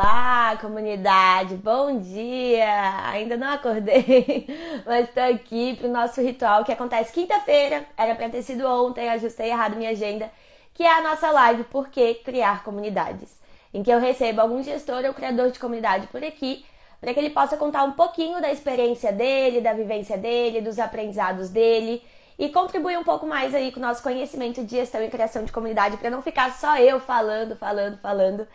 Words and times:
Olá, 0.00 0.56
comunidade, 0.60 1.56
bom 1.56 1.98
dia! 1.98 3.08
Ainda 3.08 3.36
não 3.36 3.48
acordei, 3.48 4.46
mas 4.86 5.08
estou 5.08 5.24
aqui 5.24 5.74
para 5.74 5.88
o 5.88 5.92
nosso 5.92 6.22
ritual 6.22 6.64
que 6.64 6.70
acontece 6.70 7.12
quinta-feira. 7.12 7.84
Era 7.96 8.14
para 8.14 8.28
ter 8.28 8.42
sido 8.42 8.64
ontem, 8.64 9.08
ajustei 9.08 9.50
errado 9.50 9.74
minha 9.74 9.90
agenda, 9.90 10.30
que 10.72 10.84
é 10.84 10.98
a 10.98 11.02
nossa 11.02 11.32
live 11.32 11.64
Por 11.64 11.88
que 11.88 12.14
Criar 12.14 12.62
Comunidades, 12.62 13.40
em 13.74 13.82
que 13.82 13.90
eu 13.90 13.98
recebo 13.98 14.40
algum 14.40 14.62
gestor 14.62 15.04
ou 15.04 15.12
criador 15.12 15.50
de 15.50 15.58
comunidade 15.58 16.06
por 16.06 16.22
aqui 16.22 16.64
para 17.00 17.12
que 17.12 17.18
ele 17.18 17.30
possa 17.30 17.56
contar 17.56 17.82
um 17.82 17.90
pouquinho 17.90 18.40
da 18.40 18.52
experiência 18.52 19.12
dele, 19.12 19.60
da 19.60 19.72
vivência 19.72 20.16
dele, 20.16 20.60
dos 20.60 20.78
aprendizados 20.78 21.50
dele 21.50 22.04
e 22.38 22.48
contribuir 22.48 22.96
um 22.96 23.02
pouco 23.02 23.26
mais 23.26 23.52
aí 23.52 23.72
com 23.72 23.80
o 23.80 23.82
nosso 23.82 24.00
conhecimento 24.04 24.64
de 24.64 24.76
gestão 24.76 25.02
e 25.02 25.10
criação 25.10 25.42
de 25.42 25.50
comunidade 25.50 25.96
para 25.96 26.08
não 26.08 26.22
ficar 26.22 26.52
só 26.52 26.78
eu 26.78 27.00
falando, 27.00 27.56
falando, 27.56 27.98
falando 27.98 28.46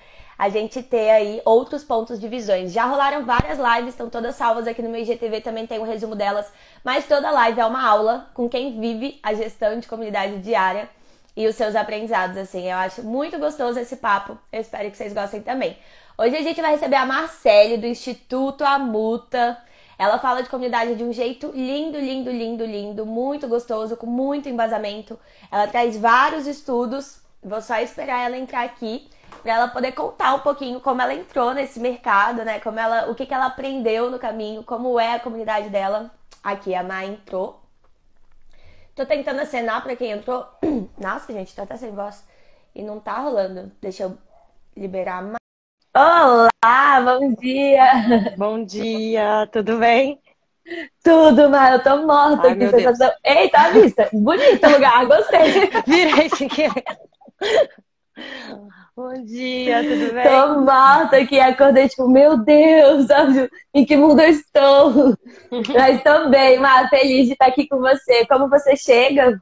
a 0.44 0.50
gente 0.50 0.84
ter 0.84 1.10
aí 1.10 1.42
outros 1.46 1.86
pontos 1.86 2.20
de 2.20 2.28
visões. 2.28 2.74
Já 2.74 2.84
rolaram 2.84 3.24
várias 3.24 3.58
lives, 3.58 3.94
estão 3.94 4.10
todas 4.10 4.36
salvas 4.36 4.68
aqui 4.68 4.82
no 4.82 4.90
meu 4.90 5.00
IGTV, 5.00 5.40
também 5.40 5.66
tem 5.66 5.80
um 5.80 5.86
resumo 5.86 6.18
delas, 6.18 6.52
mas 6.84 7.08
toda 7.08 7.32
live 7.32 7.62
é 7.62 7.66
uma 7.66 7.82
aula 7.82 8.28
com 8.34 8.50
quem 8.50 8.78
vive 8.78 9.22
a 9.24 9.34
gestão 9.34 9.80
de 9.80 9.88
comunidade 9.88 10.40
diária 10.40 10.90
e 11.34 11.48
os 11.48 11.56
seus 11.56 11.78
aprendizados, 11.78 12.36
assim. 12.36 12.70
Eu 12.70 12.76
acho 12.76 13.04
muito 13.04 13.40
gostoso 13.40 13.80
esse 13.80 13.96
papo, 13.96 14.38
eu 14.52 14.60
espero 14.60 14.92
que 14.92 14.98
vocês 14.98 15.14
gostem 15.14 15.42
também. 15.42 15.78
Hoje 16.18 16.36
a 16.36 16.42
gente 16.42 16.62
vai 16.62 16.72
receber 16.72 16.98
a 16.98 17.06
Marcele, 17.06 17.78
do 17.78 17.88
Instituto 17.88 18.66
Amuta. 18.66 19.58
Ela 19.98 20.20
fala 20.20 20.44
de 20.44 20.50
comunidade 20.50 20.96
de 20.96 21.06
um 21.06 21.14
jeito 21.14 21.54
lindo, 21.56 21.98
lindo, 21.98 22.30
lindo, 22.30 22.66
lindo, 22.66 23.06
muito 23.06 23.48
gostoso, 23.48 23.96
com 23.96 24.08
muito 24.08 24.50
embasamento. 24.50 25.18
Ela 25.50 25.68
traz 25.68 25.96
vários 25.96 26.48
estudos. 26.48 27.22
Vou 27.42 27.62
só 27.62 27.78
esperar 27.78 28.26
ela 28.26 28.36
entrar 28.36 28.64
aqui 28.64 29.08
para 29.42 29.54
ela 29.54 29.68
poder 29.68 29.92
contar 29.94 30.36
um 30.36 30.40
pouquinho 30.40 30.80
como 30.80 31.02
ela 31.02 31.14
entrou 31.14 31.54
nesse 31.54 31.80
mercado, 31.80 32.44
né? 32.44 32.60
Como 32.60 32.80
ela, 32.80 33.10
o 33.10 33.16
que, 33.16 33.26
que 33.26 33.34
ela 33.34 33.48
aprendeu 33.48 34.10
no 34.10 34.20
caminho, 34.20 34.64
como 34.64 35.00
é 35.00 35.16
a 35.16 35.20
comunidade 35.20 35.70
dela. 35.70 36.12
Aqui 36.44 36.76
a 36.76 36.84
Má 36.84 37.06
entrou. 37.06 37.62
Tô 38.96 39.06
tentando 39.06 39.42
acenar 39.42 39.82
para 39.82 39.96
quem 39.96 40.12
entrou. 40.12 40.46
Nossa, 40.98 41.34
gente, 41.34 41.56
tá 41.56 41.64
até 41.64 41.78
sem 41.78 41.92
voz 41.92 42.24
e 42.76 42.84
não 42.84 43.00
tá 43.00 43.20
rolando. 43.20 43.72
Deixa 43.82 44.04
eu 44.04 44.18
liberar 44.76 45.18
a 45.18 45.22
Má. 45.22 45.38
Olá, 45.96 47.02
bom 47.02 47.34
dia. 47.36 47.86
Bom 48.38 48.64
dia, 48.64 49.48
tudo 49.52 49.78
bem? 49.78 50.20
Tudo, 51.04 51.50
mas 51.50 51.74
eu 51.74 51.84
tô 51.84 52.06
morta. 52.06 52.48
Ai, 52.48 52.56
que 52.56 52.70
sensação. 52.70 53.12
Eita, 53.24 53.60
a 53.60 53.70
vista. 53.70 54.10
Bonito 54.12 54.68
lugar, 54.68 55.06
gostei. 55.06 55.70
Virei 55.86 56.30
sem 56.30 56.48
querer. 56.48 56.84
Bom 58.96 59.26
dia, 59.26 59.84
tudo 59.84 60.14
bem? 60.14 60.24
Tô 60.24 60.62
morta 60.62 61.18
aqui, 61.18 61.40
acordei 61.40 61.88
tipo, 61.90 62.08
meu 62.08 62.38
Deus, 62.38 63.08
em 63.74 63.86
que 63.86 63.96
mundo 63.98 64.22
eu 64.22 64.30
estou? 64.30 65.18
Mas 65.74 66.04
tô 66.04 66.30
bem, 66.30 66.60
Má, 66.60 66.88
feliz 66.90 67.28
de 67.28 67.34
estar 67.34 67.48
aqui 67.48 67.68
com 67.68 67.80
você. 67.80 68.26
Como 68.28 68.50
você 68.50 68.76
chega? 68.76 69.40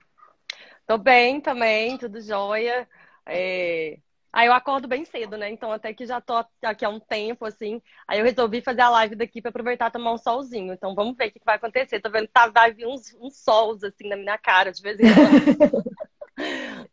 Tô 0.88 0.98
bem 0.98 1.42
também, 1.42 1.98
tudo 1.98 2.22
jóia. 2.22 2.88
É... 3.26 3.98
Aí 4.34 4.48
eu 4.48 4.54
acordo 4.54 4.88
bem 4.88 5.04
cedo, 5.04 5.38
né? 5.38 5.50
Então 5.50 5.72
até 5.72 5.94
que 5.94 6.06
já 6.06 6.22
tô 6.22 6.34
aqui 6.64 6.86
há 6.86 6.90
um 6.90 7.00
tempo, 7.00 7.46
assim. 7.46 7.82
Aí 8.08 8.20
eu 8.20 8.26
resolvi 8.26 8.62
fazer 8.62 8.82
a 8.82 8.90
live 8.90 9.16
daqui 9.16 9.42
para 9.42 9.50
aproveitar 9.50 9.92
tomar 9.92 10.14
um 10.14 10.18
solzinho. 10.18 10.74
Então 10.74 10.96
vamos 10.96 11.18
ver 11.18 11.28
o 11.28 11.32
que 11.32 11.42
vai 11.46 11.56
acontecer. 11.56 12.00
Tô 12.00 12.10
vendo 12.10 12.28
que 12.28 12.34
tá, 12.34 12.48
vai 12.48 12.72
vir 12.72 12.88
uns, 12.88 13.14
uns 13.20 13.38
sols, 13.44 13.84
assim, 13.84 14.08
na 14.08 14.16
minha 14.16 14.38
cara 14.38 14.72
de 14.72 14.82
vez 14.82 14.98
em 15.00 15.10
quando. 15.10 15.46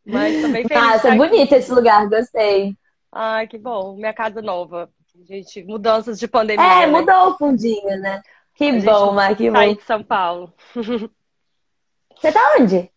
Mas 0.04 0.40
também 0.40 0.66
feliz. 0.66 0.82
Nossa, 0.82 1.08
é 1.08 1.16
bonito 1.16 1.52
esse 1.52 1.72
lugar, 1.72 2.08
gostei. 2.08 2.74
Ai, 3.12 3.46
que 3.46 3.58
bom. 3.58 3.94
Minha 3.96 4.12
casa 4.12 4.40
nova. 4.40 4.90
Gente, 5.26 5.64
mudanças 5.64 6.18
de 6.18 6.28
pandemia. 6.28 6.64
É, 6.64 6.86
né? 6.86 6.86
mudou 6.86 7.30
o 7.30 7.38
fundinho, 7.38 7.98
né? 8.00 8.22
Que 8.54 8.70
a 8.70 8.80
bom, 8.80 9.12
Mar, 9.12 9.36
que 9.36 9.50
bom. 9.50 9.74
de 9.74 9.82
São 9.82 10.02
Paulo. 10.02 10.52
Você 10.74 12.32
tá 12.32 12.56
onde? 12.58 12.90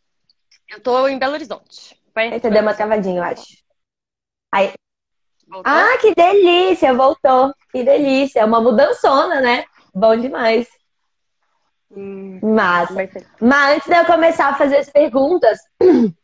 Eu 0.69 0.79
tô 0.81 1.07
em 1.07 1.19
Belo 1.19 1.33
Horizonte. 1.33 1.99
Você 2.15 2.49
deu 2.49 2.61
uma 2.61 2.73
travadinha, 2.73 3.19
eu 3.19 3.23
acho. 3.23 3.43
Aí... 4.51 4.73
Ah, 5.63 5.97
que 5.99 6.15
delícia! 6.15 6.93
Voltou. 6.93 7.53
Que 7.71 7.83
delícia. 7.83 8.39
É 8.39 8.45
uma 8.45 8.61
mudançona, 8.61 9.41
né? 9.41 9.65
Bom 9.93 10.15
demais. 10.15 10.67
Hum, 11.91 12.39
mas, 12.41 12.89
mas 13.41 13.75
antes 13.75 13.89
de 13.89 13.95
eu 13.95 14.05
começar 14.05 14.47
a 14.47 14.55
fazer 14.55 14.77
as 14.77 14.89
perguntas, 14.89 15.59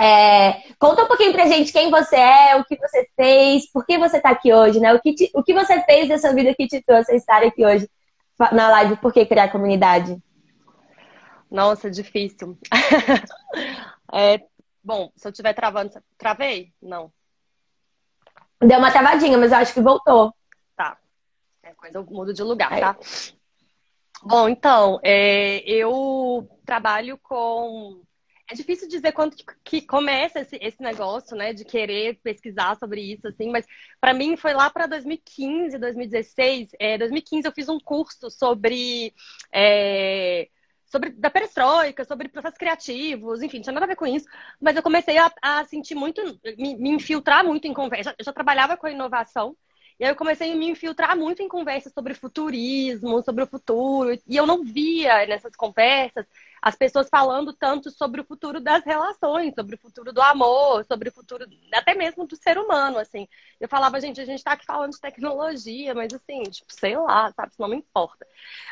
É, 0.00 0.52
conta 0.78 1.02
um 1.02 1.08
pouquinho 1.08 1.32
pra 1.32 1.46
gente 1.46 1.72
quem 1.72 1.90
você 1.90 2.16
é, 2.16 2.56
o 2.56 2.64
que 2.64 2.76
você 2.76 3.08
fez, 3.16 3.70
por 3.70 3.84
que 3.84 3.98
você 3.98 4.20
tá 4.20 4.30
aqui 4.30 4.52
hoje, 4.52 4.78
né? 4.78 4.92
O 4.94 5.00
que, 5.00 5.14
te, 5.14 5.30
o 5.34 5.42
que 5.42 5.52
você 5.52 5.82
fez 5.82 6.08
dessa 6.08 6.32
vida 6.32 6.54
que 6.54 6.68
te 6.68 6.80
trouxe 6.82 7.12
a 7.12 7.16
estar 7.16 7.42
aqui 7.42 7.64
hoje 7.66 7.88
na 8.52 8.70
live 8.70 8.96
Por 8.96 9.12
que 9.12 9.26
Criar 9.26 9.50
Comunidade? 9.50 10.16
Nossa, 11.50 11.90
difícil. 11.90 12.58
é, 14.12 14.40
bom, 14.84 15.10
se 15.16 15.26
eu 15.26 15.30
estiver 15.30 15.54
travando, 15.54 15.90
travei? 16.16 16.72
Não. 16.80 17.10
Deu 18.60 18.78
uma 18.78 18.90
travadinha, 18.90 19.38
mas 19.38 19.50
eu 19.50 19.58
acho 19.58 19.74
que 19.74 19.80
voltou. 19.80 20.34
Tá. 20.76 20.96
É 21.62 21.72
coisa, 21.74 21.98
eu 21.98 22.04
mudo 22.04 22.32
de 22.32 22.42
lugar, 22.42 22.72
Aí. 22.72 22.80
tá? 22.80 22.96
Bom, 24.22 24.48
então, 24.48 25.00
é, 25.02 25.58
eu 25.60 26.48
trabalho 26.64 27.18
com 27.18 28.02
é 28.50 28.54
difícil 28.54 28.88
dizer 28.88 29.12
quando 29.12 29.36
que 29.62 29.82
começa 29.82 30.40
esse, 30.40 30.56
esse 30.60 30.82
negócio, 30.82 31.36
né, 31.36 31.52
de 31.52 31.64
querer 31.64 32.18
pesquisar 32.22 32.76
sobre 32.76 33.00
isso, 33.02 33.28
assim, 33.28 33.50
mas 33.50 33.66
para 34.00 34.14
mim 34.14 34.36
foi 34.36 34.54
lá 34.54 34.70
para 34.70 34.86
2015, 34.86 35.78
2016. 35.78 36.70
É, 36.78 36.96
2015 36.96 37.46
eu 37.46 37.52
fiz 37.52 37.68
um 37.68 37.78
curso 37.78 38.30
sobre. 38.30 39.14
É, 39.52 40.48
sobre 40.86 41.10
da 41.10 41.28
perestroika, 41.28 42.02
sobre 42.04 42.30
processos 42.30 42.56
criativos, 42.56 43.42
enfim, 43.42 43.60
tinha 43.60 43.74
nada 43.74 43.84
a 43.84 43.88
ver 43.88 43.96
com 43.96 44.06
isso, 44.06 44.26
mas 44.58 44.74
eu 44.74 44.82
comecei 44.82 45.18
a, 45.18 45.30
a 45.42 45.62
sentir 45.64 45.94
muito, 45.94 46.22
me, 46.56 46.76
me, 46.78 46.90
infiltrar 46.90 47.44
muito 47.44 47.66
em 47.66 47.74
conversa. 47.74 48.14
Eu 48.18 48.24
já 48.24 48.32
trabalhava 48.32 48.74
com 48.74 48.86
a 48.86 48.90
inovação, 48.90 49.54
e 49.98 50.04
aí 50.04 50.10
eu 50.10 50.16
comecei 50.16 50.52
a 50.52 50.56
me 50.56 50.68
infiltrar 50.68 51.16
muito 51.16 51.42
em 51.42 51.48
conversas 51.48 51.92
sobre 51.92 52.14
futurismo, 52.14 53.22
sobre 53.22 53.42
o 53.42 53.46
futuro, 53.46 54.18
e 54.26 54.36
eu 54.36 54.46
não 54.46 54.64
via 54.64 55.26
nessas 55.26 55.54
conversas 55.56 56.26
as 56.60 56.76
pessoas 56.76 57.08
falando 57.08 57.52
tanto 57.52 57.90
sobre 57.90 58.20
o 58.20 58.24
futuro 58.24 58.60
das 58.60 58.84
relações, 58.84 59.54
sobre 59.54 59.76
o 59.76 59.78
futuro 59.78 60.12
do 60.12 60.20
amor, 60.20 60.84
sobre 60.84 61.08
o 61.08 61.12
futuro 61.12 61.46
até 61.72 61.94
mesmo 61.94 62.26
do 62.26 62.36
ser 62.36 62.58
humano, 62.58 62.98
assim. 62.98 63.28
Eu 63.60 63.68
falava, 63.68 64.00
gente, 64.00 64.20
a 64.20 64.24
gente 64.24 64.42
tá 64.42 64.52
aqui 64.52 64.66
falando 64.66 64.92
de 64.92 65.00
tecnologia, 65.00 65.94
mas 65.94 66.12
assim, 66.12 66.42
tipo, 66.44 66.72
sei 66.72 66.96
lá, 66.96 67.32
sabe, 67.32 67.52
isso 67.52 67.60
não 67.62 67.68
me 67.68 67.76
importa. 67.76 68.26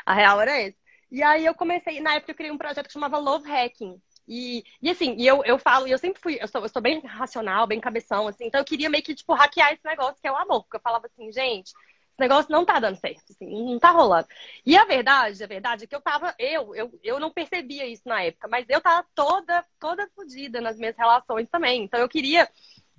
A 0.05 0.13
real 0.13 0.41
era 0.41 0.59
essa. 0.61 0.77
E 1.09 1.23
aí 1.23 1.45
eu 1.45 1.55
comecei, 1.55 2.01
na 2.01 2.15
época 2.15 2.31
eu 2.31 2.35
criei 2.35 2.51
um 2.51 2.57
projeto 2.57 2.87
que 2.87 2.93
chamava 2.93 3.17
Love 3.17 3.49
Hacking. 3.49 4.01
E, 4.27 4.63
e 4.81 4.89
assim, 4.89 5.15
e 5.17 5.25
eu, 5.25 5.43
eu 5.45 5.57
falo, 5.57 5.87
eu 5.87 5.97
sempre 5.97 6.21
fui, 6.21 6.37
eu 6.39 6.47
sou, 6.47 6.61
eu 6.61 6.69
sou 6.69 6.81
bem 6.81 6.99
racional, 6.99 7.65
bem 7.65 7.79
cabeção, 7.79 8.27
assim, 8.27 8.45
então 8.45 8.59
eu 8.59 8.65
queria 8.65 8.89
meio 8.89 9.03
que, 9.03 9.15
tipo, 9.15 9.33
hackear 9.33 9.73
esse 9.73 9.85
negócio 9.85 10.21
que 10.21 10.27
é 10.27 10.31
o 10.31 10.35
amor, 10.35 10.63
porque 10.63 10.77
eu 10.77 10.81
falava 10.81 11.07
assim, 11.07 11.31
gente, 11.31 11.69
esse 12.17 12.19
negócio 12.19 12.51
não 12.51 12.65
tá 12.65 12.79
dando 12.79 12.99
certo, 12.99 13.23
assim, 13.29 13.47
não 13.47 13.79
tá 13.79 13.91
rolando. 13.91 14.27
E 14.65 14.75
a 14.75 14.83
verdade, 14.85 15.43
a 15.43 15.47
verdade 15.47 15.83
é 15.83 15.87
que 15.87 15.95
eu 15.95 16.01
tava, 16.01 16.33
eu, 16.39 16.75
eu, 16.75 16.99
eu 17.03 17.19
não 17.19 17.31
percebia 17.31 17.85
isso 17.85 18.03
na 18.05 18.23
época, 18.23 18.47
mas 18.47 18.65
eu 18.67 18.81
tava 18.81 19.07
toda, 19.13 19.63
toda 19.79 20.09
fodida 20.15 20.59
nas 20.59 20.77
minhas 20.77 20.97
relações 20.97 21.47
também. 21.49 21.83
Então 21.83 21.99
eu 21.99 22.09
queria, 22.09 22.49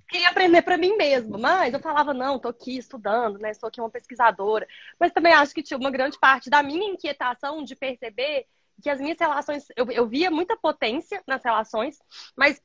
queria 0.07 0.29
aprender 0.29 0.61
para 0.61 0.77
mim 0.77 0.95
mesma, 0.95 1.37
mas 1.37 1.73
eu 1.73 1.79
falava, 1.81 2.13
não, 2.13 2.39
tô 2.39 2.47
aqui 2.47 2.77
estudando, 2.77 3.37
né, 3.39 3.53
sou 3.53 3.67
aqui 3.67 3.81
uma 3.81 3.89
pesquisadora. 3.89 4.65
Mas 4.97 5.11
também 5.11 5.33
acho 5.33 5.53
que 5.53 5.63
tinha 5.63 5.77
uma 5.77 5.91
grande 5.91 6.17
parte 6.17 6.49
da 6.49 6.63
minha 6.63 6.89
inquietação 6.89 7.61
de 7.63 7.75
perceber 7.75 8.47
que 8.81 8.89
as 8.89 8.99
minhas 8.99 9.17
relações, 9.19 9.67
eu, 9.75 9.89
eu 9.91 10.07
via 10.07 10.31
muita 10.31 10.55
potência 10.57 11.21
nas 11.27 11.43
relações, 11.43 11.99
mas 12.35 12.61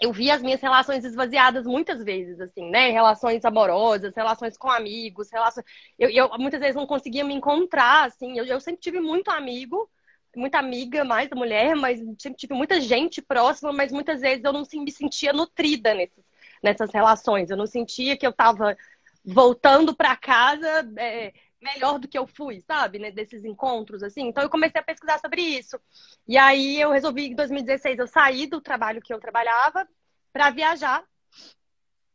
eu 0.00 0.12
vi 0.12 0.30
as 0.30 0.42
minhas 0.42 0.60
relações 0.60 1.04
esvaziadas 1.04 1.66
muitas 1.66 2.02
vezes, 2.02 2.40
assim, 2.40 2.70
né? 2.70 2.90
Relações 2.90 3.44
amorosas, 3.44 4.14
relações 4.16 4.56
com 4.56 4.70
amigos, 4.70 5.30
relações. 5.30 5.64
Eu, 5.98 6.10
eu 6.10 6.28
muitas 6.38 6.60
vezes 6.60 6.74
não 6.74 6.86
conseguia 6.86 7.24
me 7.24 7.34
encontrar, 7.34 8.06
assim. 8.06 8.38
Eu, 8.38 8.44
eu 8.44 8.60
sempre 8.60 8.80
tive 8.80 9.00
muito 9.00 9.30
amigo, 9.30 9.88
muita 10.34 10.58
amiga 10.58 11.04
mais 11.04 11.28
da 11.28 11.36
mulher, 11.36 11.76
mas 11.76 12.00
sempre 12.18 12.38
tive 12.38 12.54
muita 12.54 12.80
gente 12.80 13.20
próxima, 13.20 13.72
mas 13.72 13.92
muitas 13.92 14.20
vezes 14.20 14.42
eu 14.44 14.52
não 14.52 14.64
me 14.74 14.90
sentia 14.90 15.32
nutrida 15.32 15.94
nesses, 15.94 16.24
nessas 16.62 16.90
relações. 16.90 17.50
Eu 17.50 17.56
não 17.56 17.66
sentia 17.66 18.16
que 18.16 18.26
eu 18.26 18.30
estava 18.30 18.76
voltando 19.24 19.94
para 19.94 20.16
casa 20.16 20.90
é, 20.96 21.32
melhor 21.62 21.98
do 21.98 22.08
que 22.08 22.18
eu 22.18 22.26
fui, 22.26 22.60
sabe? 22.60 22.98
Né? 22.98 23.10
Desses 23.10 23.44
encontros, 23.44 24.02
assim. 24.02 24.28
Então 24.28 24.42
eu 24.42 24.50
comecei 24.50 24.80
a 24.80 24.84
pesquisar 24.84 25.18
sobre 25.18 25.40
isso. 25.40 25.80
E 26.26 26.36
aí 26.36 26.80
eu 26.80 26.90
resolvi, 26.90 27.26
em 27.26 27.34
2016, 27.34 27.98
eu 27.98 28.06
saí 28.06 28.46
do 28.46 28.60
trabalho 28.60 29.00
que 29.00 29.12
eu 29.12 29.20
trabalhava 29.20 29.86
para 30.32 30.50
viajar. 30.50 31.04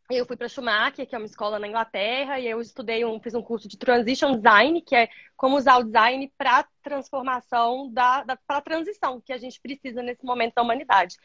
Eu 0.09 0.25
fui 0.25 0.37
para 0.37 0.47
Schumacher, 0.47 1.05
que 1.05 1.13
é 1.13 1.17
uma 1.17 1.25
escola 1.25 1.59
na 1.59 1.67
Inglaterra, 1.67 2.39
e 2.39 2.47
eu 2.47 2.61
estudei 2.61 3.03
um, 3.03 3.19
fiz 3.19 3.33
um 3.33 3.41
curso 3.41 3.67
de 3.67 3.77
Transition 3.77 4.37
Design, 4.37 4.81
que 4.81 4.95
é 4.95 5.09
como 5.35 5.57
usar 5.57 5.77
o 5.77 5.83
design 5.83 6.31
para 6.37 6.65
transformação 6.81 7.91
da, 7.91 8.23
da 8.23 8.37
para 8.37 8.61
transição 8.61 9.19
que 9.19 9.33
a 9.33 9.37
gente 9.37 9.59
precisa 9.59 10.01
nesse 10.01 10.23
momento 10.23 10.55
da 10.55 10.61
humanidade. 10.61 11.17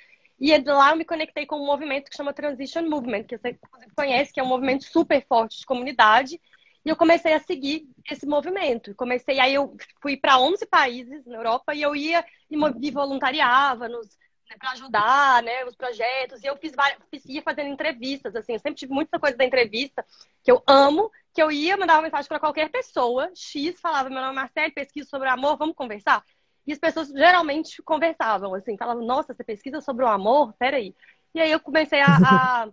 E 0.44 0.58
lá 0.58 0.90
eu 0.90 0.96
me 0.96 1.04
conectei 1.04 1.46
com 1.46 1.54
um 1.56 1.66
movimento 1.66 2.10
que 2.10 2.16
chama 2.16 2.32
Transition 2.32 2.82
Movement, 2.88 3.22
que 3.22 3.38
você 3.38 3.56
conhece, 3.94 4.32
que 4.32 4.40
é 4.40 4.42
um 4.42 4.48
movimento 4.48 4.82
super 4.82 5.24
forte 5.28 5.60
de 5.60 5.64
comunidade, 5.64 6.40
E 6.84 6.88
eu 6.88 6.96
comecei 6.96 7.32
a 7.32 7.40
seguir 7.40 7.88
esse 8.11 8.26
movimento. 8.26 8.94
Comecei, 8.94 9.38
aí 9.38 9.55
eu 9.55 9.76
fui 10.00 10.17
para 10.17 10.38
11 10.38 10.67
países 10.67 11.25
na 11.26 11.37
Europa 11.37 11.75
e 11.75 11.82
eu 11.82 11.94
ia 11.94 12.25
e 12.50 12.90
voluntariava 12.90 13.88
nos 13.88 14.08
né, 14.52 14.56
para 14.58 14.73
ajudar, 14.73 15.43
né, 15.43 15.64
os 15.64 15.75
projetos. 15.75 16.43
E 16.43 16.46
eu 16.46 16.56
fiz 16.56 16.73
várias, 16.75 16.99
ia 17.26 17.43
fazendo 17.43 17.70
entrevistas, 17.70 18.37
assim. 18.37 18.52
Eu 18.52 18.58
sempre 18.58 18.79
tive 18.79 18.93
muita 18.93 19.19
coisa 19.19 19.37
da 19.37 19.44
entrevista 19.44 20.05
que 20.43 20.50
eu 20.50 20.62
amo, 20.67 21.11
que 21.34 21.43
eu 21.43 21.50
ia 21.50 21.76
mandar 21.76 21.94
uma 21.94 22.02
mensagem 22.02 22.29
para 22.29 22.40
qualquer 22.40 22.70
pessoa, 22.70 23.31
X, 23.34 23.81
falava: 23.81 24.11
Meu 24.11 24.20
nome 24.20 24.32
é 24.32 24.37
Marcelo, 24.37 24.73
pesquiso 24.75 25.08
sobre 25.08 25.29
amor, 25.29 25.56
vamos 25.56 25.75
conversar? 25.75 26.25
E 26.67 26.73
as 26.73 26.79
pessoas 26.79 27.08
geralmente 27.08 27.82
conversavam, 27.82 28.55
assim, 28.55 28.76
falavam: 28.76 29.05
Nossa, 29.05 29.34
você 29.34 29.43
pesquisa 29.43 29.81
sobre 29.81 30.05
o 30.05 30.08
amor? 30.08 30.52
Peraí. 30.55 30.94
E 31.34 31.40
aí 31.40 31.50
eu 31.50 31.61
comecei 31.61 32.00
a, 32.00 32.19
a, 32.23 32.69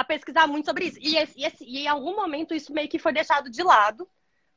a 0.00 0.04
pesquisar 0.04 0.46
muito 0.46 0.64
sobre 0.64 0.86
isso. 0.86 0.98
E, 0.98 1.16
e, 1.16 1.52
e 1.60 1.78
em 1.84 1.88
algum 1.88 2.16
momento 2.16 2.54
isso 2.54 2.72
meio 2.72 2.88
que 2.88 2.98
foi 2.98 3.12
deixado 3.12 3.50
de 3.50 3.62
lado, 3.62 4.08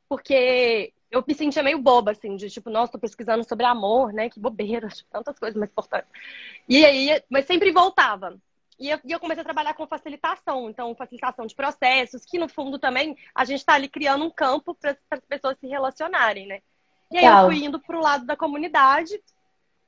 porque 0.08 0.94
eu 1.12 1.22
me 1.28 1.36
sentia 1.36 1.62
meio 1.62 1.80
boba, 1.80 2.12
assim, 2.12 2.38
de 2.38 2.50
tipo, 2.50 2.70
nossa, 2.70 2.94
tô 2.94 2.98
pesquisando 2.98 3.44
sobre 3.44 3.66
amor, 3.66 4.14
né? 4.14 4.30
Que 4.30 4.40
bobeira, 4.40 4.88
tipo, 4.90 5.10
tantas 5.12 5.38
coisas 5.38 5.60
mais 5.60 5.70
importantes. 5.70 6.10
E 6.68 6.86
aí, 6.86 7.22
mas 7.30 7.46
sempre 7.46 7.72
voltava. 7.72 8.38
E 8.80 8.90
eu, 8.90 9.00
e 9.04 9.12
eu, 9.12 9.20
comecei 9.20 9.42
a 9.42 9.44
trabalhar 9.44 9.74
com 9.74 9.86
facilitação, 9.86 10.70
então 10.70 10.96
facilitação 10.96 11.46
de 11.46 11.54
processos, 11.54 12.26
que 12.26 12.40
no 12.40 12.48
fundo 12.48 12.80
também 12.80 13.16
a 13.36 13.44
gente 13.44 13.60
está 13.60 13.74
ali 13.74 13.90
criando 13.90 14.24
um 14.24 14.32
campo 14.32 14.74
para 14.74 14.98
as 15.12 15.20
pessoas 15.28 15.58
se 15.60 15.68
relacionarem, 15.68 16.48
né? 16.48 16.62
E 17.12 17.18
aí 17.18 17.26
eu 17.26 17.46
fui 17.46 17.66
indo 17.66 17.80
para 17.82 17.98
o 17.98 18.02
lado 18.02 18.26
da 18.26 18.38
comunidade. 18.38 19.22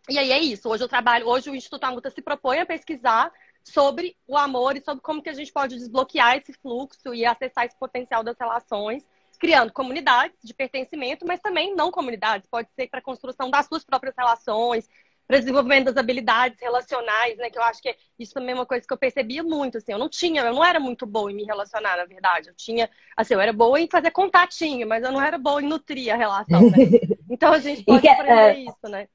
E 0.09 0.19
aí 0.19 0.31
é 0.31 0.39
isso. 0.39 0.69
Hoje 0.69 0.83
eu 0.83 0.89
trabalho, 0.89 1.27
hoje 1.27 1.49
o 1.49 1.55
Instituto 1.55 1.85
Amuta 1.85 2.11
se 2.11 2.21
propõe 2.21 2.59
a 2.59 2.65
pesquisar 2.65 3.31
sobre 3.65 4.15
o 4.27 4.37
amor 4.37 4.77
e 4.77 4.81
sobre 4.81 5.01
como 5.01 5.21
que 5.21 5.29
a 5.29 5.33
gente 5.33 5.51
pode 5.51 5.75
desbloquear 5.75 6.37
esse 6.37 6.53
fluxo 6.53 7.13
e 7.13 7.25
acessar 7.25 7.65
esse 7.65 7.77
potencial 7.77 8.23
das 8.23 8.37
relações, 8.39 9.03
criando 9.39 9.73
comunidades 9.73 10.37
de 10.43 10.53
pertencimento, 10.53 11.25
mas 11.25 11.39
também 11.39 11.75
não 11.75 11.91
comunidades. 11.91 12.47
Pode 12.49 12.69
ser 12.75 12.87
para 12.87 12.99
a 12.99 13.03
construção 13.03 13.49
das 13.49 13.65
suas 13.65 13.83
próprias 13.83 14.15
relações, 14.17 14.87
para 15.27 15.39
desenvolvimento 15.39 15.85
das 15.85 15.97
habilidades 15.97 16.59
relacionais, 16.61 17.37
né? 17.37 17.49
Que 17.49 17.57
eu 17.57 17.63
acho 17.63 17.81
que 17.81 17.95
isso 18.19 18.33
também 18.33 18.51
é 18.51 18.55
uma 18.55 18.65
coisa 18.65 18.85
que 18.85 18.93
eu 18.93 18.97
percebia 18.97 19.43
muito, 19.43 19.79
assim. 19.79 19.91
Eu 19.91 19.97
não 19.97 20.07
tinha, 20.07 20.43
eu 20.43 20.53
não 20.53 20.63
era 20.63 20.79
muito 20.79 21.05
boa 21.05 21.31
em 21.31 21.35
me 21.35 21.43
relacionar, 21.43 21.97
na 21.97 22.05
verdade. 22.05 22.49
Eu 22.49 22.55
tinha, 22.55 22.89
assim, 23.17 23.33
eu 23.33 23.41
era 23.41 23.51
boa 23.51 23.79
em 23.79 23.89
fazer 23.89 24.11
contatinho, 24.11 24.87
mas 24.87 25.03
eu 25.03 25.11
não 25.11 25.21
era 25.21 25.37
boa 25.37 25.61
em 25.61 25.67
nutrir 25.67 26.13
a 26.13 26.17
relação, 26.17 26.69
né? 26.69 26.77
Então 27.27 27.51
a 27.51 27.59
gente 27.59 27.83
pode 27.83 28.01
que, 28.01 28.07
aprender 28.07 28.35
é... 28.35 28.59
isso, 28.59 28.87
né? 28.87 29.07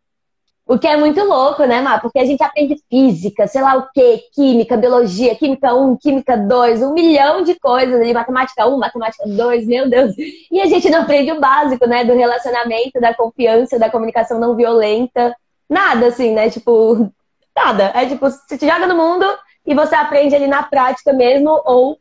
O 0.70 0.78
que 0.78 0.87
é 0.87 0.96
muito 0.96 1.20
louco, 1.25 1.64
né, 1.64 1.81
Má? 1.81 1.99
Porque 1.99 2.20
a 2.20 2.25
gente 2.25 2.44
aprende 2.44 2.81
física, 2.88 3.44
sei 3.49 3.61
lá 3.61 3.75
o 3.76 3.88
quê, 3.93 4.22
química, 4.32 4.76
biologia, 4.76 5.34
química 5.34 5.75
1, 5.75 5.96
química 5.96 6.37
2, 6.37 6.81
um 6.82 6.93
milhão 6.93 7.43
de 7.43 7.58
coisas 7.58 8.00
ali, 8.00 8.14
matemática 8.14 8.64
1, 8.69 8.78
matemática 8.78 9.25
2, 9.26 9.67
meu 9.67 9.90
Deus. 9.90 10.14
E 10.17 10.61
a 10.61 10.67
gente 10.67 10.88
não 10.88 11.00
aprende 11.00 11.32
o 11.32 11.40
básico, 11.40 11.88
né, 11.88 12.05
do 12.05 12.14
relacionamento, 12.14 13.00
da 13.00 13.12
confiança, 13.12 13.81
da 13.81 13.90
comunicação 13.90 14.38
não 14.38 14.55
violenta, 14.55 15.34
nada, 15.69 16.06
assim, 16.06 16.32
né? 16.34 16.49
Tipo, 16.49 17.11
nada. 17.56 17.90
É 17.93 18.06
tipo, 18.06 18.31
você 18.31 18.56
te 18.56 18.64
joga 18.64 18.87
no 18.87 18.94
mundo 18.94 19.26
e 19.66 19.75
você 19.75 19.96
aprende 19.96 20.37
ali 20.37 20.46
na 20.46 20.62
prática 20.62 21.12
mesmo, 21.12 21.50
ou 21.64 21.99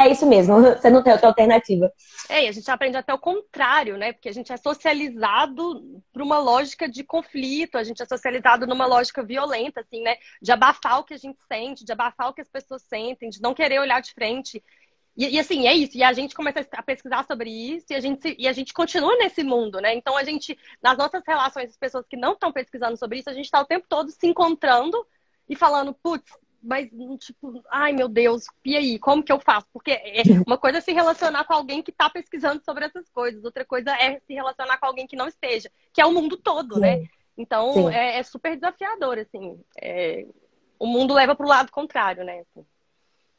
é 0.00 0.10
isso 0.10 0.26
mesmo, 0.26 0.60
você 0.62 0.90
não 0.90 1.02
tem 1.02 1.12
outra 1.12 1.28
alternativa. 1.28 1.92
É, 2.28 2.44
e 2.44 2.48
a 2.48 2.52
gente 2.52 2.70
aprende 2.70 2.96
até 2.96 3.12
o 3.12 3.18
contrário, 3.18 3.96
né? 3.96 4.12
Porque 4.12 4.28
a 4.28 4.32
gente 4.32 4.52
é 4.52 4.56
socializado 4.56 6.02
para 6.12 6.22
uma 6.22 6.38
lógica 6.38 6.88
de 6.88 7.02
conflito, 7.02 7.76
a 7.76 7.84
gente 7.84 8.02
é 8.02 8.06
socializado 8.06 8.66
numa 8.66 8.86
lógica 8.86 9.22
violenta, 9.22 9.80
assim, 9.80 10.02
né? 10.02 10.16
De 10.40 10.52
abafar 10.52 11.00
o 11.00 11.04
que 11.04 11.14
a 11.14 11.18
gente 11.18 11.38
sente, 11.50 11.84
de 11.84 11.92
abafar 11.92 12.28
o 12.28 12.32
que 12.32 12.40
as 12.40 12.48
pessoas 12.48 12.82
sentem, 12.82 13.30
de 13.30 13.42
não 13.42 13.54
querer 13.54 13.80
olhar 13.80 14.00
de 14.00 14.12
frente. 14.12 14.62
E, 15.16 15.36
e, 15.36 15.40
assim, 15.40 15.66
é 15.66 15.74
isso. 15.74 15.96
E 15.96 16.02
a 16.02 16.12
gente 16.12 16.34
começa 16.34 16.66
a 16.72 16.82
pesquisar 16.82 17.24
sobre 17.26 17.50
isso 17.50 17.86
e 17.90 17.94
a, 17.94 18.00
gente, 18.00 18.34
e 18.38 18.48
a 18.48 18.52
gente 18.52 18.72
continua 18.72 19.16
nesse 19.16 19.42
mundo, 19.42 19.80
né? 19.80 19.94
Então, 19.94 20.16
a 20.16 20.24
gente, 20.24 20.58
nas 20.82 20.96
nossas 20.96 21.22
relações, 21.26 21.70
as 21.70 21.76
pessoas 21.76 22.06
que 22.06 22.16
não 22.16 22.32
estão 22.32 22.52
pesquisando 22.52 22.96
sobre 22.96 23.18
isso, 23.18 23.28
a 23.28 23.34
gente 23.34 23.46
está 23.46 23.60
o 23.60 23.66
tempo 23.66 23.86
todo 23.88 24.10
se 24.10 24.26
encontrando 24.26 24.96
e 25.48 25.56
falando, 25.56 25.92
putz, 25.92 26.32
mas, 26.62 26.88
tipo, 27.18 27.62
ai 27.70 27.92
meu 27.92 28.08
Deus, 28.08 28.44
e 28.64 28.76
aí, 28.76 28.98
como 28.98 29.22
que 29.22 29.32
eu 29.32 29.40
faço? 29.40 29.66
Porque 29.72 29.92
é 29.92 30.22
uma 30.46 30.58
coisa 30.58 30.78
é 30.78 30.80
se 30.80 30.92
relacionar 30.92 31.44
com 31.44 31.54
alguém 31.54 31.82
que 31.82 31.90
está 31.90 32.08
pesquisando 32.10 32.62
sobre 32.64 32.84
essas 32.84 33.08
coisas, 33.10 33.44
outra 33.44 33.64
coisa 33.64 33.90
é 33.92 34.20
se 34.20 34.34
relacionar 34.34 34.78
com 34.78 34.86
alguém 34.86 35.06
que 35.06 35.16
não 35.16 35.28
esteja, 35.28 35.70
que 35.92 36.00
é 36.00 36.06
o 36.06 36.12
mundo 36.12 36.36
todo, 36.36 36.78
né? 36.78 36.96
Sim. 36.96 37.02
né? 37.02 37.08
Então, 37.38 37.88
é, 37.88 38.18
é, 38.18 38.22
super 38.22 38.54
desafiador, 38.54 39.18
assim. 39.18 39.58
É, 39.80 40.26
o 40.78 40.86
mundo 40.86 41.14
leva 41.14 41.34
para 41.34 41.46
o 41.46 41.48
lado 41.48 41.72
contrário, 41.72 42.22
né? 42.22 42.40
Assim. 42.40 42.66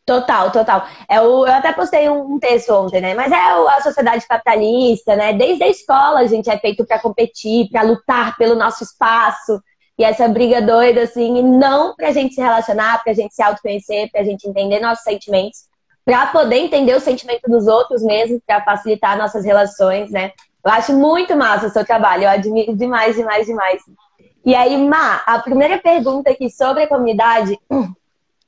Total, 0.04 0.52
total. 0.52 0.88
É 1.08 1.22
o, 1.22 1.46
eu 1.46 1.54
até 1.54 1.72
postei 1.72 2.10
um, 2.10 2.40
texto 2.40 2.72
ontem, 2.72 3.00
né? 3.00 3.14
Mas 3.14 3.32
é 3.32 3.36
a 3.36 3.82
sociedade 3.82 4.28
capitalista, 4.28 5.16
né? 5.16 5.34
Desde 5.34 5.64
a 5.64 5.68
escola 5.68 6.20
a 6.22 6.28
gente 6.28 6.50
é 6.50 6.58
feito 6.58 6.86
para 6.86 7.00
competir, 7.00 7.70
para 7.70 7.84
lutar 7.84 8.36
pelo 8.38 8.56
nosso 8.56 8.84
espaço. 8.84 9.62
E 10.02 10.04
essa 10.04 10.28
briga 10.28 10.60
doida, 10.60 11.04
assim, 11.04 11.38
e 11.38 11.44
não 11.44 11.94
pra 11.96 12.12
gente 12.12 12.34
se 12.34 12.42
relacionar, 12.42 13.04
pra 13.04 13.14
gente 13.14 13.36
se 13.36 13.44
autoconhecer, 13.44 14.10
pra 14.12 14.24
gente 14.24 14.50
entender 14.50 14.80
nossos 14.80 15.04
sentimentos, 15.04 15.66
pra 16.04 16.26
poder 16.26 16.56
entender 16.56 16.96
o 16.96 17.00
sentimento 17.00 17.44
dos 17.48 17.68
outros 17.68 18.02
mesmo, 18.02 18.42
pra 18.44 18.64
facilitar 18.64 19.16
nossas 19.16 19.46
relações, 19.46 20.10
né? 20.10 20.32
Eu 20.66 20.72
acho 20.72 20.94
muito 20.94 21.38
massa 21.38 21.68
o 21.68 21.70
seu 21.70 21.86
trabalho, 21.86 22.24
eu 22.24 22.30
admiro 22.30 22.76
demais, 22.76 23.16
demais, 23.16 23.46
demais. 23.46 23.84
E 24.44 24.56
aí, 24.56 24.76
Ma, 24.76 25.18
a 25.18 25.38
primeira 25.38 25.78
pergunta 25.78 26.32
aqui 26.32 26.50
sobre 26.50 26.82
a 26.82 26.88
comunidade 26.88 27.56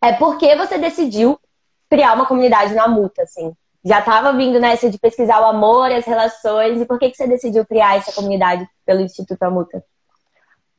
é 0.02 0.12
por 0.14 0.40
que 0.40 0.56
você 0.56 0.80
decidiu 0.80 1.40
criar 1.88 2.16
uma 2.16 2.26
comunidade 2.26 2.74
na 2.74 2.88
Muta, 2.88 3.22
assim? 3.22 3.54
Já 3.86 4.00
estava 4.00 4.34
vindo 4.34 4.60
nessa 4.60 4.90
de 4.90 4.98
pesquisar 4.98 5.40
o 5.40 5.46
amor 5.46 5.92
as 5.92 6.06
relações, 6.06 6.82
e 6.82 6.86
por 6.88 6.98
que, 6.98 7.12
que 7.12 7.16
você 7.16 7.28
decidiu 7.28 7.64
criar 7.64 7.98
essa 7.98 8.12
comunidade 8.12 8.68
pelo 8.84 9.02
Instituto 9.02 9.44
Amuta? 9.44 9.84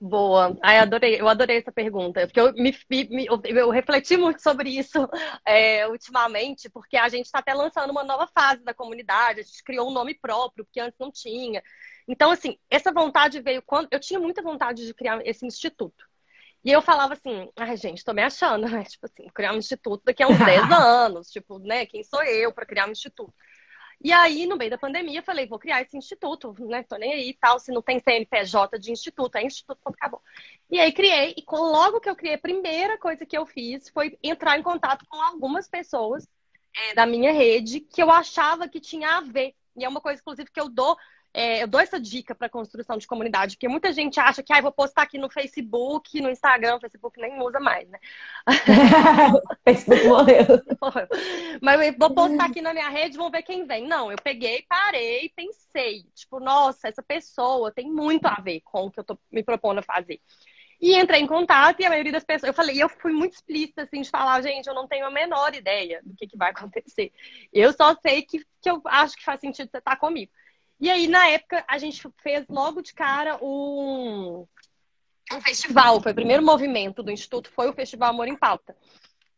Boa. 0.06 0.54
Ai, 0.62 0.78
adorei, 0.80 1.18
eu 1.18 1.26
adorei 1.26 1.56
essa 1.56 1.72
pergunta, 1.72 2.26
porque 2.26 2.38
eu, 2.38 2.52
me, 2.52 2.76
me 2.90 3.24
eu, 3.24 3.40
eu, 3.42 3.70
refleti 3.70 4.18
muito 4.18 4.42
sobre 4.42 4.68
isso 4.68 5.08
é, 5.46 5.88
ultimamente, 5.88 6.68
porque 6.68 6.94
a 6.98 7.08
gente 7.08 7.24
está 7.24 7.38
até 7.38 7.54
lançando 7.54 7.90
uma 7.90 8.04
nova 8.04 8.26
fase 8.26 8.62
da 8.62 8.74
comunidade, 8.74 9.40
a 9.40 9.42
gente 9.42 9.64
criou 9.64 9.88
um 9.88 9.92
nome 9.94 10.14
próprio, 10.14 10.62
porque 10.62 10.78
antes 10.78 10.98
não 10.98 11.10
tinha. 11.10 11.62
Então, 12.06 12.30
assim, 12.30 12.58
essa 12.68 12.92
vontade 12.92 13.40
veio 13.40 13.62
quando. 13.62 13.88
Eu 13.90 13.98
tinha 13.98 14.20
muita 14.20 14.42
vontade 14.42 14.86
de 14.86 14.92
criar 14.92 15.26
esse 15.26 15.46
instituto. 15.46 16.04
E 16.62 16.70
eu 16.70 16.82
falava 16.82 17.14
assim, 17.14 17.48
ai, 17.56 17.74
gente, 17.78 18.04
tô 18.04 18.12
me 18.12 18.22
achando, 18.22 18.68
né? 18.68 18.84
Tipo 18.84 19.06
assim, 19.06 19.26
criar 19.34 19.54
um 19.54 19.58
instituto 19.58 20.02
daqui 20.04 20.22
a 20.22 20.28
uns 20.28 20.36
10 20.44 20.70
anos, 20.70 21.30
tipo, 21.30 21.58
né? 21.60 21.86
Quem 21.86 22.04
sou 22.04 22.22
eu 22.22 22.52
para 22.52 22.66
criar 22.66 22.86
um 22.86 22.92
instituto? 22.92 23.32
E 24.02 24.12
aí, 24.12 24.46
no 24.46 24.56
meio 24.56 24.70
da 24.70 24.78
pandemia, 24.78 25.20
eu 25.20 25.22
falei, 25.22 25.46
vou 25.46 25.58
criar 25.58 25.82
esse 25.82 25.96
instituto, 25.96 26.54
né? 26.66 26.82
Tô 26.82 26.96
nem 26.96 27.12
aí 27.12 27.30
e 27.30 27.34
tal, 27.34 27.58
se 27.58 27.72
não 27.72 27.82
tem 27.82 27.98
CNPJ 27.98 28.78
de 28.78 28.92
instituto, 28.92 29.36
é 29.36 29.42
instituto, 29.44 29.80
acabou. 29.86 30.20
E 30.70 30.78
aí 30.78 30.92
criei, 30.92 31.34
e 31.36 31.44
logo 31.50 32.00
que 32.00 32.08
eu 32.08 32.16
criei, 32.16 32.34
a 32.34 32.38
primeira 32.38 32.98
coisa 32.98 33.24
que 33.24 33.36
eu 33.36 33.46
fiz 33.46 33.88
foi 33.88 34.18
entrar 34.22 34.58
em 34.58 34.62
contato 34.62 35.04
com 35.08 35.20
algumas 35.20 35.68
pessoas 35.68 36.28
é, 36.76 36.94
da 36.94 37.06
minha 37.06 37.32
rede 37.32 37.80
que 37.80 38.02
eu 38.02 38.10
achava 38.10 38.68
que 38.68 38.80
tinha 38.80 39.16
a 39.16 39.20
ver. 39.20 39.54
E 39.76 39.84
é 39.84 39.88
uma 39.88 40.00
coisa, 40.00 40.20
inclusive, 40.20 40.50
que 40.50 40.60
eu 40.60 40.68
dou 40.68 40.96
é, 41.36 41.64
eu 41.64 41.66
dou 41.66 41.80
essa 41.80 41.98
dica 41.98 42.32
para 42.32 42.48
construção 42.48 42.96
de 42.96 43.08
comunidade, 43.08 43.56
porque 43.56 43.66
muita 43.66 43.92
gente 43.92 44.20
acha 44.20 44.40
que 44.40 44.52
ah, 44.52 44.60
vou 44.60 44.70
postar 44.70 45.02
aqui 45.02 45.18
no 45.18 45.28
Facebook, 45.28 46.20
no 46.20 46.30
Instagram, 46.30 46.76
o 46.76 46.80
Facebook 46.80 47.20
nem 47.20 47.42
usa 47.42 47.58
mais, 47.58 47.88
né? 47.88 47.98
Facebook 49.66 50.06
morreu. 50.06 50.46
Mas 51.60 51.96
vou 51.98 52.14
postar 52.14 52.44
aqui 52.44 52.62
na 52.62 52.72
minha 52.72 52.88
rede, 52.88 53.16
vamos 53.16 53.32
ver 53.32 53.42
quem 53.42 53.66
vem. 53.66 53.84
Não, 53.84 54.12
eu 54.12 54.16
peguei, 54.22 54.64
parei, 54.68 55.28
pensei, 55.34 56.04
tipo, 56.14 56.38
nossa, 56.38 56.86
essa 56.86 57.02
pessoa 57.02 57.72
tem 57.72 57.90
muito 57.90 58.26
a 58.26 58.40
ver 58.40 58.60
com 58.60 58.86
o 58.86 58.90
que 58.90 59.00
eu 59.00 59.04
tô 59.04 59.18
me 59.32 59.42
propondo 59.42 59.80
a 59.80 59.82
fazer. 59.82 60.20
E 60.80 60.94
entrei 60.94 61.20
em 61.20 61.26
contato 61.26 61.80
e 61.80 61.84
a 61.84 61.88
maioria 61.88 62.12
das 62.12 62.24
pessoas, 62.24 62.48
eu 62.48 62.54
falei, 62.54 62.80
eu 62.80 62.88
fui 62.88 63.12
muito 63.12 63.32
explícita, 63.32 63.82
assim, 63.82 64.02
de 64.02 64.10
falar, 64.10 64.40
gente, 64.42 64.68
eu 64.68 64.74
não 64.74 64.86
tenho 64.86 65.06
a 65.06 65.10
menor 65.10 65.52
ideia 65.52 66.00
do 66.04 66.14
que, 66.14 66.28
que 66.28 66.36
vai 66.36 66.50
acontecer. 66.50 67.12
Eu 67.52 67.72
só 67.72 67.96
sei 67.96 68.22
que, 68.22 68.44
que 68.62 68.70
eu 68.70 68.80
acho 68.84 69.16
que 69.16 69.24
faz 69.24 69.40
sentido 69.40 69.68
você 69.68 69.78
estar 69.78 69.96
comigo. 69.96 70.30
E 70.84 70.90
aí, 70.90 71.08
na 71.08 71.26
época, 71.28 71.64
a 71.66 71.78
gente 71.78 72.06
fez 72.22 72.44
logo 72.46 72.82
de 72.82 72.92
cara 72.92 73.38
um, 73.42 74.46
um 75.32 75.40
festival. 75.40 75.98
Foi 76.02 76.12
o 76.12 76.14
primeiro 76.14 76.44
movimento 76.44 77.02
do 77.02 77.10
Instituto, 77.10 77.50
foi 77.50 77.70
o 77.70 77.72
Festival 77.72 78.10
Amor 78.10 78.28
em 78.28 78.36
Pauta. 78.36 78.76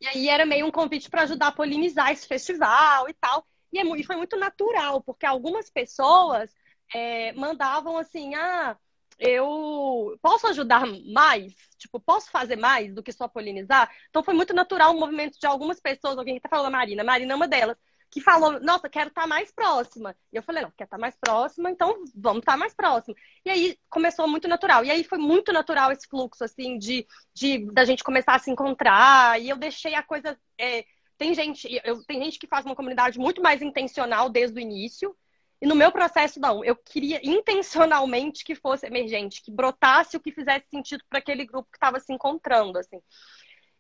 E 0.01 0.09
aí 0.09 0.29
era 0.29 0.45
meio 0.45 0.67
um 0.67 0.73
convite 0.73 1.09
para 1.09 1.23
ajudar 1.23 1.47
a 1.47 1.53
polinizar 1.53 2.11
esse 2.11 2.27
festival 2.27 3.09
e 3.09 3.15
tal. 3.15 3.47
E, 3.73 3.79
é, 3.79 3.85
e 3.85 4.03
foi 4.03 4.17
muito 4.17 4.37
natural, 4.37 5.01
porque 5.01 5.25
algumas 5.25 5.71
pessoas 5.71 6.53
é, 6.93 7.33
mandavam 7.35 7.97
assim, 7.97 8.35
ah, 8.35 8.77
eu 9.17 10.19
posso 10.21 10.49
ajudar 10.49 10.85
mais? 11.15 11.55
Tipo, 11.79 12.01
posso 12.01 12.29
fazer 12.29 12.57
mais 12.57 12.93
do 12.93 13.05
que 13.05 13.13
só 13.13 13.29
polinizar? 13.29 13.89
Então 14.11 14.25
foi 14.25 14.35
muito 14.35 14.53
natural 14.53 14.93
o 14.93 14.99
movimento 14.99 15.39
de 15.39 15.47
algumas 15.47 15.79
pessoas, 15.79 16.19
alguém 16.19 16.35
que 16.35 16.41
tá 16.41 16.49
falando 16.49 16.75
a 16.75 16.77
Marina, 16.77 17.05
Marina 17.05 17.35
é 17.35 17.37
uma 17.37 17.47
delas, 17.47 17.77
que 18.11 18.21
falou, 18.21 18.61
nossa, 18.61 18.89
quero 18.89 19.09
estar 19.09 19.23
tá 19.23 19.27
mais 19.27 19.53
próxima. 19.53 20.17
E 20.33 20.37
eu 20.37 20.43
falei, 20.43 20.63
não, 20.63 20.71
quer 20.71 20.85
estar 20.85 20.97
tá 20.97 21.01
mais 21.01 21.17
próxima, 21.21 21.71
então 21.71 22.05
vamos 22.15 22.41
estar 22.41 22.53
tá 22.53 22.59
mais 22.59 22.75
próxima. 22.75 23.15
E 23.45 23.51
aí 23.51 23.79
começou 23.89 24.27
muito 24.29 24.49
natural. 24.49 24.85
E 24.85 24.91
aí 24.91 25.05
foi 25.05 25.19
muito 25.19 25.53
natural 25.53 25.93
esse 25.93 26.07
fluxo, 26.09 26.45
assim, 26.45 26.79
de, 26.79 27.07
de 27.35 27.67
da 27.73 27.85
gente 27.85 28.05
começar 28.05 28.35
a 28.35 28.39
se 28.39 28.51
encontrar. 28.51 29.41
E 29.41 29.49
eu 29.49 29.57
deixei 29.57 29.95
a 29.95 30.03
coisa 30.03 30.39
é, 30.59 30.85
tem 31.19 31.35
gente, 31.35 31.69
eu, 31.85 32.05
tem 32.05 32.23
gente 32.23 32.39
que 32.39 32.47
faz 32.47 32.65
uma 32.65 32.77
comunidade 32.77 33.19
muito 33.19 33.43
mais 33.43 33.63
intencional 33.63 34.29
desde 34.29 34.59
o 34.59 34.63
início. 34.63 35.17
E 35.61 35.67
no 35.67 35.75
meu 35.75 35.91
processo, 35.91 36.39
não. 36.39 36.63
Eu 36.63 36.77
queria 36.77 37.19
intencionalmente 37.27 38.45
que 38.45 38.55
fosse 38.55 38.87
emergente, 38.87 39.43
que 39.43 39.51
brotasse 39.51 40.17
o 40.17 40.21
que 40.21 40.31
fizesse 40.31 40.67
sentido 40.69 41.03
para 41.09 41.19
aquele 41.19 41.47
grupo 41.47 41.71
que 41.71 41.79
estava 41.79 41.99
se 41.99 42.13
encontrando, 42.13 42.79
assim. 42.79 43.01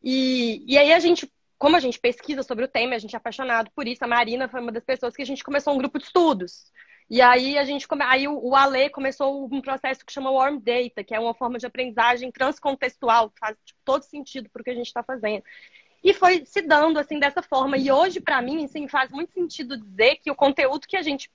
E, 0.02 0.64
e 0.66 0.78
aí 0.78 0.92
a 0.92 0.98
gente, 0.98 1.30
como 1.58 1.76
a 1.76 1.80
gente 1.80 1.98
pesquisa 1.98 2.42
sobre 2.42 2.64
o 2.64 2.68
tema, 2.68 2.94
a 2.94 2.98
gente 2.98 3.14
é 3.14 3.18
apaixonado 3.18 3.70
por 3.74 3.86
isso. 3.86 4.04
A 4.04 4.08
Marina 4.08 4.48
foi 4.48 4.60
uma 4.60 4.72
das 4.72 4.84
pessoas 4.84 5.14
que 5.14 5.22
a 5.22 5.26
gente 5.26 5.42
começou 5.42 5.74
um 5.74 5.78
grupo 5.78 5.98
de 5.98 6.04
estudos. 6.04 6.70
E 7.08 7.22
aí 7.22 7.56
a 7.56 7.64
gente 7.64 7.86
come... 7.86 8.02
aí 8.02 8.26
o, 8.26 8.54
Ale 8.54 8.90
começou 8.90 9.46
um 9.46 9.60
processo 9.60 10.04
que 10.04 10.12
chama 10.12 10.30
Warm 10.30 10.58
Data, 10.58 11.04
que 11.04 11.14
é 11.14 11.20
uma 11.20 11.34
forma 11.34 11.58
de 11.58 11.66
aprendizagem 11.66 12.30
transcontextual, 12.32 13.30
que 13.30 13.38
faz 13.38 13.56
tipo, 13.64 13.80
todo 13.84 14.02
sentido 14.02 14.50
para 14.50 14.60
o 14.60 14.64
que 14.64 14.70
a 14.70 14.74
gente 14.74 14.88
está 14.88 15.02
fazendo. 15.02 15.42
E 16.02 16.12
foi 16.12 16.44
se 16.44 16.62
dando 16.62 16.98
assim 16.98 17.18
dessa 17.18 17.42
forma. 17.42 17.78
E 17.78 17.90
hoje, 17.90 18.20
para 18.20 18.42
mim, 18.42 18.64
assim, 18.64 18.86
faz 18.88 19.10
muito 19.10 19.32
sentido 19.32 19.78
dizer 19.78 20.16
que 20.16 20.30
o 20.30 20.34
conteúdo 20.34 20.86
que 20.86 20.96
a 20.96 21.02
gente, 21.02 21.30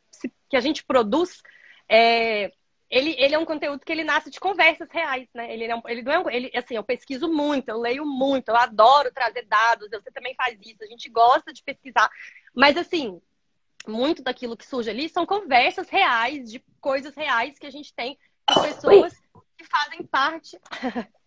que 0.49 0.57
a 0.57 0.61
gente 0.61 0.83
produz 0.83 1.41
é, 1.89 2.51
ele, 2.91 3.15
ele 3.17 3.33
é 3.33 3.39
um 3.39 3.45
conteúdo 3.45 3.86
que 3.86 3.91
ele 3.91 4.03
nasce 4.03 4.29
de 4.29 4.38
conversas 4.38 4.89
reais, 4.91 5.25
né? 5.33 5.51
Ele, 5.53 5.65
não, 5.65 5.81
ele 5.88 6.01
não 6.01 6.29
é 6.29 6.36
ele, 6.36 6.51
assim, 6.53 6.75
eu 6.75 6.83
pesquiso 6.83 7.31
muito, 7.31 7.69
eu 7.69 7.79
leio 7.79 8.05
muito, 8.05 8.50
eu 8.50 8.57
adoro 8.57 9.13
trazer 9.13 9.45
dados, 9.45 9.89
você 9.89 10.12
também 10.12 10.36
faz 10.36 10.60
isso, 10.62 10.83
a 10.83 10.88
gente 10.88 11.10
gosta 11.10 11.53
de 11.53 11.63
pesquisar, 11.63 12.12
mas 12.53 12.75
assim, 12.75 13.21
muito 13.88 14.21
daquilo 14.21 14.57
que 14.57 14.65
surge 14.65 14.89
ali 14.89 15.07
são 15.07 15.25
conversas 15.25 15.88
reais, 15.89 16.51
de 16.51 16.60
coisas 16.81 17.15
reais 17.15 17.57
que 17.57 17.65
a 17.65 17.71
gente 17.71 17.93
tem 17.93 18.19
com 18.45 18.62
pessoas 18.62 19.13
que 19.57 19.63
fazem 19.63 20.03
parte 20.05 20.60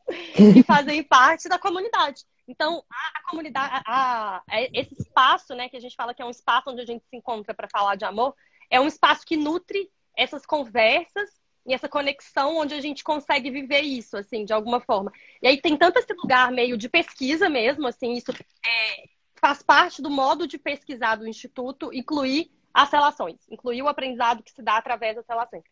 que 0.55 0.63
fazem 0.65 1.03
parte 1.03 1.49
da 1.49 1.59
comunidade. 1.59 2.25
Então, 2.47 2.85
a, 2.91 3.19
a 3.19 3.31
comunidade, 3.31 3.83
a, 3.87 4.37
a, 4.37 4.43
esse 4.75 4.95
espaço, 5.01 5.55
né, 5.55 5.71
que 5.71 5.79
a 5.79 5.81
gente 5.81 5.97
fala 5.97 6.13
que 6.13 6.21
é 6.21 6.27
um 6.27 6.31
espaço 6.31 6.69
onde 6.69 6.83
a 6.83 6.87
gente 6.87 7.07
se 7.09 7.17
encontra 7.17 7.55
para 7.55 7.71
falar 7.71 7.95
de 7.95 8.05
amor, 8.05 8.35
é 8.69 8.79
um 8.79 8.87
espaço 8.87 9.25
que 9.25 9.35
nutre 9.35 9.91
essas 10.15 10.45
conversas 10.45 11.43
e 11.67 11.73
essa 11.73 11.89
conexão 11.89 12.57
onde 12.59 12.75
a 12.75 12.81
gente 12.81 13.03
consegue 13.03 13.51
viver 13.51 13.81
isso, 13.81 14.17
assim, 14.17 14.45
de 14.45 14.53
alguma 14.53 14.81
forma. 14.81 15.13
E 15.41 15.49
aí 15.49 15.61
tem 15.61 15.77
tanto 15.77 15.99
esse 15.99 16.13
lugar 16.13 16.51
meio 16.53 16.77
de 16.77 16.89
pesquisa 16.89 17.49
mesmo, 17.49 17.87
assim, 17.87 18.13
isso 18.13 18.33
é, 18.33 19.05
faz 19.35 19.63
parte 19.63 20.03
do 20.03 20.11
modo 20.11 20.47
de 20.47 20.59
pesquisar 20.59 21.17
do 21.17 21.27
Instituto, 21.27 21.93
incluir 21.93 22.51
as 22.73 22.91
relações, 22.91 23.37
incluir 23.49 23.83
o 23.83 23.89
aprendizado 23.89 24.43
que 24.43 24.51
se 24.51 24.61
dá 24.61 24.77
através 24.77 25.17
das 25.17 25.27
relações. 25.27 25.63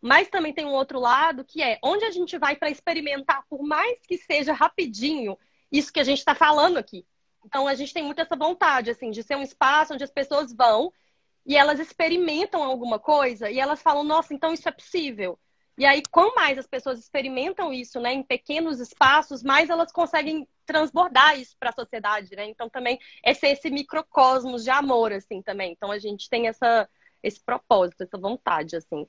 Mas 0.00 0.28
também 0.28 0.52
tem 0.52 0.64
um 0.64 0.72
outro 0.72 0.98
lado 0.98 1.44
que 1.44 1.62
é 1.62 1.78
onde 1.82 2.04
a 2.04 2.10
gente 2.10 2.38
vai 2.38 2.56
para 2.56 2.70
experimentar, 2.70 3.44
por 3.48 3.62
mais 3.62 3.98
que 4.06 4.16
seja 4.16 4.52
rapidinho, 4.52 5.38
isso 5.70 5.92
que 5.92 6.00
a 6.00 6.04
gente 6.04 6.18
está 6.18 6.34
falando 6.34 6.76
aqui. 6.76 7.04
Então 7.44 7.66
a 7.66 7.74
gente 7.74 7.92
tem 7.92 8.02
muito 8.02 8.20
essa 8.20 8.36
vontade, 8.36 8.90
assim, 8.90 9.10
de 9.10 9.22
ser 9.22 9.36
um 9.36 9.42
espaço 9.42 9.92
onde 9.94 10.04
as 10.04 10.10
pessoas 10.10 10.52
vão 10.52 10.92
e 11.44 11.56
elas 11.56 11.80
experimentam 11.80 12.62
alguma 12.62 12.98
coisa 12.98 13.50
e 13.50 13.58
elas 13.58 13.82
falam, 13.82 14.04
nossa, 14.04 14.32
então 14.34 14.52
isso 14.52 14.68
é 14.68 14.72
possível. 14.72 15.38
E 15.76 15.86
aí, 15.86 16.02
quanto 16.10 16.34
mais 16.34 16.58
as 16.58 16.66
pessoas 16.66 16.98
experimentam 16.98 17.72
isso, 17.72 17.98
né, 17.98 18.12
em 18.12 18.22
pequenos 18.22 18.78
espaços, 18.78 19.42
mais 19.42 19.70
elas 19.70 19.90
conseguem 19.90 20.46
transbordar 20.66 21.38
isso 21.40 21.56
para 21.58 21.70
a 21.70 21.72
sociedade, 21.72 22.36
né? 22.36 22.46
Então 22.46 22.68
também 22.68 22.98
é 23.24 23.32
ser 23.34 23.48
esse 23.48 23.70
microcosmos 23.70 24.64
de 24.64 24.70
amor, 24.70 25.12
assim, 25.12 25.42
também. 25.42 25.72
Então 25.72 25.90
a 25.90 25.98
gente 25.98 26.28
tem 26.28 26.46
essa, 26.46 26.88
esse 27.22 27.42
propósito, 27.42 28.02
essa 28.02 28.18
vontade, 28.18 28.76
assim. 28.76 29.08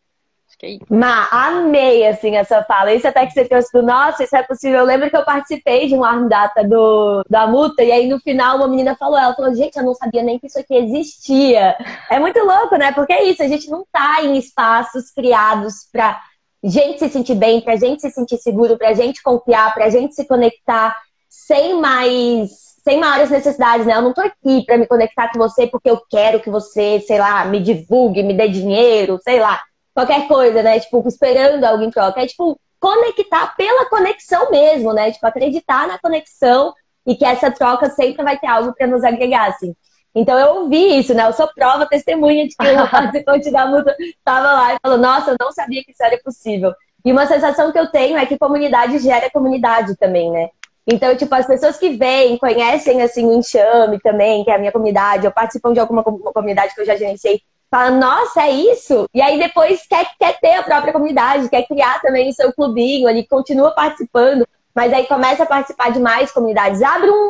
É. 0.64 0.78
Ma, 0.90 1.28
amei, 1.30 2.08
assim, 2.08 2.38
essa 2.38 2.64
fala. 2.64 2.94
Isso 2.94 3.06
até 3.06 3.26
que 3.26 3.34
você 3.34 3.44
trouxe 3.44 3.70
do 3.74 3.82
nossa, 3.82 4.24
isso 4.24 4.36
é 4.36 4.44
possível. 4.44 4.80
Eu 4.80 4.86
lembro 4.86 5.10
que 5.10 5.18
eu 5.18 5.26
participei 5.26 5.88
de 5.88 5.96
um 5.96 6.06
arm 6.06 6.30
data 6.30 6.64
do, 6.64 7.22
da 7.30 7.46
multa, 7.46 7.84
e 7.84 7.92
aí 7.92 8.08
no 8.08 8.18
final 8.20 8.58
uma 8.58 8.68
menina 8.68 8.96
falou, 8.96 9.18
ela 9.18 9.36
falou, 9.36 9.54
gente, 9.54 9.76
eu 9.76 9.84
não 9.84 9.94
sabia 9.94 10.24
nem 10.24 10.40
que 10.40 10.48
isso 10.48 10.58
aqui 10.58 10.74
existia. 10.76 11.76
É 12.10 12.18
muito 12.18 12.40
louco, 12.40 12.78
né? 12.78 12.94
Porque 12.94 13.12
é 13.12 13.26
isso, 13.26 13.44
a 13.44 13.48
gente 13.48 13.70
não 13.70 13.86
tá 13.92 14.24
em 14.24 14.38
espaços 14.38 15.12
criados 15.12 15.88
pra 15.92 16.18
gente 16.64 17.00
se 17.00 17.10
sentir 17.10 17.36
bem, 17.36 17.60
pra 17.60 17.76
gente 17.76 18.02
se 18.02 18.10
sentir 18.12 18.38
seguro, 18.38 18.78
pra 18.78 18.94
gente 18.94 19.22
confiar, 19.22 19.74
pra 19.74 19.90
gente 19.90 20.16
se 20.16 20.26
conectar 20.26 20.96
sem 21.30 21.80
mais 21.80 22.64
sem 22.84 23.00
maiores 23.00 23.30
necessidades, 23.30 23.86
né? 23.86 23.96
Eu 23.96 24.02
não 24.02 24.14
tô 24.14 24.20
aqui 24.20 24.66
para 24.66 24.78
me 24.78 24.86
conectar 24.86 25.32
com 25.32 25.40
você 25.40 25.66
porque 25.68 25.90
eu 25.90 26.02
quero 26.10 26.42
que 26.42 26.50
você, 26.50 27.00
sei 27.00 27.18
lá, 27.18 27.46
me 27.46 27.62
divulgue, 27.62 28.22
me 28.22 28.34
dê 28.34 28.50
dinheiro, 28.50 29.18
sei 29.24 29.40
lá 29.40 29.62
qualquer 29.94 30.28
coisa, 30.28 30.64
né? 30.64 30.80
Tipo, 30.80 31.04
esperando 31.08 31.64
alguém 31.64 31.92
troca. 31.92 32.22
É 32.22 32.28
tipo, 32.28 32.60
conectar 32.80 33.56
pela 33.56 33.86
conexão 33.86 34.50
mesmo, 34.52 34.94
né? 34.94 35.12
Tipo, 35.12 35.28
acreditar 35.28 35.88
na 35.88 35.98
conexão 35.98 36.74
e 37.06 37.16
que 37.16 37.26
essa 37.26 37.52
troca 37.52 37.90
sempre 37.90 38.24
vai 38.24 38.38
ter 38.38 38.48
algo 38.48 38.74
para 38.74 38.88
nos 38.88 39.04
agregar, 39.04 39.50
assim. 39.50 39.76
Então 40.16 40.38
eu 40.38 40.62
ouvi 40.62 41.00
isso, 41.00 41.14
né? 41.14 41.26
Eu 41.26 41.34
sou 41.34 41.48
prova, 41.54 41.88
testemunha 41.88 42.48
de 42.48 42.56
que 42.56 42.68
o 42.68 42.90
participante 42.90 43.52
da 43.52 43.66
multa 43.66 43.96
estava 44.00 44.52
lá 44.52 44.74
e 44.76 44.78
falou, 44.82 44.98
nossa, 44.98 45.32
eu 45.32 45.38
não 45.40 45.52
sabia 45.52 45.84
que 45.84 45.92
isso 45.92 46.04
era 46.04 46.18
possível. 46.24 46.74
E 47.04 47.12
uma 47.12 47.26
sensação 47.26 47.72
que 47.72 47.80
eu 47.80 47.88
tenho 47.90 48.18
é 48.18 48.26
que 48.26 48.38
comunidade 48.38 49.00
gera 49.00 49.30
comunidade 49.30 49.96
também, 49.98 50.32
né? 50.32 50.50
Então, 50.86 51.16
tipo, 51.16 51.34
as 51.34 51.48
pessoas 51.48 51.78
que 51.78 51.90
vêm, 51.90 52.38
conhecem, 52.38 53.02
assim, 53.02 53.26
o 53.26 53.34
Enxame 53.34 54.00
também, 54.02 54.44
que 54.44 54.52
é 54.52 54.56
a 54.56 54.58
minha 54.58 54.72
comunidade, 54.72 55.26
ou 55.26 55.32
participam 55.32 55.74
de 55.74 55.80
alguma 55.80 56.04
comunidade 56.04 56.76
que 56.76 56.82
eu 56.82 56.86
já 56.86 56.96
gerenciei, 56.96 57.42
fala, 57.74 57.90
nossa, 57.90 58.44
é 58.44 58.52
isso? 58.52 59.10
E 59.12 59.20
aí 59.20 59.40
depois 59.40 59.84
quer, 59.88 60.06
quer 60.20 60.40
ter 60.40 60.54
a 60.54 60.62
própria 60.62 60.94
comunidade, 60.94 61.50
quer 61.50 61.66
criar 61.66 62.00
também 62.02 62.30
o 62.30 62.34
seu 62.34 62.54
clubinho 62.54 63.08
ali, 63.08 63.26
continua 63.26 63.72
participando, 63.72 64.48
mas 64.76 64.94
aí 64.94 65.08
começa 65.08 65.42
a 65.42 65.48
participar 65.48 65.92
de 65.92 66.00
mais 66.00 66.32
comunidades. 66.32 66.84
Abre 66.84 67.10
um, 67.10 67.30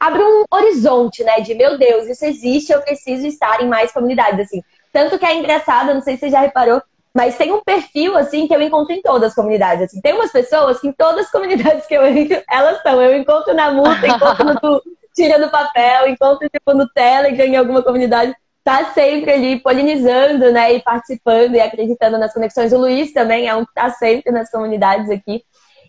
abre 0.00 0.22
um 0.22 0.44
horizonte, 0.50 1.22
né? 1.22 1.40
De 1.40 1.54
meu 1.54 1.76
Deus, 1.76 2.06
isso 2.06 2.24
existe, 2.24 2.72
eu 2.72 2.80
preciso 2.80 3.26
estar 3.26 3.62
em 3.62 3.68
mais 3.68 3.92
comunidades, 3.92 4.46
assim. 4.46 4.62
Tanto 4.90 5.18
que 5.18 5.26
é 5.26 5.34
engraçado, 5.34 5.92
não 5.92 6.00
sei 6.00 6.14
se 6.14 6.20
você 6.20 6.30
já 6.30 6.40
reparou, 6.40 6.80
mas 7.12 7.36
tem 7.36 7.52
um 7.52 7.60
perfil, 7.60 8.16
assim, 8.16 8.48
que 8.48 8.54
eu 8.54 8.62
encontro 8.62 8.94
em 8.94 9.02
todas 9.02 9.30
as 9.30 9.34
comunidades. 9.34 9.84
Assim. 9.84 10.00
Tem 10.00 10.14
umas 10.14 10.32
pessoas 10.32 10.80
que 10.80 10.88
em 10.88 10.92
todas 10.92 11.26
as 11.26 11.30
comunidades 11.30 11.86
que 11.86 11.94
eu 11.94 12.06
entro, 12.06 12.42
elas 12.50 12.78
estão. 12.78 13.02
Eu 13.02 13.18
encontro 13.18 13.52
na 13.52 13.70
multa, 13.70 14.06
encontro 14.06 14.44
no 14.46 14.82
Tira 15.14 15.38
do 15.38 15.50
Papel, 15.50 16.08
encontro 16.08 16.48
tipo, 16.48 16.72
no 16.72 16.88
Telegram, 16.88 17.44
em 17.44 17.56
alguma 17.56 17.82
comunidade 17.82 18.34
tá 18.64 18.92
sempre 18.92 19.32
ali 19.32 19.60
polinizando, 19.60 20.52
né, 20.52 20.74
e 20.74 20.82
participando 20.82 21.54
e 21.54 21.60
acreditando 21.60 22.18
nas 22.18 22.32
conexões. 22.32 22.72
O 22.72 22.78
Luiz 22.78 23.12
também 23.12 23.48
é 23.48 23.54
um 23.54 23.64
que 23.64 23.72
tá 23.74 23.90
sempre 23.90 24.30
nas 24.30 24.50
comunidades 24.50 25.08
aqui. 25.10 25.42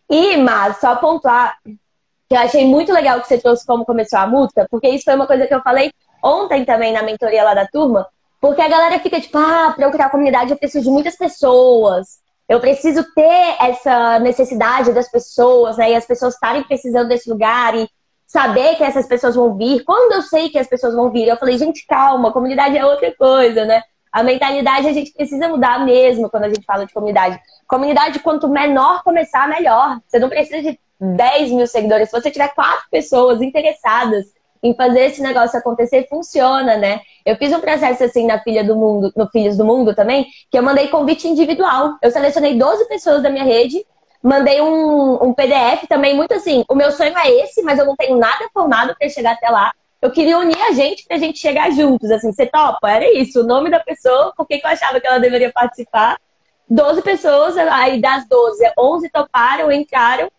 E, 0.09 0.37
mas, 0.37 0.77
só 0.77 0.95
pontuar 0.95 1.57
que 1.63 2.35
eu 2.35 2.39
achei 2.39 2.65
muito 2.65 2.93
legal 2.93 3.19
que 3.19 3.27
você 3.27 3.39
trouxe 3.39 3.65
como 3.65 3.85
começou 3.85 4.19
a 4.19 4.27
multa, 4.27 4.67
porque 4.69 4.87
isso 4.87 5.03
foi 5.03 5.15
uma 5.15 5.25
coisa 5.25 5.47
que 5.47 5.53
eu 5.53 5.61
falei 5.61 5.91
ontem 6.23 6.63
também 6.63 6.93
na 6.93 7.01
mentoria 7.01 7.43
lá 7.43 7.55
da 7.55 7.67
turma, 7.67 8.07
porque 8.39 8.61
a 8.61 8.67
galera 8.67 8.99
fica 8.99 9.19
tipo, 9.19 9.37
ah, 9.37 9.73
para 9.75 9.85
eu 9.85 9.91
criar 9.91 10.09
comunidade 10.09 10.51
eu 10.51 10.57
preciso 10.57 10.85
de 10.85 10.91
muitas 10.91 11.17
pessoas. 11.17 12.19
Eu 12.47 12.59
preciso 12.59 13.03
ter 13.13 13.57
essa 13.59 14.17
necessidade 14.19 14.91
das 14.91 15.09
pessoas, 15.11 15.77
né? 15.77 15.91
E 15.91 15.95
as 15.95 16.05
pessoas 16.05 16.33
estarem 16.33 16.63
precisando 16.63 17.09
desse 17.09 17.29
lugar 17.29 17.75
e 17.75 17.87
saber 18.29 18.75
que 18.75 18.83
essas 18.83 19.07
pessoas 19.07 19.35
vão 19.35 19.57
vir. 19.57 19.83
Quando 19.83 20.13
eu 20.13 20.21
sei 20.21 20.49
que 20.49 20.59
as 20.59 20.67
pessoas 20.67 20.93
vão 20.93 21.09
vir, 21.09 21.27
eu 21.27 21.35
falei, 21.35 21.57
gente, 21.57 21.85
calma, 21.87 22.31
comunidade 22.31 22.77
é 22.77 22.85
outra 22.85 23.11
coisa, 23.15 23.65
né? 23.65 23.81
A 24.11 24.21
mentalidade 24.21 24.87
a 24.87 24.93
gente 24.93 25.11
precisa 25.11 25.47
mudar 25.47 25.83
mesmo 25.83 26.29
quando 26.29 26.43
a 26.43 26.49
gente 26.49 26.63
fala 26.63 26.85
de 26.85 26.93
comunidade. 26.93 27.39
Comunidade, 27.67 28.19
quanto 28.19 28.47
menor 28.47 29.03
começar, 29.03 29.49
melhor. 29.49 29.99
Você 30.07 30.19
não 30.19 30.29
precisa 30.29 30.61
de 30.61 30.79
10 31.01 31.51
mil 31.53 31.65
seguidores. 31.65 32.09
Se 32.09 32.21
você 32.21 32.29
tiver 32.29 32.53
quatro 32.53 32.85
pessoas 32.91 33.41
interessadas 33.41 34.25
em 34.61 34.75
fazer 34.75 35.05
esse 35.05 35.23
negócio 35.23 35.57
acontecer, 35.57 36.07
funciona, 36.07 36.77
né? 36.77 37.01
Eu 37.25 37.35
fiz 37.35 37.51
um 37.51 37.59
processo 37.59 38.03
assim 38.03 38.27
na 38.27 38.39
Filha 38.43 38.63
do 38.63 38.75
Mundo, 38.75 39.11
no 39.15 39.27
Filhos 39.27 39.57
do 39.57 39.65
Mundo 39.65 39.95
também, 39.95 40.27
que 40.51 40.57
eu 40.57 40.61
mandei 40.61 40.87
convite 40.89 41.27
individual. 41.27 41.97
Eu 41.99 42.11
selecionei 42.11 42.55
12 42.55 42.87
pessoas 42.87 43.23
da 43.23 43.29
minha 43.31 43.43
rede 43.43 43.83
Mandei 44.21 44.61
um, 44.61 45.23
um 45.23 45.33
PDF 45.33 45.87
também, 45.87 46.15
muito 46.15 46.33
assim. 46.33 46.65
O 46.69 46.75
meu 46.75 46.91
sonho 46.91 47.17
é 47.17 47.29
esse, 47.43 47.61
mas 47.61 47.79
eu 47.79 47.85
não 47.85 47.95
tenho 47.95 48.17
nada 48.17 48.49
formado 48.53 48.95
para 48.97 49.09
chegar 49.09 49.33
até 49.33 49.49
lá. 49.49 49.73
Eu 50.01 50.11
queria 50.11 50.37
unir 50.37 50.61
a 50.61 50.71
gente 50.71 51.05
pra 51.05 51.17
gente 51.17 51.39
chegar 51.39 51.71
juntos, 51.71 52.09
assim, 52.11 52.31
você 52.31 52.45
topa? 52.45 52.89
Era 52.89 53.11
isso, 53.17 53.41
o 53.41 53.45
nome 53.45 53.69
da 53.69 53.79
pessoa, 53.79 54.33
por 54.35 54.47
que 54.47 54.61
eu 54.63 54.69
achava 54.69 54.99
que 54.99 55.07
ela 55.07 55.19
deveria 55.19 55.51
participar. 55.51 56.17
12 56.69 57.01
pessoas, 57.01 57.57
aí 57.57 57.99
das 57.99 58.27
12, 58.27 58.71
11 58.77 59.09
toparam, 59.09 59.71
entraram 59.71 60.29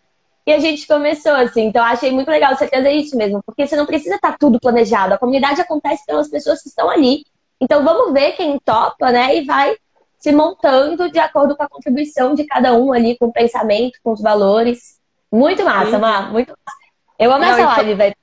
e 0.45 0.53
a 0.53 0.59
gente 0.59 0.87
começou, 0.87 1.33
assim. 1.33 1.65
Então, 1.65 1.83
achei 1.83 2.11
muito 2.11 2.29
legal 2.29 2.55
você 2.55 2.67
trazer 2.67 2.91
isso 2.91 3.15
mesmo, 3.15 3.41
porque 3.45 3.67
você 3.67 3.75
não 3.75 3.85
precisa 3.85 4.15
estar 4.15 4.31
tá 4.31 4.37
tudo 4.39 4.59
planejado. 4.59 5.13
A 5.13 5.17
comunidade 5.17 5.61
acontece 5.61 6.05
pelas 6.05 6.29
pessoas 6.29 6.61
que 6.61 6.69
estão 6.69 6.89
ali. 6.89 7.23
Então, 7.59 7.83
vamos 7.83 8.13
ver 8.13 8.31
quem 8.33 8.57
topa, 8.59 9.11
né? 9.11 9.37
E 9.37 9.45
vai 9.45 9.75
se 10.21 10.31
montando 10.31 11.09
de 11.11 11.19
acordo 11.19 11.57
com 11.57 11.63
a 11.63 11.69
contribuição 11.69 12.35
de 12.35 12.45
cada 12.45 12.73
um 12.73 12.93
ali, 12.93 13.17
com 13.17 13.25
o 13.25 13.33
pensamento, 13.33 13.99
com 14.03 14.13
os 14.13 14.21
valores. 14.21 15.01
Muito 15.31 15.63
massa, 15.65 15.97
Mar, 15.97 16.31
muito 16.31 16.49
massa. 16.49 16.79
Eu 17.17 17.31
amo 17.31 17.43
Não, 17.43 17.49
essa 17.49 17.65
live, 17.65 17.95
velho. 17.95 18.15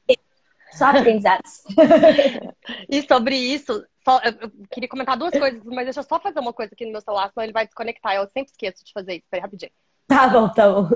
Só 0.72 0.86
aprendizados. 0.86 1.64
e 2.88 3.02
sobre 3.02 3.36
isso, 3.36 3.84
só, 4.04 4.20
eu 4.22 4.50
queria 4.70 4.88
comentar 4.88 5.16
duas 5.16 5.36
coisas, 5.36 5.60
mas 5.64 5.86
deixa 5.86 6.00
eu 6.00 6.04
só 6.04 6.20
fazer 6.20 6.38
uma 6.38 6.52
coisa 6.52 6.72
aqui 6.72 6.86
no 6.86 6.92
meu 6.92 7.00
celular, 7.00 7.30
senão 7.32 7.44
ele 7.44 7.52
vai 7.52 7.66
desconectar. 7.66 8.14
Eu 8.14 8.26
sempre 8.26 8.50
esqueço 8.52 8.84
de 8.84 8.92
fazer 8.92 9.14
isso. 9.14 9.26
Peraí, 9.28 9.42
rapidinho. 9.42 9.72
Tá 10.06 10.28
bom, 10.28 10.48
tá 10.48 10.70
bom. 10.70 10.88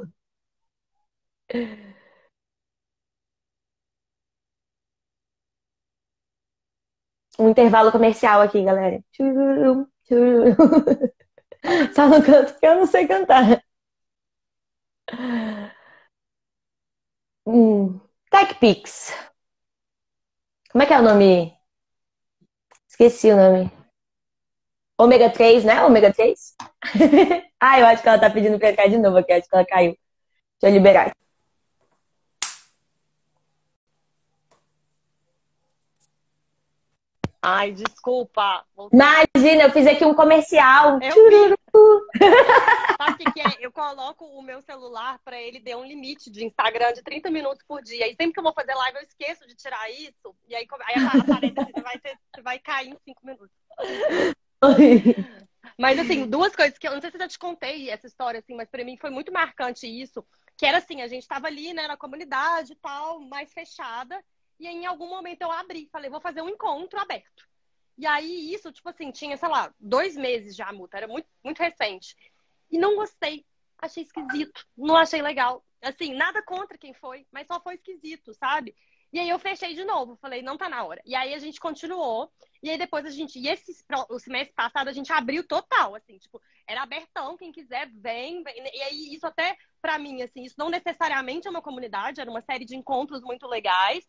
um 7.39 7.49
intervalo 7.49 7.91
comercial 7.91 8.41
aqui, 8.41 8.63
galera. 8.63 9.03
Só 11.95 12.09
no 12.09 12.23
canto 12.23 12.59
que 12.59 12.67
eu 12.67 12.77
não 12.77 12.87
sei 12.87 13.07
cantar. 13.07 13.63
Hum. 17.47 18.01
TechPix. 18.31 19.13
Como 20.71 20.83
é 20.83 20.87
que 20.87 20.95
é 20.95 20.99
o 20.99 21.03
nome? 21.03 21.57
Esqueci 22.89 23.31
o 23.31 23.37
nome. 23.37 23.71
Ômega 24.99 25.31
3, 25.31 25.65
né? 25.65 25.83
Ômega 25.85 26.13
3? 26.13 26.55
ah, 27.61 27.81
eu 27.81 27.87
acho 27.87 28.03
que 28.03 28.09
ela 28.09 28.19
tá 28.21 28.31
pedindo 28.31 28.59
pra 28.59 28.71
entrar 28.71 28.89
de 28.89 28.99
novo 28.99 29.19
aqui. 29.19 29.33
Acho 29.33 29.49
que 29.49 29.55
ela 29.55 29.67
caiu. 29.67 29.97
Deixa 30.61 30.75
eu 30.75 30.79
liberar. 30.79 31.13
Ai, 37.45 37.73
desculpa. 37.73 38.65
Imagina, 38.93 39.65
eu 39.65 39.73
fiz 39.73 39.85
aqui 39.85 40.05
um 40.05 40.15
comercial. 40.15 41.01
Eu 41.03 41.11
Sabe 42.97 43.15
o 43.15 43.17
que, 43.17 43.33
que, 43.33 43.41
é? 43.41 43.57
Eu 43.59 43.73
coloco 43.73 44.25
o 44.25 44.43
meu 44.43 44.63
celular 44.63 45.19
para 45.25 45.41
ele 45.41 45.59
ter 45.59 45.75
um 45.75 45.85
limite 45.85 46.31
de 46.31 46.45
Instagram 46.45 46.93
de 46.93 47.03
30 47.03 47.31
minutos 47.33 47.65
por 47.67 47.83
dia. 47.83 48.07
E 48.07 48.11
sempre 48.15 48.33
que 48.33 48.39
eu 48.39 48.45
vou 48.45 48.53
fazer 48.53 48.75
live, 48.75 48.99
eu 48.99 49.03
esqueço 49.03 49.45
de 49.45 49.57
tirar 49.57 49.91
isso. 49.91 50.37
E 50.47 50.55
aí, 50.55 50.69
aí 50.87 51.05
aparece 51.05 51.55
você 51.55 51.83
vai, 51.83 51.99
ter, 51.99 52.17
você 52.33 52.43
vai 52.43 52.59
cair 52.61 52.91
em 52.91 52.99
5 53.05 53.27
minutos. 53.27 53.51
Mas 55.77 55.99
assim, 55.99 56.27
duas 56.29 56.55
coisas 56.55 56.79
que 56.79 56.87
eu 56.87 56.93
não 56.93 57.01
sei 57.01 57.11
se 57.11 57.17
eu 57.17 57.23
já 57.23 57.29
te 57.29 57.39
contei 57.39 57.91
essa 57.91 58.07
história, 58.07 58.39
assim, 58.39 58.55
mas 58.55 58.69
para 58.69 58.85
mim 58.85 58.97
foi 58.97 59.11
muito 59.11 59.33
marcante 59.33 59.87
isso. 59.87 60.25
Que 60.57 60.67
era 60.67 60.79
assim, 60.79 61.03
a 61.03 61.09
gente 61.09 61.23
estava 61.23 61.47
ali, 61.47 61.73
né, 61.73 61.89
na 61.89 61.97
comunidade 61.97 62.73
e 62.73 62.77
tal, 62.77 63.21
mais 63.21 63.53
fechada. 63.53 64.23
E 64.63 64.69
aí, 64.69 64.77
em 64.77 64.87
algum 64.87 65.09
momento 65.09 65.43
eu 65.43 65.51
abri, 65.51 65.89
falei, 65.91 66.09
vou 66.09 66.21
fazer 66.21 66.41
um 66.41 66.49
encontro 66.49 66.97
aberto. 67.01 67.49
E 67.99 68.07
aí, 68.07 68.55
isso, 68.55 68.71
tipo 68.71 68.89
assim, 68.89 69.11
tinha, 69.11 69.37
sei 69.37 69.49
lá, 69.49 69.75
dois 69.81 70.15
meses 70.15 70.55
já 70.55 70.69
a 70.69 70.73
multa, 70.73 70.99
era 70.99 71.09
muito, 71.09 71.27
muito 71.43 71.59
recente. 71.59 72.15
E 72.71 72.79
não 72.79 72.95
gostei, 72.95 73.45
achei 73.77 74.05
esquisito, 74.05 74.65
não 74.79 74.97
achei 74.97 75.21
legal. 75.21 75.65
Assim, 75.83 76.15
nada 76.15 76.41
contra 76.45 76.79
quem 76.79 76.95
foi, 76.95 77.27
mas 77.33 77.49
só 77.49 77.61
foi 77.61 77.75
esquisito, 77.75 78.33
sabe? 78.35 78.73
E 79.13 79.19
aí 79.19 79.29
eu 79.29 79.39
fechei 79.41 79.75
de 79.75 79.85
novo, 79.85 80.17
falei, 80.23 80.43
não 80.43 80.57
tá 80.57 80.69
na 80.69 80.85
hora. 80.85 81.03
E 81.05 81.17
aí 81.17 81.35
a 81.35 81.41
gente 81.41 81.59
continuou, 81.59 82.33
e 82.63 82.71
aí 82.71 82.79
depois 82.79 83.05
a 83.05 83.11
gente, 83.11 83.41
e 83.41 83.49
esse, 83.49 83.85
o 84.09 84.19
semestre 84.21 84.55
passado 84.55 84.87
a 84.87 84.93
gente 84.93 85.13
abriu 85.13 85.45
total, 85.45 85.97
assim, 85.97 86.19
tipo, 86.19 86.41
era 86.69 86.85
abertão, 86.85 87.37
quem 87.37 87.51
quiser 87.51 87.91
vem, 87.91 88.45
vem. 88.45 88.55
E 88.73 88.83
aí 88.83 89.13
isso 89.13 89.27
até, 89.27 89.57
para 89.81 89.99
mim, 89.99 90.23
assim, 90.23 90.45
isso 90.45 90.55
não 90.57 90.71
necessariamente 90.71 91.49
é 91.49 91.51
uma 91.51 91.61
comunidade, 91.61 92.21
era 92.21 92.31
uma 92.31 92.41
série 92.43 92.65
de 92.65 92.77
encontros 92.77 93.23
muito 93.23 93.49
legais, 93.49 94.09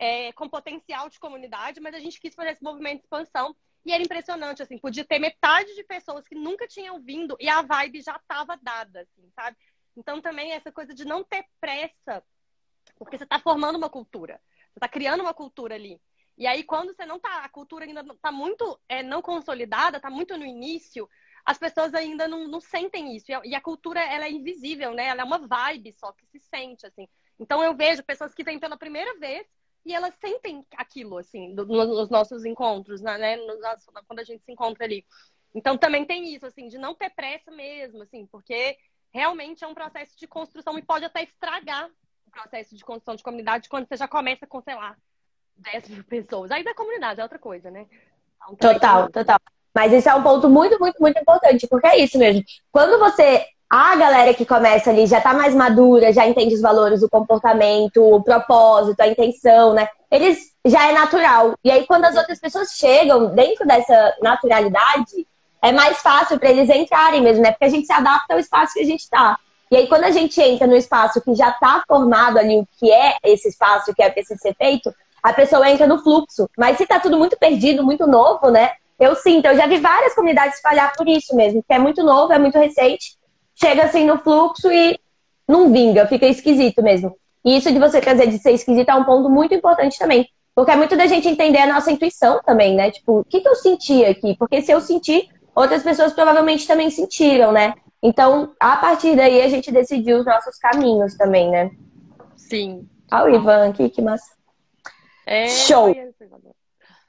é, 0.00 0.32
com 0.32 0.48
potencial 0.48 1.10
de 1.10 1.20
comunidade, 1.20 1.78
mas 1.78 1.94
a 1.94 2.00
gente 2.00 2.18
quis 2.18 2.34
fazer 2.34 2.52
esse 2.52 2.64
movimento 2.64 3.00
de 3.00 3.04
expansão 3.04 3.54
e 3.84 3.92
era 3.92 4.02
impressionante, 4.02 4.62
assim, 4.62 4.78
podia 4.78 5.04
ter 5.04 5.18
metade 5.18 5.74
de 5.74 5.84
pessoas 5.84 6.26
que 6.26 6.34
nunca 6.34 6.66
tinham 6.66 6.98
vindo 7.00 7.36
e 7.38 7.50
a 7.50 7.60
vibe 7.60 8.00
já 8.00 8.16
estava 8.16 8.58
dada, 8.62 9.02
assim, 9.02 9.30
sabe? 9.34 9.58
Então 9.94 10.22
também 10.22 10.52
essa 10.52 10.72
coisa 10.72 10.94
de 10.94 11.04
não 11.04 11.22
ter 11.22 11.44
pressa, 11.60 12.24
porque 12.96 13.18
você 13.18 13.24
está 13.24 13.38
formando 13.38 13.76
uma 13.76 13.90
cultura, 13.90 14.40
você 14.72 14.78
está 14.78 14.88
criando 14.88 15.20
uma 15.20 15.34
cultura 15.34 15.74
ali. 15.74 16.00
E 16.38 16.46
aí, 16.46 16.64
quando 16.64 16.94
você 16.94 17.04
não 17.04 17.18
tá, 17.18 17.44
a 17.44 17.48
cultura 17.50 17.84
ainda 17.84 18.00
está 18.00 18.32
muito 18.32 18.80
é, 18.88 19.02
não 19.02 19.20
consolidada, 19.20 19.98
está 19.98 20.08
muito 20.08 20.38
no 20.38 20.46
início, 20.46 21.06
as 21.44 21.58
pessoas 21.58 21.92
ainda 21.92 22.26
não, 22.26 22.48
não 22.48 22.60
sentem 22.62 23.14
isso. 23.14 23.30
E 23.30 23.34
a, 23.34 23.42
e 23.44 23.54
a, 23.54 23.60
cultura, 23.60 24.00
ela 24.00 24.24
é 24.24 24.30
invisível, 24.30 24.94
né? 24.94 25.06
Ela 25.08 25.20
é 25.20 25.24
uma 25.24 25.46
vibe 25.46 25.92
só 25.92 26.12
que 26.12 26.24
se 26.26 26.38
sente, 26.38 26.86
assim. 26.86 27.06
Então, 27.38 27.62
eu 27.62 27.74
vejo 27.74 28.02
pessoas 28.02 28.32
que 28.32 28.42
vêm 28.42 28.58
pela 28.58 28.78
primeira 28.78 29.18
vez 29.18 29.46
e 29.84 29.94
elas 29.94 30.14
sentem 30.20 30.64
aquilo, 30.76 31.18
assim, 31.18 31.54
nos 31.54 32.10
nossos 32.10 32.44
encontros, 32.44 33.00
né? 33.00 33.36
Quando 34.06 34.20
a 34.20 34.24
gente 34.24 34.44
se 34.44 34.52
encontra 34.52 34.84
ali. 34.84 35.04
Então 35.54 35.76
também 35.76 36.04
tem 36.04 36.34
isso, 36.34 36.46
assim, 36.46 36.68
de 36.68 36.78
não 36.78 36.94
ter 36.94 37.10
pressa 37.10 37.50
mesmo, 37.50 38.02
assim, 38.02 38.26
porque 38.26 38.76
realmente 39.12 39.64
é 39.64 39.66
um 39.66 39.74
processo 39.74 40.16
de 40.18 40.26
construção 40.26 40.78
e 40.78 40.82
pode 40.82 41.04
até 41.04 41.24
estragar 41.24 41.90
o 42.26 42.30
processo 42.30 42.76
de 42.76 42.84
construção 42.84 43.16
de 43.16 43.22
comunidade 43.22 43.68
quando 43.68 43.88
você 43.88 43.96
já 43.96 44.06
começa 44.06 44.46
com, 44.46 44.60
sei 44.60 44.76
lá, 44.76 44.96
10 45.56 45.88
mil 45.88 46.04
pessoas. 46.04 46.50
Aí 46.50 46.62
da 46.62 46.74
comunidade 46.74 47.20
é 47.20 47.22
outra 47.22 47.38
coisa, 47.38 47.70
né? 47.70 47.86
Então, 48.50 48.72
total, 48.72 49.10
total. 49.10 49.38
Mas 49.74 49.92
esse 49.92 50.08
é 50.08 50.14
um 50.14 50.22
ponto 50.22 50.48
muito, 50.48 50.78
muito, 50.78 51.00
muito 51.00 51.18
importante, 51.18 51.66
porque 51.66 51.86
é 51.86 51.98
isso 51.98 52.18
mesmo. 52.18 52.42
Quando 52.72 52.98
você 52.98 53.46
a 53.70 53.94
galera 53.94 54.34
que 54.34 54.44
começa 54.44 54.90
ali 54.90 55.06
já 55.06 55.18
está 55.18 55.32
mais 55.32 55.54
madura, 55.54 56.12
já 56.12 56.26
entende 56.26 56.56
os 56.56 56.60
valores, 56.60 57.04
o 57.04 57.08
comportamento, 57.08 58.02
o 58.02 58.20
propósito, 58.20 59.00
a 59.00 59.06
intenção, 59.06 59.72
né? 59.72 59.88
Eles 60.10 60.50
já 60.66 60.88
é 60.88 60.92
natural. 60.92 61.54
E 61.62 61.70
aí, 61.70 61.86
quando 61.86 62.04
as 62.04 62.16
outras 62.16 62.40
pessoas 62.40 62.72
chegam 62.72 63.32
dentro 63.32 63.64
dessa 63.64 64.16
naturalidade, 64.20 65.24
é 65.62 65.70
mais 65.70 65.98
fácil 65.98 66.36
para 66.36 66.50
eles 66.50 66.68
entrarem 66.68 67.22
mesmo, 67.22 67.44
né? 67.44 67.52
Porque 67.52 67.66
a 67.66 67.68
gente 67.68 67.86
se 67.86 67.92
adapta 67.92 68.34
ao 68.34 68.40
espaço 68.40 68.74
que 68.74 68.80
a 68.80 68.84
gente 68.84 69.02
está. 69.02 69.38
E 69.70 69.76
aí, 69.76 69.86
quando 69.86 70.02
a 70.02 70.10
gente 70.10 70.42
entra 70.42 70.66
no 70.66 70.74
espaço 70.74 71.20
que 71.20 71.32
já 71.36 71.50
está 71.50 71.84
formado 71.86 72.40
ali 72.40 72.58
o 72.58 72.66
que 72.76 72.90
é 72.90 73.18
esse 73.22 73.50
espaço 73.50 73.94
que 73.94 74.02
é 74.02 74.10
para 74.10 74.20
ser 74.24 74.52
feito, 74.56 74.92
a 75.22 75.32
pessoa 75.32 75.70
entra 75.70 75.86
no 75.86 76.02
fluxo. 76.02 76.50
Mas 76.58 76.76
se 76.76 76.82
está 76.82 76.98
tudo 76.98 77.16
muito 77.16 77.38
perdido, 77.38 77.84
muito 77.84 78.04
novo, 78.04 78.50
né? 78.50 78.72
Eu 78.98 79.14
sinto, 79.14 79.46
eu 79.46 79.56
já 79.56 79.68
vi 79.68 79.78
várias 79.78 80.12
comunidades 80.12 80.60
falhar 80.60 80.92
por 80.96 81.08
isso 81.08 81.36
mesmo, 81.36 81.62
que 81.62 81.72
é 81.72 81.78
muito 81.78 82.02
novo, 82.02 82.32
é 82.32 82.38
muito 82.38 82.58
recente 82.58 83.19
chega 83.60 83.84
assim 83.84 84.04
no 84.04 84.18
fluxo 84.18 84.70
e 84.70 84.98
não 85.46 85.72
vinga, 85.72 86.06
fica 86.06 86.26
esquisito 86.26 86.82
mesmo. 86.82 87.16
E 87.44 87.56
isso 87.56 87.72
de 87.72 87.78
você 87.78 88.00
trazer 88.00 88.26
de 88.26 88.38
ser 88.38 88.52
esquisito 88.52 88.88
é 88.88 88.94
um 88.94 89.04
ponto 89.04 89.28
muito 89.28 89.54
importante 89.54 89.98
também. 89.98 90.28
Porque 90.54 90.70
é 90.70 90.76
muito 90.76 90.96
da 90.96 91.06
gente 91.06 91.28
entender 91.28 91.58
a 91.58 91.66
nossa 91.66 91.90
intuição 91.90 92.40
também, 92.44 92.74
né? 92.74 92.90
Tipo, 92.90 93.20
o 93.20 93.24
que, 93.24 93.40
que 93.40 93.48
eu 93.48 93.54
senti 93.54 94.04
aqui? 94.04 94.36
Porque 94.36 94.60
se 94.60 94.72
eu 94.72 94.80
sentir, 94.80 95.28
outras 95.54 95.82
pessoas 95.82 96.12
provavelmente 96.12 96.66
também 96.66 96.90
sentiram, 96.90 97.52
né? 97.52 97.74
Então, 98.02 98.52
a 98.58 98.76
partir 98.76 99.14
daí, 99.14 99.42
a 99.42 99.48
gente 99.48 99.70
decidiu 99.70 100.18
os 100.18 100.26
nossos 100.26 100.56
caminhos 100.58 101.16
também, 101.16 101.50
né? 101.50 101.70
Sim. 102.36 102.88
Olha 103.12 103.32
o 103.32 103.34
Ivan 103.36 103.68
aqui, 103.70 103.88
que 103.88 104.02
massa. 104.02 104.30
É... 105.26 105.48
Show! 105.48 105.94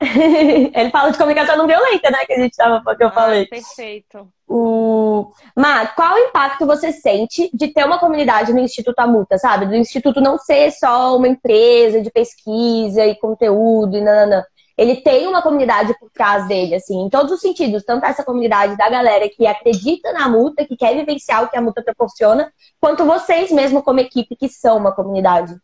Ele 0.74 0.90
fala 0.90 1.12
de 1.12 1.18
comunicação 1.18 1.56
não 1.56 1.68
violenta, 1.68 2.10
né? 2.10 2.26
Que 2.26 2.34
a 2.34 2.40
gente 2.40 2.58
tava, 2.58 2.96
que 2.96 3.04
eu 3.04 3.08
ah, 3.10 3.12
falei. 3.12 3.46
Perfeito. 3.46 4.28
O... 4.48 5.32
Má, 5.56 5.86
qual 5.88 6.16
o 6.16 6.18
impacto 6.18 6.66
você 6.66 6.92
sente 6.92 7.52
de 7.54 7.68
ter 7.68 7.86
uma 7.86 8.00
comunidade 8.00 8.52
no 8.52 8.60
Instituto 8.60 9.00
Amuta, 9.00 9.38
sabe? 9.38 9.68
Do 9.68 9.76
Instituto 9.76 10.20
não 10.20 10.40
ser 10.40 10.72
só 10.72 11.16
uma 11.16 11.28
empresa 11.28 12.02
de 12.02 12.10
pesquisa 12.10 13.06
e 13.06 13.16
conteúdo 13.16 13.96
e 13.96 14.02
nananã. 14.02 14.44
Ele 14.76 14.96
tem 14.96 15.28
uma 15.28 15.44
comunidade 15.44 15.94
por 16.00 16.10
trás 16.10 16.48
dele, 16.48 16.74
assim, 16.74 17.06
em 17.06 17.10
todos 17.10 17.32
os 17.32 17.42
sentidos. 17.42 17.84
Tanto 17.84 18.06
essa 18.06 18.24
comunidade 18.24 18.76
da 18.76 18.90
galera 18.90 19.30
que 19.30 19.46
acredita 19.46 20.12
na 20.12 20.28
multa, 20.28 20.66
que 20.66 20.76
quer 20.76 20.96
vivenciar 20.96 21.44
o 21.44 21.50
que 21.50 21.58
a 21.58 21.62
multa 21.62 21.84
proporciona, 21.84 22.52
quanto 22.80 23.06
vocês 23.06 23.52
mesmo 23.52 23.84
como 23.84 24.00
equipe 24.00 24.36
que 24.36 24.50
são 24.50 24.78
uma 24.78 24.92
comunidade. 24.92 25.56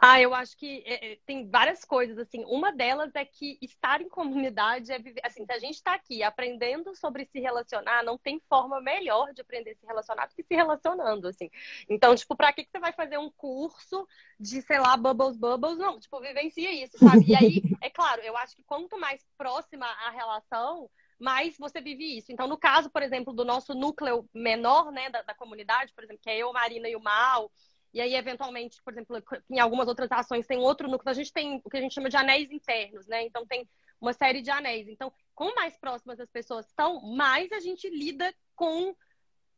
Ah, 0.00 0.20
eu 0.20 0.32
acho 0.32 0.56
que 0.56 0.84
é, 0.86 1.12
é, 1.12 1.18
tem 1.26 1.50
várias 1.50 1.84
coisas, 1.84 2.16
assim. 2.18 2.44
Uma 2.44 2.72
delas 2.72 3.10
é 3.16 3.24
que 3.24 3.58
estar 3.60 4.00
em 4.00 4.08
comunidade 4.08 4.92
é 4.92 4.98
viver. 4.98 5.20
Assim, 5.24 5.44
se 5.44 5.52
a 5.52 5.58
gente 5.58 5.74
está 5.74 5.92
aqui 5.94 6.22
aprendendo 6.22 6.94
sobre 6.94 7.26
se 7.26 7.40
relacionar, 7.40 8.04
não 8.04 8.16
tem 8.16 8.40
forma 8.48 8.80
melhor 8.80 9.34
de 9.34 9.40
aprender 9.40 9.72
a 9.72 9.74
se 9.74 9.84
relacionar 9.84 10.26
do 10.26 10.36
que 10.36 10.44
se 10.44 10.54
relacionando, 10.54 11.26
assim. 11.26 11.50
Então, 11.88 12.14
tipo, 12.14 12.36
pra 12.36 12.52
que, 12.52 12.62
que 12.62 12.70
você 12.70 12.78
vai 12.78 12.92
fazer 12.92 13.18
um 13.18 13.28
curso 13.28 14.06
de, 14.38 14.62
sei 14.62 14.78
lá, 14.78 14.96
bubbles, 14.96 15.36
bubbles? 15.36 15.78
Não, 15.78 15.98
tipo, 15.98 16.20
vivencia 16.20 16.70
isso, 16.70 16.96
sabe? 16.96 17.24
E 17.26 17.34
aí, 17.34 17.62
é 17.82 17.90
claro, 17.90 18.22
eu 18.22 18.36
acho 18.36 18.54
que 18.54 18.62
quanto 18.62 18.96
mais 19.00 19.26
próxima 19.36 19.84
a 19.84 20.10
relação, 20.10 20.88
mais 21.18 21.58
você 21.58 21.80
vive 21.80 22.16
isso. 22.16 22.30
Então, 22.30 22.46
no 22.46 22.56
caso, 22.56 22.88
por 22.88 23.02
exemplo, 23.02 23.32
do 23.32 23.44
nosso 23.44 23.74
núcleo 23.74 24.28
menor, 24.32 24.92
né, 24.92 25.10
da, 25.10 25.22
da 25.22 25.34
comunidade, 25.34 25.92
por 25.92 26.04
exemplo, 26.04 26.22
que 26.22 26.30
é 26.30 26.38
eu, 26.38 26.52
Marina 26.52 26.88
e 26.88 26.94
o 26.94 27.00
Mal 27.00 27.50
e 27.92 28.00
aí, 28.00 28.14
eventualmente, 28.14 28.82
por 28.82 28.92
exemplo, 28.92 29.22
em 29.50 29.58
algumas 29.58 29.88
outras 29.88 30.10
ações 30.12 30.46
tem 30.46 30.58
outro 30.58 30.88
núcleo. 30.88 31.10
A 31.10 31.14
gente 31.14 31.32
tem 31.32 31.60
o 31.64 31.70
que 31.70 31.76
a 31.76 31.80
gente 31.80 31.94
chama 31.94 32.10
de 32.10 32.16
anéis 32.16 32.50
internos, 32.50 33.06
né? 33.06 33.22
Então 33.24 33.46
tem 33.46 33.68
uma 34.00 34.12
série 34.12 34.42
de 34.42 34.50
anéis. 34.50 34.88
Então, 34.88 35.12
com 35.34 35.54
mais 35.54 35.76
próximas 35.76 36.20
as 36.20 36.30
pessoas 36.30 36.66
estão, 36.66 37.00
mais 37.00 37.50
a 37.52 37.60
gente 37.60 37.88
lida 37.88 38.32
com 38.54 38.94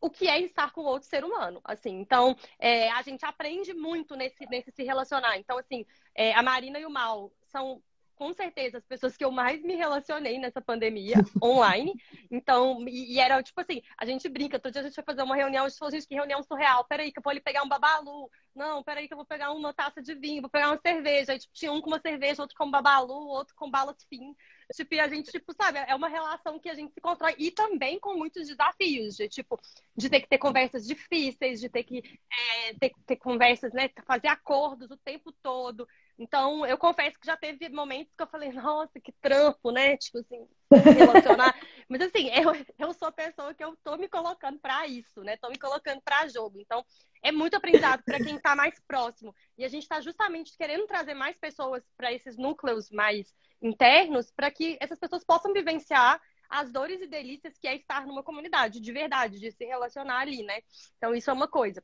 o 0.01 0.09
que 0.09 0.29
é 0.29 0.41
estar 0.41 0.73
com 0.73 0.81
outro 0.83 1.09
ser 1.09 1.25
humano, 1.25 1.61
assim. 1.63 2.01
Então, 2.01 2.35
é, 2.59 2.91
a 2.91 3.03
gente 3.03 3.25
aprende 3.25 3.75
muito 3.75 4.17
nesse, 4.17 4.47
nesse 4.47 4.71
se 4.71 4.83
relacionar. 4.83 5.37
Então, 5.37 5.59
assim, 5.59 5.85
é, 6.15 6.33
a 6.33 6.43
Marina 6.43 6.79
e 6.79 6.87
o 6.87 6.91
Mal 6.91 7.31
são 7.49 7.83
com 8.21 8.35
certeza 8.35 8.77
as 8.77 8.85
pessoas 8.85 9.17
que 9.17 9.25
eu 9.25 9.31
mais 9.31 9.63
me 9.63 9.75
relacionei 9.77 10.39
nessa 10.39 10.61
pandemia 10.61 11.15
online. 11.43 11.95
Então, 12.31 12.87
e, 12.87 13.15
e, 13.15 13.19
era 13.19 13.43
tipo 13.43 13.59
assim, 13.63 13.81
a 13.97 14.05
gente 14.05 14.29
brinca, 14.29 14.61
todo 14.61 14.71
dia 14.71 14.83
a 14.83 14.85
gente 14.85 14.95
vai 14.95 15.05
fazer 15.07 15.23
uma 15.23 15.35
reunião, 15.35 15.65
a 15.65 15.69
gente 15.71 15.79
falou, 15.79 15.91
gente, 15.91 16.07
que 16.07 16.15
reunião 16.15 16.43
surreal. 16.43 16.85
Peraí, 16.85 17.11
que 17.11 17.19
eu 17.19 17.23
vou 17.23 17.31
ali 17.31 17.41
pegar 17.41 17.63
um 17.63 17.69
babalu. 17.69 18.31
Não, 18.55 18.83
peraí, 18.83 19.09
que 19.09 19.15
eu 19.15 19.17
vou 19.17 19.25
pegar 19.25 19.53
uma 19.53 19.73
taça 19.73 20.03
de 20.03 20.15
vinho, 20.15 20.43
vou 20.43 20.51
pegar 20.51 20.69
uma 20.69 20.79
cerveja. 20.85 21.33
Aí, 21.33 21.39
tipo, 21.39 21.55
tinha 21.55 21.73
um 21.73 21.81
com 21.81 21.89
uma 21.89 21.99
cerveja, 21.99 22.43
outro 22.43 22.55
com 22.59 22.71
babalu, 22.71 23.27
outro 23.29 23.55
com 23.57 23.71
balas 23.71 23.97
fim. 24.07 24.37
Tipo, 24.75 24.97
e 24.97 25.01
a 25.01 25.09
gente, 25.09 25.31
tipo, 25.31 25.55
sabe, 25.55 25.79
é 25.79 25.95
uma 25.95 26.09
relação 26.09 26.59
que 26.59 26.69
a 26.69 26.75
gente 26.75 26.93
se 26.93 27.01
constrói. 27.01 27.35
E 27.39 27.51
também 27.51 27.99
com 27.99 28.19
muitos 28.19 28.49
desafios, 28.49 29.17
de 29.17 29.31
tipo, 29.31 29.59
de 29.97 30.11
ter 30.11 30.21
que 30.21 30.29
ter 30.29 30.37
conversas 30.37 30.87
difíceis, 30.87 31.59
de 31.59 31.71
ter 31.71 31.85
que 31.85 32.03
é, 32.31 32.75
ter, 32.75 32.93
ter 33.07 33.17
conversas, 33.17 33.73
né? 33.73 33.89
Fazer 34.07 34.29
acordos 34.29 34.91
o 34.91 34.97
tempo 34.99 35.33
todo 35.43 35.89
Então, 36.21 36.67
eu 36.67 36.77
confesso 36.77 37.19
que 37.19 37.27
já 37.27 37.35
teve 37.35 37.71
momentos 37.71 38.15
que 38.15 38.23
eu 38.23 38.27
falei, 38.27 38.53
nossa, 38.53 39.01
que 39.01 39.11
trampo, 39.23 39.71
né? 39.71 39.97
Tipo 39.97 40.19
assim, 40.19 40.47
relacionar. 40.71 41.59
Mas 41.89 42.03
assim, 42.03 42.29
eu, 42.29 42.53
eu 42.79 42.93
sou 42.93 43.09
a 43.09 43.13
pessoa 43.13 43.55
que 43.55 43.65
eu 43.65 43.75
tô 43.83 43.97
me 43.97 44.07
colocando 44.07 44.59
para 44.59 44.87
isso, 44.87 45.23
né? 45.23 45.39
Tô 45.39 45.49
me 45.49 45.59
colocando 45.59 45.99
para 46.03 46.29
jogo. 46.29 46.61
Então, 46.61 46.85
é 47.23 47.33
muito 47.33 47.57
aprendizado 47.57 48.03
para 48.05 48.19
quem 48.19 48.37
está 48.37 48.55
mais 48.55 48.79
próximo. 48.87 49.35
E 49.57 49.65
a 49.65 49.69
gente 49.69 49.85
está 49.85 49.99
justamente 50.03 50.55
querendo 50.59 50.87
trazer 50.87 51.15
mais 51.15 51.39
pessoas 51.39 51.83
para 51.97 52.13
esses 52.13 52.37
núcleos 52.37 52.91
mais 52.91 53.35
internos, 53.63 54.31
para 54.31 54.51
que 54.51 54.77
essas 54.79 54.99
pessoas 54.99 55.25
possam 55.25 55.55
vivenciar 55.55 56.21
as 56.51 56.71
dores 56.71 57.01
e 57.01 57.07
delícias 57.07 57.57
que 57.57 57.67
é 57.67 57.77
estar 57.77 58.07
numa 58.07 58.23
comunidade, 58.23 58.79
de 58.79 58.93
verdade, 58.93 59.41
de 59.41 59.51
se 59.53 59.65
relacionar 59.65 60.19
ali, 60.19 60.43
né? 60.43 60.61
Então, 60.99 61.15
isso 61.15 61.31
é 61.31 61.33
uma 61.33 61.49
coisa. 61.49 61.83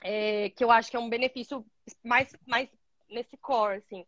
É, 0.00 0.48
que 0.50 0.64
eu 0.64 0.70
acho 0.70 0.90
que 0.90 0.96
é 0.96 1.00
um 1.00 1.10
benefício 1.10 1.66
mais, 2.04 2.32
mais 2.46 2.70
nesse 3.10 3.36
core, 3.36 3.78
assim, 3.78 4.06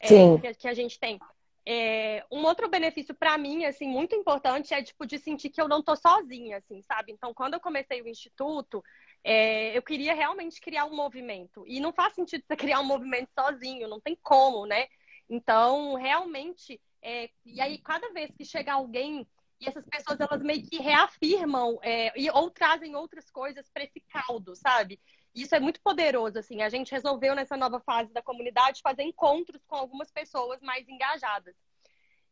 é, 0.00 0.08
que, 0.38 0.54
que, 0.54 0.68
a 0.68 0.74
gente 0.74 0.98
tem. 0.98 1.18
É, 1.66 2.24
um 2.30 2.44
outro 2.44 2.68
benefício 2.68 3.14
para 3.14 3.36
mim, 3.36 3.64
assim, 3.64 3.86
muito 3.86 4.14
importante 4.14 4.72
é, 4.72 4.82
tipo, 4.82 5.06
de 5.06 5.18
sentir 5.18 5.50
que 5.50 5.60
eu 5.60 5.68
não 5.68 5.82
tô 5.82 5.94
sozinha, 5.96 6.58
assim, 6.58 6.80
sabe? 6.82 7.12
Então, 7.12 7.34
quando 7.34 7.54
eu 7.54 7.60
comecei 7.60 8.00
o 8.00 8.08
instituto, 8.08 8.82
é, 9.22 9.76
eu 9.76 9.82
queria 9.82 10.14
realmente 10.14 10.60
criar 10.60 10.86
um 10.86 10.96
movimento. 10.96 11.64
E 11.66 11.78
não 11.80 11.92
faz 11.92 12.14
sentido 12.14 12.42
você 12.46 12.56
criar 12.74 12.80
um 12.80 12.84
movimento 12.84 13.30
sozinho, 13.38 13.88
não 13.88 14.00
tem 14.00 14.16
como, 14.22 14.64
né? 14.66 14.86
Então, 15.28 15.94
realmente, 15.94 16.80
é, 17.02 17.28
e 17.44 17.60
aí, 17.60 17.78
cada 17.78 18.10
vez 18.12 18.30
que 18.34 18.44
chega 18.44 18.72
alguém 18.72 19.26
e 19.60 19.68
essas 19.68 19.84
pessoas 19.86 20.20
elas 20.20 20.40
meio 20.40 20.62
que 20.62 20.78
reafirmam 20.78 21.78
é, 21.82 22.12
e, 22.18 22.30
ou 22.30 22.50
trazem 22.50 22.94
outras 22.94 23.28
coisas 23.28 23.68
para 23.68 23.84
esse 23.84 24.00
caldo, 24.00 24.54
sabe? 24.54 25.00
Isso 25.34 25.54
é 25.54 25.60
muito 25.60 25.80
poderoso, 25.80 26.38
assim. 26.38 26.62
A 26.62 26.68
gente 26.68 26.92
resolveu 26.92 27.34
nessa 27.34 27.56
nova 27.56 27.80
fase 27.80 28.12
da 28.12 28.22
comunidade 28.22 28.82
fazer 28.82 29.02
encontros 29.02 29.64
com 29.66 29.76
algumas 29.76 30.10
pessoas 30.10 30.60
mais 30.60 30.88
engajadas. 30.88 31.54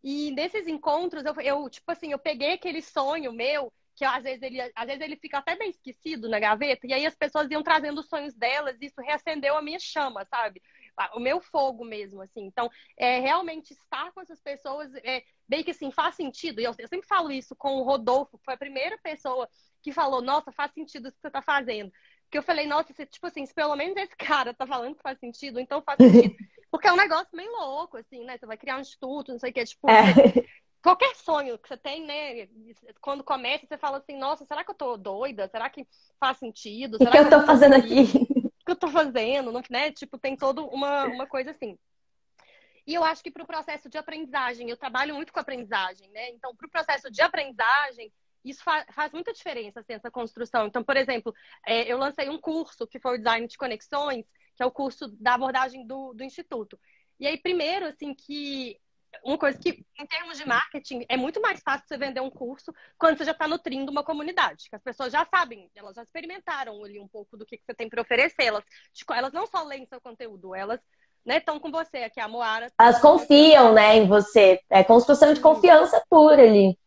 E 0.03 0.31
nesses 0.33 0.67
encontros, 0.67 1.25
eu, 1.25 1.35
eu 1.41 1.71
tipo 1.71 1.91
assim, 1.91 2.13
eu 2.13 2.19
peguei 2.19 2.53
aquele 2.53 2.83
sonho 2.83 3.33
meu 3.33 3.73
que 3.97 4.05
às 4.05 4.23
vezes 4.23 4.43
ele 4.43 4.61
às 4.61 4.87
vezes 4.87 5.01
ele 5.01 5.17
fica 5.17 5.39
até 5.39 5.57
bem 5.57 5.71
esquecido 5.71 6.29
na 6.29 6.39
gaveta 6.39 6.87
e 6.87 6.93
aí 6.93 7.07
as 7.07 7.15
pessoas 7.15 7.51
iam 7.51 7.63
trazendo 7.63 8.01
os 8.01 8.09
sonhos 8.09 8.35
delas 8.35 8.77
e 8.81 8.87
isso 8.87 9.01
reacendeu 9.01 9.57
a 9.57 9.63
minha 9.63 9.79
chama 9.81 10.25
sabe 10.27 10.63
o 11.15 11.19
meu 11.19 11.41
fogo 11.41 11.83
mesmo 11.83 12.21
assim 12.21 12.45
então 12.45 12.71
é 12.97 13.19
realmente 13.19 13.73
estar 13.73 14.13
com 14.13 14.21
essas 14.21 14.41
pessoas 14.41 14.95
é 14.97 15.25
bem 15.49 15.65
que 15.65 15.71
assim 15.71 15.91
faz 15.91 16.15
sentido 16.15 16.61
e 16.61 16.65
eu, 16.65 16.75
eu 16.79 16.89
sempre 16.89 17.09
falo 17.09 17.33
isso 17.33 17.57
com 17.57 17.77
o 17.77 17.83
Rodolfo 17.83 18.37
que 18.39 18.45
foi 18.45 18.55
a 18.55 18.59
primeira 18.59 18.99
pessoa 18.99 19.49
que 19.83 19.91
falou 19.93 20.21
nossa 20.21 20.53
faz 20.53 20.73
sentido 20.73 21.09
isso 21.09 21.17
que 21.17 21.23
você 21.23 21.29
está 21.29 21.41
fazendo 21.41 21.91
que 22.31 22.39
eu 22.39 22.43
falei, 22.43 22.67
nossa, 22.67 22.93
se, 22.93 23.07
tipo 23.07 23.27
assim, 23.27 23.47
se 23.47 23.55
pelo 23.55 23.77
menos 23.77 23.97
esse 23.97 24.17
cara 24.17 24.55
tá 24.55 24.67
falando 24.67 24.95
que 24.95 25.03
faz 25.03 25.19
sentido, 25.19 25.61
então 25.61 25.83
faz 25.83 25.99
sentido. 25.99 26.35
Porque 26.71 26.89
é 26.89 26.93
um 26.93 26.97
negócio 26.97 27.29
meio 27.33 27.51
louco, 27.53 27.97
assim, 27.97 28.25
né? 28.25 28.37
Você 28.37 28.45
vai 28.45 28.57
criar 28.57 28.77
um 28.77 28.81
instituto, 28.81 29.33
não 29.33 29.39
sei 29.39 29.51
o 29.51 29.55
que, 29.55 29.65
tipo, 29.65 29.89
é. 29.89 30.03
qualquer 30.83 31.15
sonho 31.15 31.59
que 31.59 31.69
você 31.69 31.77
tem, 31.77 32.05
né? 32.05 32.49
Quando 33.01 33.25
começa, 33.25 33.67
você 33.67 33.79
fala 33.79 33.99
assim, 33.99 34.19
nossa, 34.19 34.45
será 34.45 34.65
que 34.65 34.71
eu 34.71 34.75
tô 34.75 34.97
doida? 34.97 35.49
Será 35.49 35.71
que 35.71 35.87
faz 36.19 36.39
sentido? 36.39 36.97
O 36.97 36.99
que, 36.99 37.19
eu 37.19 37.31
tô 37.31 37.43
fazendo 37.47 37.77
aqui? 37.77 38.03
O 38.03 38.65
que 38.67 38.73
eu 38.73 38.77
tô 38.77 38.89
fazendo? 38.89 39.53
Né? 39.71 39.93
Tipo, 39.93 40.19
tem 40.19 40.37
toda 40.37 40.61
uma, 40.63 41.05
uma 41.05 41.27
coisa 41.27 41.53
assim. 41.53 41.79
E 42.87 42.95
eu 42.95 43.03
acho 43.03 43.23
que 43.23 43.31
para 43.33 43.43
o 43.43 43.47
processo 43.47 43.89
de 43.89 43.99
aprendizagem, 43.99 44.71
eu 44.71 44.77
trabalho 44.77 45.15
muito 45.15 45.33
com 45.33 45.41
aprendizagem, 45.41 46.09
né? 46.11 46.31
Então, 46.31 46.55
para 46.55 46.67
o 46.67 46.71
processo 46.71 47.11
de 47.11 47.21
aprendizagem, 47.21 48.13
isso 48.51 48.63
fa 48.63 48.85
faz 48.93 49.13
muita 49.13 49.33
diferença, 49.33 49.81
assim, 49.81 49.95
essa 49.95 50.11
construção. 50.11 50.67
Então, 50.67 50.83
por 50.83 50.97
exemplo, 50.97 51.35
é, 51.67 51.91
eu 51.91 51.99
lancei 51.99 52.29
um 52.29 52.41
curso 52.41 52.87
que 52.87 52.99
foi 52.99 53.15
o 53.15 53.19
Design 53.19 53.47
de 53.47 53.59
Conexões, 53.59 54.25
que 54.55 54.63
é 54.63 54.67
o 54.67 54.71
curso 54.71 55.09
da 55.21 55.35
abordagem 55.35 55.87
do, 55.87 56.13
do 56.15 56.25
Instituto. 56.25 56.79
E 57.19 57.27
aí, 57.27 57.39
primeiro, 57.39 57.87
assim, 57.87 58.15
que 58.15 58.79
uma 59.25 59.39
coisa 59.39 59.59
que, 59.59 59.85
em 59.99 60.07
termos 60.07 60.37
de 60.37 60.47
marketing, 60.47 61.05
é 61.09 61.17
muito 61.17 61.41
mais 61.41 61.61
fácil 61.61 61.87
você 61.87 61.97
vender 61.97 62.21
um 62.21 62.31
curso 62.31 62.73
quando 62.99 63.17
você 63.17 63.25
já 63.25 63.33
está 63.33 63.49
nutrindo 63.49 63.91
uma 63.91 64.05
comunidade, 64.05 64.69
que 64.69 64.77
as 64.77 64.83
pessoas 64.83 65.13
já 65.13 65.25
sabem, 65.25 65.71
elas 65.75 65.97
já 65.97 66.03
experimentaram 66.03 66.85
ali 66.85 67.01
um 67.01 67.09
pouco 67.09 67.37
do 67.37 67.47
que, 67.47 67.57
que 67.57 67.65
você 67.65 67.75
tem 67.75 67.89
para 67.89 68.03
oferecer. 68.03 68.45
Elas, 68.45 68.65
tipo, 68.93 69.13
elas 69.13 69.33
não 69.33 69.47
só 69.47 69.63
leem 69.63 69.87
seu 69.87 70.01
conteúdo, 70.01 70.55
elas 70.55 70.81
estão 71.27 71.55
né, 71.55 71.61
com 71.61 71.71
você 71.71 71.99
aqui, 71.99 72.21
a 72.21 72.29
Moara. 72.29 72.69
Elas 72.79 73.01
confiam, 73.01 73.73
né, 73.73 73.97
em 73.97 74.07
você. 74.07 74.61
É 74.71 74.85
construção 74.85 75.33
de 75.33 75.41
confiança 75.41 76.03
pura 76.09 76.43
ali 76.43 76.79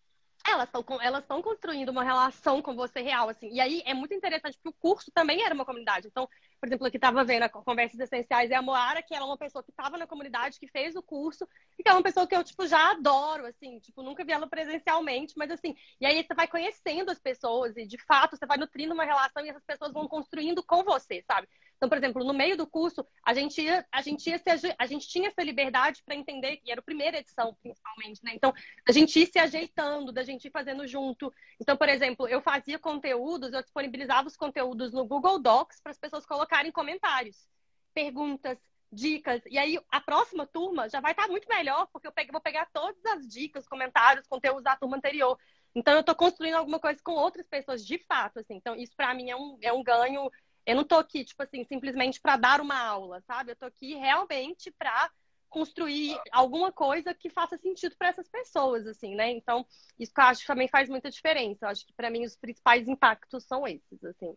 elas 0.50 0.68
estão 0.68 1.02
elas 1.02 1.22
estão 1.22 1.42
construindo 1.42 1.90
uma 1.90 2.04
relação 2.04 2.62
com 2.62 2.76
você 2.76 3.02
real 3.02 3.30
assim. 3.30 3.50
E 3.52 3.60
aí 3.60 3.82
é 3.86 3.94
muito 3.94 4.14
interessante 4.14 4.58
porque 4.58 4.70
o 4.70 4.82
curso 4.82 5.12
também 5.12 5.44
era 5.44 5.54
uma 5.54 5.66
comunidade. 5.66 6.08
Então 6.08 6.28
por 6.60 6.68
exemplo 6.68 6.88
aqui 6.88 6.98
estava 6.98 7.24
vendo 7.24 7.44
a 7.44 7.50
conversas 7.50 8.00
essenciais 8.00 8.50
e 8.50 8.54
a 8.54 8.62
Moara 8.62 9.02
que 9.02 9.14
ela 9.14 9.26
é 9.26 9.28
uma 9.28 9.38
pessoa 9.38 9.64
que 9.64 9.72
estava 9.72 9.98
na 9.98 10.08
comunidade 10.08 10.60
que 10.60 10.68
fez 10.68 10.96
o 10.96 11.02
curso 11.02 11.48
e 11.78 11.84
que 11.84 11.90
é 11.90 11.94
uma 11.94 12.04
pessoa 12.04 12.28
que 12.28 12.36
eu 12.36 12.44
tipo 12.44 12.68
já 12.68 12.92
adoro 12.92 13.46
assim. 13.46 13.80
Tipo 13.80 14.04
nunca 14.04 14.26
vi 14.26 14.32
ela 14.32 14.48
presencialmente 14.48 15.34
mas 15.38 15.52
assim 15.52 15.76
e 16.02 16.06
aí 16.06 16.24
você 16.24 16.34
vai 16.34 16.48
conhecendo 16.48 17.12
as 17.12 17.20
pessoas 17.20 17.78
e 17.78 17.86
de 17.86 17.98
fato 18.06 18.36
você 18.36 18.46
vai 18.46 18.58
nutrindo 18.58 18.94
uma 18.94 19.06
relação 19.06 19.46
e 19.46 19.50
essas 19.50 19.64
pessoas 19.64 19.94
vão 19.94 20.08
construindo 20.08 20.64
com 20.64 20.84
você 20.84 21.24
sabe 21.26 21.48
então, 21.80 21.88
por 21.88 21.98
exemplo, 21.98 22.26
no 22.26 22.34
meio 22.34 22.58
do 22.58 22.68
curso, 22.68 23.08
a 23.26 23.34
gente 23.34 23.62
ia, 23.62 23.86
a 23.90 24.02
gente 24.02 24.30
ia 24.30 24.38
se, 24.38 24.76
a 24.78 24.86
gente 24.86 25.08
tinha 25.08 25.30
essa 25.30 25.42
liberdade 25.42 26.04
para 26.06 26.14
entender, 26.14 26.60
e 26.66 26.72
era 26.72 26.82
a 26.82 26.84
primeira 26.84 27.18
edição, 27.20 27.56
principalmente, 27.64 28.22
né? 28.22 28.34
Então, 28.36 28.54
a 28.86 28.92
gente 28.92 29.18
ia 29.18 29.26
se 29.26 29.40
ajeitando, 29.40 30.12
da 30.12 30.22
gente 30.22 30.46
ir 30.46 30.52
fazendo 30.52 30.86
junto. 30.86 31.34
Então, 31.58 31.78
por 31.78 31.88
exemplo, 31.88 32.28
eu 32.28 32.42
fazia 32.42 32.78
conteúdos, 32.78 33.54
eu 33.54 33.64
disponibilizava 33.64 34.28
os 34.28 34.36
conteúdos 34.36 34.92
no 34.92 35.06
Google 35.06 35.40
Docs 35.40 35.80
para 35.82 35.94
as 35.94 35.98
pessoas 35.98 36.26
colocarem 36.26 36.70
comentários, 36.70 37.48
perguntas, 37.94 38.58
dicas. 38.92 39.42
E 39.46 39.58
aí, 39.58 39.80
a 39.90 40.02
próxima 40.02 40.46
turma 40.46 40.90
já 40.90 41.00
vai 41.00 41.12
estar 41.12 41.30
muito 41.30 41.48
melhor, 41.48 41.88
porque 41.94 42.10
eu 42.10 42.14
vou 42.30 42.42
pegar 42.42 42.68
todas 42.74 43.06
as 43.06 43.26
dicas, 43.26 43.70
comentários, 43.70 44.28
conteúdos 44.28 44.64
da 44.64 44.76
turma 44.76 44.98
anterior. 44.98 45.40
Então, 45.74 45.94
eu 45.94 46.02
estou 46.02 46.16
construindo 46.16 46.56
alguma 46.56 46.80
coisa 46.80 47.00
com 47.02 47.14
outras 47.14 47.48
pessoas 47.48 47.86
de 47.86 48.00
fato, 48.00 48.40
assim. 48.40 48.56
Então, 48.56 48.76
isso 48.76 48.94
para 48.98 49.14
mim 49.14 49.30
é 49.30 49.36
um, 49.38 49.58
é 49.62 49.72
um 49.72 49.82
ganho 49.82 50.30
eu 50.66 50.76
não 50.76 50.84
tô 50.84 50.96
aqui, 50.96 51.24
tipo 51.24 51.42
assim, 51.42 51.64
simplesmente 51.64 52.20
para 52.22 52.38
dar 52.38 52.62
uma 52.62 52.80
aula, 52.80 53.22
sabe? 53.22 53.52
Eu 53.52 53.56
tô 53.56 53.66
aqui 53.66 53.96
realmente 53.96 54.72
para 54.78 55.10
construir 55.50 56.20
alguma 56.32 56.72
coisa 56.72 57.14
que 57.14 57.30
faça 57.30 57.58
sentido 57.58 57.96
para 57.98 58.10
essas 58.10 58.30
pessoas, 58.30 58.86
assim, 58.86 59.16
né? 59.16 59.32
Então, 59.32 59.66
isso 60.00 60.14
que 60.14 60.22
eu 60.22 60.26
acho 60.26 60.42
que 60.42 60.48
também 60.48 60.68
faz 60.68 60.88
muita 60.88 61.10
diferença. 61.10 61.66
Eu 61.66 61.70
acho 61.70 61.86
que 61.86 61.94
para 61.94 62.10
mim 62.10 62.24
os 62.24 62.36
principais 62.36 62.88
impactos 62.88 63.46
são 63.46 63.68
esses, 63.68 64.04
assim. 64.04 64.36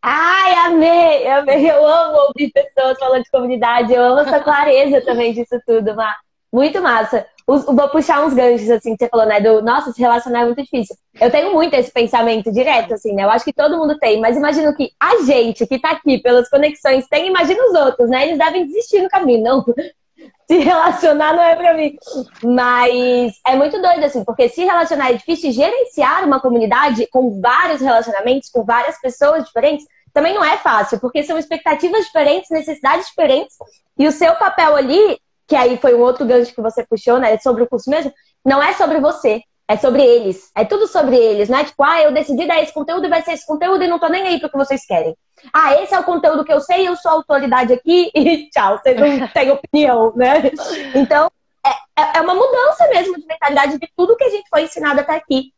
Ai, 0.00 0.54
amei, 0.66 1.26
amei. 1.26 1.70
Eu 1.70 1.84
amo 1.84 2.18
ouvir 2.28 2.52
pessoas 2.52 2.98
falando 2.98 3.24
de 3.24 3.30
comunidade. 3.30 3.92
Eu 3.92 4.02
amo 4.02 4.20
essa 4.20 4.40
clareza 4.40 5.04
também 5.04 5.34
disso 5.34 5.60
tudo, 5.66 5.94
Mar. 5.96 6.18
Muito 6.52 6.80
massa. 6.80 7.28
Vou 7.48 7.88
puxar 7.88 8.26
uns 8.26 8.34
ganchos, 8.34 8.68
assim, 8.68 8.94
que 8.94 9.02
você 9.02 9.08
falou, 9.08 9.24
né? 9.24 9.40
Do, 9.40 9.62
nossa, 9.62 9.90
se 9.90 9.98
relacionar 9.98 10.42
é 10.42 10.44
muito 10.44 10.62
difícil. 10.62 10.94
Eu 11.18 11.30
tenho 11.30 11.54
muito 11.54 11.72
esse 11.72 11.90
pensamento 11.90 12.52
direto, 12.52 12.92
assim, 12.92 13.14
né? 13.14 13.24
Eu 13.24 13.30
acho 13.30 13.42
que 13.42 13.54
todo 13.54 13.78
mundo 13.78 13.98
tem, 13.98 14.20
mas 14.20 14.36
imagino 14.36 14.76
que 14.76 14.90
a 15.00 15.22
gente 15.22 15.66
que 15.66 15.78
tá 15.78 15.92
aqui 15.92 16.18
pelas 16.18 16.50
conexões 16.50 17.08
tem, 17.08 17.28
imagina 17.28 17.64
os 17.64 17.74
outros, 17.74 18.10
né? 18.10 18.26
Eles 18.26 18.38
devem 18.38 18.66
desistir 18.66 19.00
no 19.00 19.08
caminho, 19.08 19.42
não. 19.42 19.64
Se 20.46 20.58
relacionar 20.58 21.32
não 21.32 21.42
é 21.42 21.56
pra 21.56 21.72
mim. 21.72 21.96
Mas 22.44 23.32
é 23.46 23.56
muito 23.56 23.80
doido, 23.80 24.04
assim, 24.04 24.24
porque 24.24 24.48
se 24.48 24.64
relacionar 24.64 25.10
é 25.10 25.14
difícil, 25.14 25.52
gerenciar 25.52 26.24
uma 26.24 26.40
comunidade 26.40 27.06
com 27.10 27.40
vários 27.40 27.80
relacionamentos, 27.80 28.50
com 28.50 28.62
várias 28.62 29.00
pessoas 29.00 29.44
diferentes, 29.44 29.86
também 30.12 30.34
não 30.34 30.44
é 30.44 30.56
fácil, 30.58 30.98
porque 31.00 31.22
são 31.22 31.38
expectativas 31.38 32.04
diferentes, 32.06 32.50
necessidades 32.50 33.06
diferentes, 33.06 33.56
e 33.98 34.06
o 34.06 34.12
seu 34.12 34.34
papel 34.34 34.74
ali 34.74 35.18
que 35.48 35.56
aí 35.56 35.78
foi 35.78 35.94
um 35.94 36.00
outro 36.00 36.26
gancho 36.26 36.54
que 36.54 36.60
você 36.60 36.86
puxou, 36.86 37.18
né? 37.18 37.36
Sobre 37.38 37.62
o 37.62 37.66
curso 37.66 37.88
mesmo, 37.88 38.12
não 38.44 38.62
é 38.62 38.74
sobre 38.74 39.00
você, 39.00 39.42
é 39.66 39.78
sobre 39.78 40.02
eles. 40.04 40.50
É 40.54 40.64
tudo 40.64 40.86
sobre 40.86 41.16
eles, 41.16 41.48
né? 41.48 41.64
Tipo, 41.64 41.82
ah, 41.82 42.02
eu 42.02 42.12
decidi 42.12 42.46
dar 42.46 42.62
esse 42.62 42.72
conteúdo 42.72 43.06
e 43.06 43.08
vai 43.08 43.22
ser 43.22 43.32
esse 43.32 43.46
conteúdo 43.46 43.82
e 43.82 43.88
não 43.88 43.98
tô 43.98 44.08
nem 44.08 44.26
aí 44.26 44.38
pro 44.38 44.50
que 44.50 44.58
vocês 44.58 44.84
querem. 44.84 45.16
Ah, 45.52 45.74
esse 45.82 45.94
é 45.94 45.98
o 45.98 46.04
conteúdo 46.04 46.44
que 46.44 46.52
eu 46.52 46.60
sei, 46.60 46.86
eu 46.86 46.94
sou 46.96 47.12
autoridade 47.12 47.72
aqui 47.72 48.10
e 48.14 48.50
tchau, 48.50 48.78
vocês 48.78 49.00
não 49.00 49.28
têm 49.32 49.50
opinião, 49.50 50.12
né? 50.14 50.50
Então, 50.94 51.30
é, 51.66 51.70
é, 52.02 52.18
é 52.18 52.20
uma 52.20 52.34
mudança 52.34 52.86
mesmo 52.88 53.18
de 53.18 53.26
mentalidade 53.26 53.78
de 53.78 53.88
tudo 53.96 54.16
que 54.16 54.24
a 54.24 54.30
gente 54.30 54.48
foi 54.50 54.64
ensinado 54.64 55.00
até 55.00 55.16
aqui. 55.16 55.52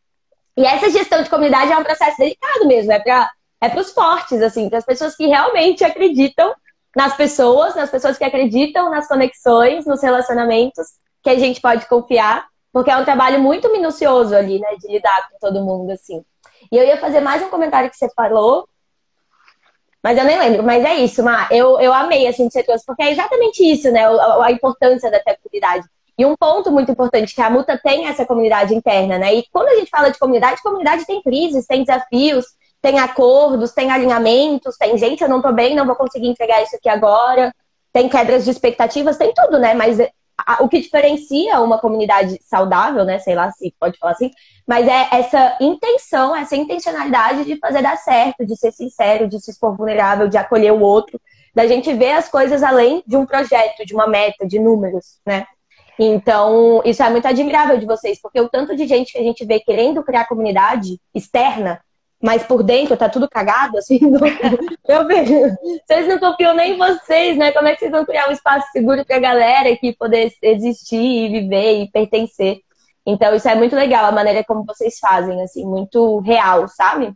E 0.57 0.65
essa 0.65 0.89
gestão 0.89 1.21
de 1.23 1.31
comunidade 1.31 1.73
é 1.73 1.77
um 1.77 1.85
processo 1.85 2.17
delicado 2.17 2.67
mesmo, 2.67 2.93
é 2.93 3.01
para 3.01 3.29
é 3.61 3.79
os 3.79 3.93
fortes, 3.93 4.41
assim, 4.41 4.69
para 4.69 4.79
as 4.79 4.87
pessoas 4.87 5.17
que 5.17 5.27
realmente 5.27 5.85
acreditam 5.85 6.55
nas 6.97 7.17
pessoas, 7.17 7.75
nas 7.75 7.91
pessoas 7.91 8.19
que 8.19 8.25
acreditam 8.25 8.91
nas 8.91 9.07
conexões, 9.07 9.87
nos 9.87 10.03
relacionamentos, 10.03 10.87
que 11.23 11.31
a 11.31 11.39
gente 11.39 11.61
pode 11.61 11.87
confiar, 11.87 12.47
porque 12.73 12.91
é 12.91 12.97
um 12.97 13.05
trabalho 13.05 13.41
muito 13.41 13.71
minucioso 13.71 14.35
ali, 14.35 14.59
né, 14.59 14.77
de 14.77 14.89
lidar 14.89 15.29
com 15.31 15.39
todo 15.39 15.65
mundo, 15.65 15.91
assim. 15.91 16.23
E 16.71 16.77
eu 16.77 16.85
ia 16.85 16.97
fazer 16.97 17.21
mais 17.21 17.43
um 17.43 17.49
comentário 17.49 17.91
que 17.91 17.97
você 17.97 18.09
falou, 18.15 18.69
mas 20.03 20.17
eu 20.17 20.25
nem 20.25 20.39
lembro. 20.39 20.63
Mas 20.63 20.85
é 20.85 20.95
isso, 20.95 21.23
Mar. 21.23 21.51
Eu, 21.53 21.79
eu 21.81 21.93
amei, 21.93 22.27
assim, 22.27 22.47
que 22.47 22.53
você 22.53 22.63
trouxe, 22.63 22.85
porque 22.87 23.03
é 23.03 23.11
exatamente 23.11 23.63
isso, 23.63 23.91
né, 23.91 24.07
a, 24.07 24.47
a 24.47 24.53
importância 24.53 25.11
da 25.11 25.21
comunidade. 25.21 25.87
E 26.17 26.25
um 26.25 26.37
ponto 26.37 26.71
muito 26.71 26.93
importante, 26.93 27.35
que 27.35 27.41
a 27.41 27.49
Muta 27.49 27.81
tem 27.83 28.07
essa 28.07 28.27
comunidade 28.27 28.75
interna, 28.75 29.19
né? 29.19 29.35
E 29.35 29.45
quando 29.51 29.69
a 29.69 29.77
gente 29.77 29.89
fala 29.89 30.11
de 30.11 30.19
comunidade, 30.19 30.61
comunidade 30.61 31.07
tem 31.07 31.23
crises, 31.23 31.67
tem 31.67 31.83
desafios, 31.83 32.45
tem 32.81 32.99
acordos, 32.99 33.73
tem 33.73 33.91
alinhamentos, 33.91 34.77
tem 34.77 34.97
gente, 34.97 35.23
eu 35.23 35.29
não 35.29 35.43
tô 35.43 35.53
bem, 35.53 35.75
não 35.75 35.87
vou 35.87 35.97
conseguir 35.97 36.29
entregar 36.29 36.63
isso 36.63 36.77
aqui 36.77 36.89
agora. 36.89 37.55
tem 37.93 38.09
quebras 38.09 38.45
de 38.45 38.51
expectativas, 38.51 39.17
tem 39.17 39.33
tudo, 39.35 39.59
né? 39.59 39.75
Mas 39.75 39.99
o 40.61 40.69
que 40.69 40.81
diferencia 40.81 41.61
uma 41.61 41.79
comunidade 41.79 42.39
saudável, 42.43 43.05
né? 43.05 43.19
Sei 43.19 43.35
lá 43.35 43.51
se 43.53 43.75
pode 43.79 43.99
falar 43.99 44.13
assim, 44.13 44.31
mas 44.67 44.87
é 44.87 45.09
essa 45.13 45.57
intenção, 45.61 46.35
essa 46.35 46.57
intencionalidade 46.57 47.45
de 47.45 47.57
fazer 47.59 47.83
dar 47.83 47.97
certo, 47.97 48.47
de 48.47 48.57
ser 48.57 48.73
sincero, 48.73 49.29
de 49.29 49.41
se 49.41 49.51
expor 49.51 49.77
vulnerável, 49.77 50.29
de 50.29 50.39
acolher 50.39 50.73
o 50.73 50.81
outro, 50.81 51.21
da 51.55 51.67
gente 51.67 51.93
ver 51.93 52.13
as 52.13 52.29
coisas 52.29 52.63
além 52.63 53.03
de 53.07 53.17
um 53.17 53.27
projeto, 53.27 53.85
de 53.85 53.95
uma 53.95 54.07
meta, 54.07 54.47
de 54.47 54.59
números, 54.59 55.19
né? 55.27 55.47
Então, 55.99 56.81
isso 56.85 57.03
é 57.03 57.11
muito 57.11 57.29
admirável 57.29 57.77
de 57.77 57.85
vocês, 57.85 58.19
porque 58.23 58.41
o 58.41 58.49
tanto 58.49 58.75
de 58.75 58.87
gente 58.87 59.13
que 59.13 59.19
a 59.19 59.23
gente 59.23 59.45
vê 59.45 59.61
querendo 59.61 60.03
criar 60.03 60.27
comunidade 60.27 60.99
externa 61.15 61.81
mas 62.23 62.43
por 62.43 62.63
dentro 62.63 62.97
tá 62.97 63.09
tudo 63.09 63.29
cagado, 63.29 63.79
assim. 63.79 63.99
Não... 64.05 64.21
Eu 64.87 65.07
vejo. 65.07 65.33
Vocês 65.87 66.07
não 66.07 66.19
confiam 66.19 66.55
nem 66.55 66.75
em 66.75 66.79
vocês, 66.79 67.37
né? 67.37 67.53
Como 67.53 67.67
é 67.67 67.73
que 67.73 67.81
vocês 67.81 67.91
vão 67.91 68.05
criar 68.05 68.29
um 68.29 68.33
espaço 68.33 68.71
seguro 68.73 69.05
pra 69.05 69.19
galera 69.19 69.73
aqui 69.73 69.95
poder 69.97 70.33
existir, 70.43 71.31
viver 71.31 71.83
e 71.83 71.91
pertencer? 71.91 72.61
Então, 73.07 73.35
isso 73.35 73.49
é 73.49 73.55
muito 73.55 73.75
legal, 73.75 74.05
a 74.05 74.13
maneira 74.13 74.45
como 74.45 74.65
vocês 74.65 74.99
fazem, 74.99 75.41
assim, 75.43 75.65
muito 75.65 76.19
real, 76.21 76.69
sabe? 76.69 77.15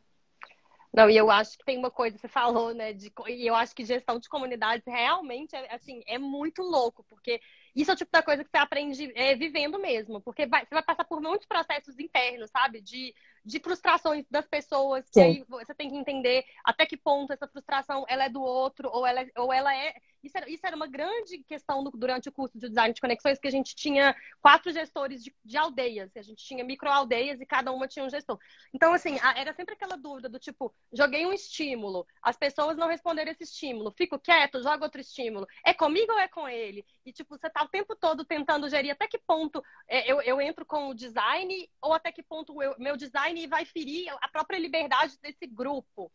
Não, 0.94 1.10
e 1.10 1.16
eu 1.16 1.28
acho 1.28 1.58
que 1.58 1.64
tem 1.64 1.76
uma 1.76 1.90
coisa 1.90 2.14
que 2.14 2.20
você 2.20 2.28
falou, 2.28 2.72
né? 2.72 2.92
De, 2.92 3.12
e 3.28 3.46
eu 3.46 3.54
acho 3.54 3.74
que 3.74 3.84
gestão 3.84 4.18
de 4.18 4.28
comunidades 4.28 4.86
realmente 4.86 5.54
é, 5.54 5.74
assim, 5.74 6.02
é 6.06 6.18
muito 6.18 6.62
louco, 6.62 7.04
porque 7.08 7.40
isso 7.74 7.90
é 7.90 7.94
o 7.94 7.96
tipo 7.96 8.12
da 8.12 8.22
coisa 8.22 8.44
que 8.44 8.50
você 8.50 8.56
aprende 8.56 9.12
é, 9.16 9.34
vivendo 9.34 9.76
mesmo, 9.78 10.20
porque 10.20 10.46
vai, 10.46 10.64
você 10.64 10.72
vai 10.72 10.84
passar 10.84 11.04
por 11.04 11.20
muitos 11.20 11.48
processos 11.48 11.98
internos, 11.98 12.48
sabe? 12.50 12.80
De 12.80 13.12
de 13.44 13.60
frustrações 13.60 14.24
das 14.30 14.46
pessoas, 14.46 15.08
que 15.10 15.20
aí 15.20 15.44
você 15.48 15.74
tem 15.74 15.90
que 15.90 15.96
entender 15.96 16.44
até 16.64 16.86
que 16.86 16.96
ponto 16.96 17.32
essa 17.32 17.46
frustração 17.46 18.04
ela 18.08 18.24
é 18.24 18.28
do 18.28 18.42
outro, 18.42 18.88
ou 18.90 19.06
ela, 19.06 19.20
é, 19.20 19.30
ou 19.36 19.52
ela 19.52 19.74
é. 19.76 19.94
Isso 20.22 20.38
era, 20.38 20.48
isso 20.48 20.66
era 20.66 20.74
uma 20.74 20.86
grande 20.86 21.44
questão 21.44 21.84
do, 21.84 21.90
durante 21.90 22.30
o 22.30 22.32
curso 22.32 22.58
de 22.58 22.68
design 22.68 22.94
de 22.94 23.00
conexões, 23.00 23.38
que 23.38 23.46
a 23.46 23.50
gente 23.50 23.76
tinha 23.76 24.16
quatro 24.40 24.72
gestores 24.72 25.22
de, 25.22 25.34
de 25.44 25.56
aldeias, 25.58 26.10
a 26.16 26.22
gente 26.22 26.42
tinha 26.42 26.64
microaldeias 26.64 27.38
e 27.40 27.44
cada 27.44 27.70
uma 27.70 27.86
tinha 27.86 28.06
um 28.06 28.08
gestor. 28.08 28.38
Então, 28.72 28.94
assim, 28.94 29.18
a, 29.20 29.38
era 29.38 29.52
sempre 29.52 29.74
aquela 29.74 29.96
dúvida 29.96 30.30
do 30.30 30.38
tipo, 30.38 30.74
joguei 30.90 31.26
um 31.26 31.32
estímulo, 31.32 32.06
as 32.22 32.38
pessoas 32.38 32.78
não 32.78 32.88
responderam 32.88 33.30
esse 33.30 33.44
estímulo, 33.44 33.92
fico 33.94 34.18
quieto, 34.18 34.62
jogo 34.62 34.84
outro 34.84 35.02
estímulo, 35.02 35.46
é 35.62 35.74
comigo 35.74 36.12
ou 36.12 36.18
é 36.18 36.28
com 36.28 36.48
ele? 36.48 36.86
E, 37.04 37.12
tipo, 37.12 37.36
você 37.36 37.50
tá 37.50 37.62
o 37.62 37.68
tempo 37.68 37.94
todo 37.94 38.24
tentando 38.24 38.70
gerir 38.70 38.92
até 38.92 39.06
que 39.06 39.18
ponto 39.18 39.62
é, 39.86 40.10
eu, 40.10 40.22
eu 40.22 40.40
entro 40.40 40.64
com 40.64 40.88
o 40.88 40.94
design, 40.94 41.70
ou 41.82 41.92
até 41.92 42.10
que 42.10 42.22
ponto 42.22 42.54
o 42.54 42.74
meu 42.78 42.96
design 42.96 43.33
e 43.36 43.46
vai 43.46 43.64
ferir 43.64 44.08
a 44.20 44.28
própria 44.28 44.58
liberdade 44.58 45.18
desse 45.20 45.46
grupo. 45.46 46.10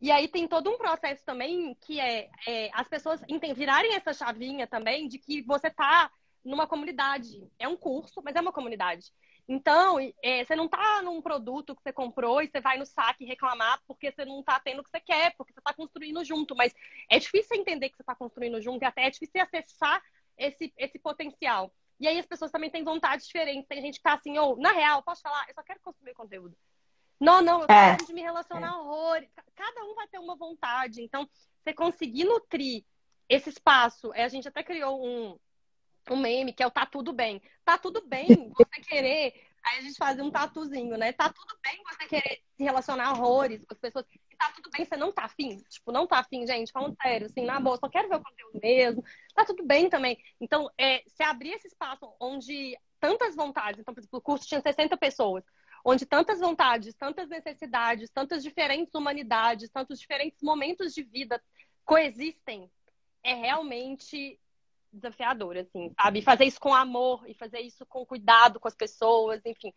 E 0.00 0.10
aí 0.10 0.28
tem 0.28 0.46
todo 0.46 0.70
um 0.70 0.76
processo 0.76 1.24
também 1.24 1.74
que 1.80 1.98
é, 1.98 2.30
é 2.46 2.70
as 2.72 2.88
pessoas 2.88 3.20
virarem 3.54 3.94
essa 3.94 4.12
chavinha 4.12 4.66
também 4.66 5.08
de 5.08 5.18
que 5.18 5.42
você 5.42 5.68
está 5.68 6.10
numa 6.44 6.66
comunidade. 6.66 7.48
É 7.58 7.66
um 7.66 7.76
curso, 7.76 8.22
mas 8.22 8.36
é 8.36 8.40
uma 8.40 8.52
comunidade. 8.52 9.12
Então, 9.48 9.98
é, 10.22 10.44
você 10.44 10.56
não 10.56 10.66
está 10.66 11.00
num 11.02 11.22
produto 11.22 11.74
que 11.74 11.82
você 11.82 11.92
comprou 11.92 12.42
e 12.42 12.48
você 12.48 12.60
vai 12.60 12.76
no 12.78 12.84
saque 12.84 13.24
reclamar 13.24 13.80
porque 13.86 14.10
você 14.10 14.24
não 14.24 14.40
está 14.40 14.58
tendo 14.58 14.80
o 14.80 14.84
que 14.84 14.90
você 14.90 15.00
quer, 15.00 15.34
porque 15.36 15.52
você 15.52 15.60
está 15.60 15.72
construindo 15.72 16.24
junto. 16.24 16.54
Mas 16.56 16.74
é 17.08 17.18
difícil 17.18 17.56
entender 17.56 17.88
que 17.88 17.96
você 17.96 18.02
está 18.02 18.14
construindo 18.14 18.60
junto 18.60 18.82
e 18.82 18.86
até 18.86 19.06
é 19.06 19.10
difícil 19.10 19.40
acessar 19.40 20.02
esse, 20.36 20.72
esse 20.76 20.98
potencial. 20.98 21.72
E 21.98 22.06
aí 22.06 22.18
as 22.18 22.26
pessoas 22.26 22.50
também 22.50 22.70
têm 22.70 22.84
vontades 22.84 23.26
diferentes. 23.26 23.66
Tem 23.68 23.80
gente 23.80 23.96
que 23.96 24.02
tá 24.02 24.14
assim, 24.14 24.36
ou, 24.38 24.54
oh, 24.54 24.60
na 24.60 24.72
real, 24.72 25.02
posso 25.02 25.22
falar? 25.22 25.46
Eu 25.48 25.54
só 25.54 25.62
quero 25.62 25.80
consumir 25.80 26.14
conteúdo. 26.14 26.56
Não, 27.18 27.40
não, 27.40 27.62
eu 27.62 27.66
é. 27.68 27.96
de 27.96 28.12
me 28.12 28.20
relacionar 28.20 28.68
é. 28.68 28.72
horrores. 28.72 29.30
Cada 29.54 29.84
um 29.84 29.94
vai 29.94 30.06
ter 30.08 30.18
uma 30.18 30.36
vontade. 30.36 31.02
Então, 31.02 31.28
você 31.62 31.72
conseguir 31.72 32.24
nutrir 32.24 32.84
esse 33.28 33.48
espaço, 33.48 34.12
é, 34.14 34.24
a 34.24 34.28
gente 34.28 34.46
até 34.46 34.62
criou 34.62 35.04
um, 35.04 35.38
um 36.10 36.16
meme 36.16 36.52
que 36.52 36.62
é 36.62 36.66
o 36.66 36.70
tá 36.70 36.84
tudo 36.84 37.12
bem. 37.12 37.40
Tá 37.64 37.78
tudo 37.78 38.06
bem 38.06 38.26
você 38.56 38.80
querer. 38.82 39.46
Aí 39.64 39.78
a 39.78 39.82
gente 39.82 39.96
faz 39.96 40.20
um 40.20 40.30
tatuzinho, 40.30 40.96
né? 40.96 41.12
Tá 41.12 41.32
tudo 41.32 41.58
bem 41.62 41.82
você 41.84 42.06
querer 42.06 42.42
se 42.56 42.62
relacionar 42.62 43.12
horrores 43.12 43.64
com 43.64 43.74
as 43.74 43.80
pessoas. 43.80 44.04
E 44.36 44.38
tá 44.38 44.52
tudo 44.54 44.70
bem, 44.70 44.84
você 44.84 44.96
não 44.96 45.10
tá 45.10 45.24
afim. 45.24 45.62
Tipo, 45.68 45.90
não 45.90 46.06
tá 46.06 46.18
afim, 46.18 46.46
gente, 46.46 46.70
falando 46.70 46.94
sério, 47.00 47.26
assim, 47.26 47.44
na 47.46 47.58
boa, 47.58 47.78
só 47.78 47.88
quero 47.88 48.08
ver 48.08 48.16
o 48.16 48.22
conteúdo 48.22 48.60
mesmo. 48.62 49.04
Tá 49.34 49.44
tudo 49.44 49.64
bem 49.64 49.88
também. 49.88 50.18
Então, 50.38 50.70
é, 50.76 51.02
se 51.06 51.22
abrir 51.22 51.52
esse 51.52 51.68
espaço 51.68 52.14
onde 52.20 52.78
tantas 53.00 53.34
vontades, 53.34 53.80
então, 53.80 53.94
por 53.94 54.00
exemplo, 54.00 54.18
o 54.18 54.22
curso 54.22 54.46
tinha 54.46 54.60
60 54.60 54.96
pessoas 54.96 55.42
onde 55.84 56.04
tantas 56.04 56.40
vontades, 56.40 56.94
tantas 56.94 57.28
necessidades, 57.28 58.10
tantas 58.10 58.42
diferentes 58.42 58.92
humanidades, 58.92 59.70
tantos 59.70 60.00
diferentes 60.00 60.42
momentos 60.42 60.92
de 60.92 61.04
vida 61.04 61.40
coexistem, 61.84 62.68
é 63.22 63.34
realmente 63.34 64.38
desafiador, 64.92 65.56
assim, 65.56 65.92
sabe? 66.00 66.22
Fazer 66.22 66.44
isso 66.44 66.58
com 66.58 66.74
amor 66.74 67.24
e 67.28 67.34
fazer 67.34 67.60
isso 67.60 67.86
com 67.86 68.04
cuidado 68.04 68.58
com 68.58 68.66
as 68.66 68.74
pessoas, 68.74 69.40
enfim, 69.46 69.72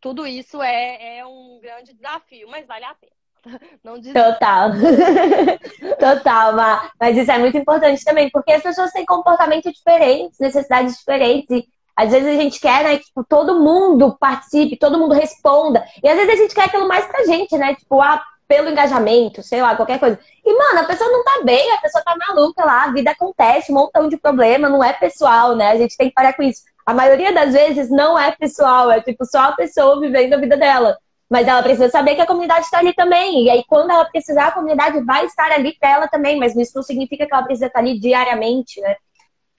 tudo 0.00 0.26
isso 0.26 0.62
é, 0.62 1.18
é 1.18 1.26
um 1.26 1.60
grande 1.60 1.92
desafio, 1.92 2.48
mas 2.48 2.66
vale 2.66 2.86
a 2.86 2.94
pena. 2.94 3.19
Não 3.84 4.00
Total. 4.00 4.70
Total, 5.98 6.52
mas 6.98 7.16
isso 7.16 7.30
é 7.30 7.38
muito 7.38 7.56
importante 7.56 8.04
também, 8.04 8.30
porque 8.30 8.52
as 8.52 8.62
pessoas 8.62 8.92
têm 8.92 9.04
comportamentos 9.04 9.72
diferentes, 9.72 10.38
necessidades 10.38 10.96
diferentes, 10.98 11.50
e 11.50 11.68
às 11.96 12.10
vezes 12.10 12.28
a 12.28 12.40
gente 12.40 12.60
quer, 12.60 12.84
né, 12.84 12.96
que 12.98 13.04
tipo, 13.04 13.24
todo 13.24 13.60
mundo 13.60 14.16
participe, 14.18 14.78
todo 14.78 14.98
mundo 14.98 15.14
responda. 15.14 15.84
E 16.02 16.08
às 16.08 16.16
vezes 16.16 16.32
a 16.32 16.36
gente 16.42 16.54
quer 16.54 16.64
aquilo 16.64 16.88
mais 16.88 17.06
pra 17.06 17.24
gente, 17.24 17.56
né? 17.58 17.74
Tipo, 17.74 18.00
ah, 18.00 18.22
pelo 18.48 18.70
engajamento, 18.70 19.42
sei 19.42 19.60
lá, 19.60 19.76
qualquer 19.76 20.00
coisa. 20.00 20.18
E, 20.44 20.52
mano, 20.52 20.80
a 20.80 20.84
pessoa 20.84 21.10
não 21.10 21.22
tá 21.22 21.42
bem, 21.44 21.72
a 21.72 21.80
pessoa 21.80 22.02
tá 22.02 22.16
maluca 22.16 22.64
lá, 22.64 22.84
a 22.84 22.92
vida 22.92 23.10
acontece, 23.10 23.70
um 23.70 23.74
montão 23.74 24.08
de 24.08 24.16
problema, 24.16 24.68
não 24.68 24.82
é 24.82 24.92
pessoal, 24.92 25.54
né? 25.54 25.70
A 25.70 25.76
gente 25.76 25.96
tem 25.96 26.08
que 26.08 26.14
parar 26.14 26.32
com 26.32 26.42
isso. 26.42 26.62
A 26.86 26.94
maioria 26.94 27.32
das 27.32 27.52
vezes 27.52 27.90
não 27.90 28.18
é 28.18 28.32
pessoal, 28.32 28.90
é 28.90 29.00
tipo 29.00 29.24
só 29.24 29.40
a 29.40 29.52
pessoa 29.52 30.00
vivendo 30.00 30.34
a 30.34 30.38
vida 30.38 30.56
dela. 30.56 30.96
Mas 31.30 31.46
ela 31.46 31.62
precisa 31.62 31.88
saber 31.88 32.16
que 32.16 32.20
a 32.20 32.26
comunidade 32.26 32.64
está 32.64 32.78
ali 32.78 32.92
também. 32.92 33.44
E 33.44 33.50
aí, 33.50 33.64
quando 33.68 33.90
ela 33.90 34.04
precisar, 34.04 34.48
a 34.48 34.52
comunidade 34.52 35.00
vai 35.04 35.24
estar 35.26 35.52
ali 35.52 35.76
para 35.78 35.90
ela 35.90 36.08
também. 36.08 36.36
Mas 36.36 36.56
isso 36.56 36.72
não 36.74 36.82
significa 36.82 37.24
que 37.26 37.32
ela 37.32 37.44
precisa 37.44 37.66
estar 37.66 37.78
ali 37.78 38.00
diariamente, 38.00 38.80
né? 38.80 38.96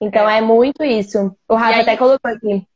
Então 0.00 0.28
é, 0.28 0.38
é 0.38 0.40
muito 0.40 0.84
isso. 0.84 1.34
O 1.48 1.54
Rafa 1.54 1.80
até 1.80 1.96
colocou 1.96 2.30
aqui. 2.30 2.66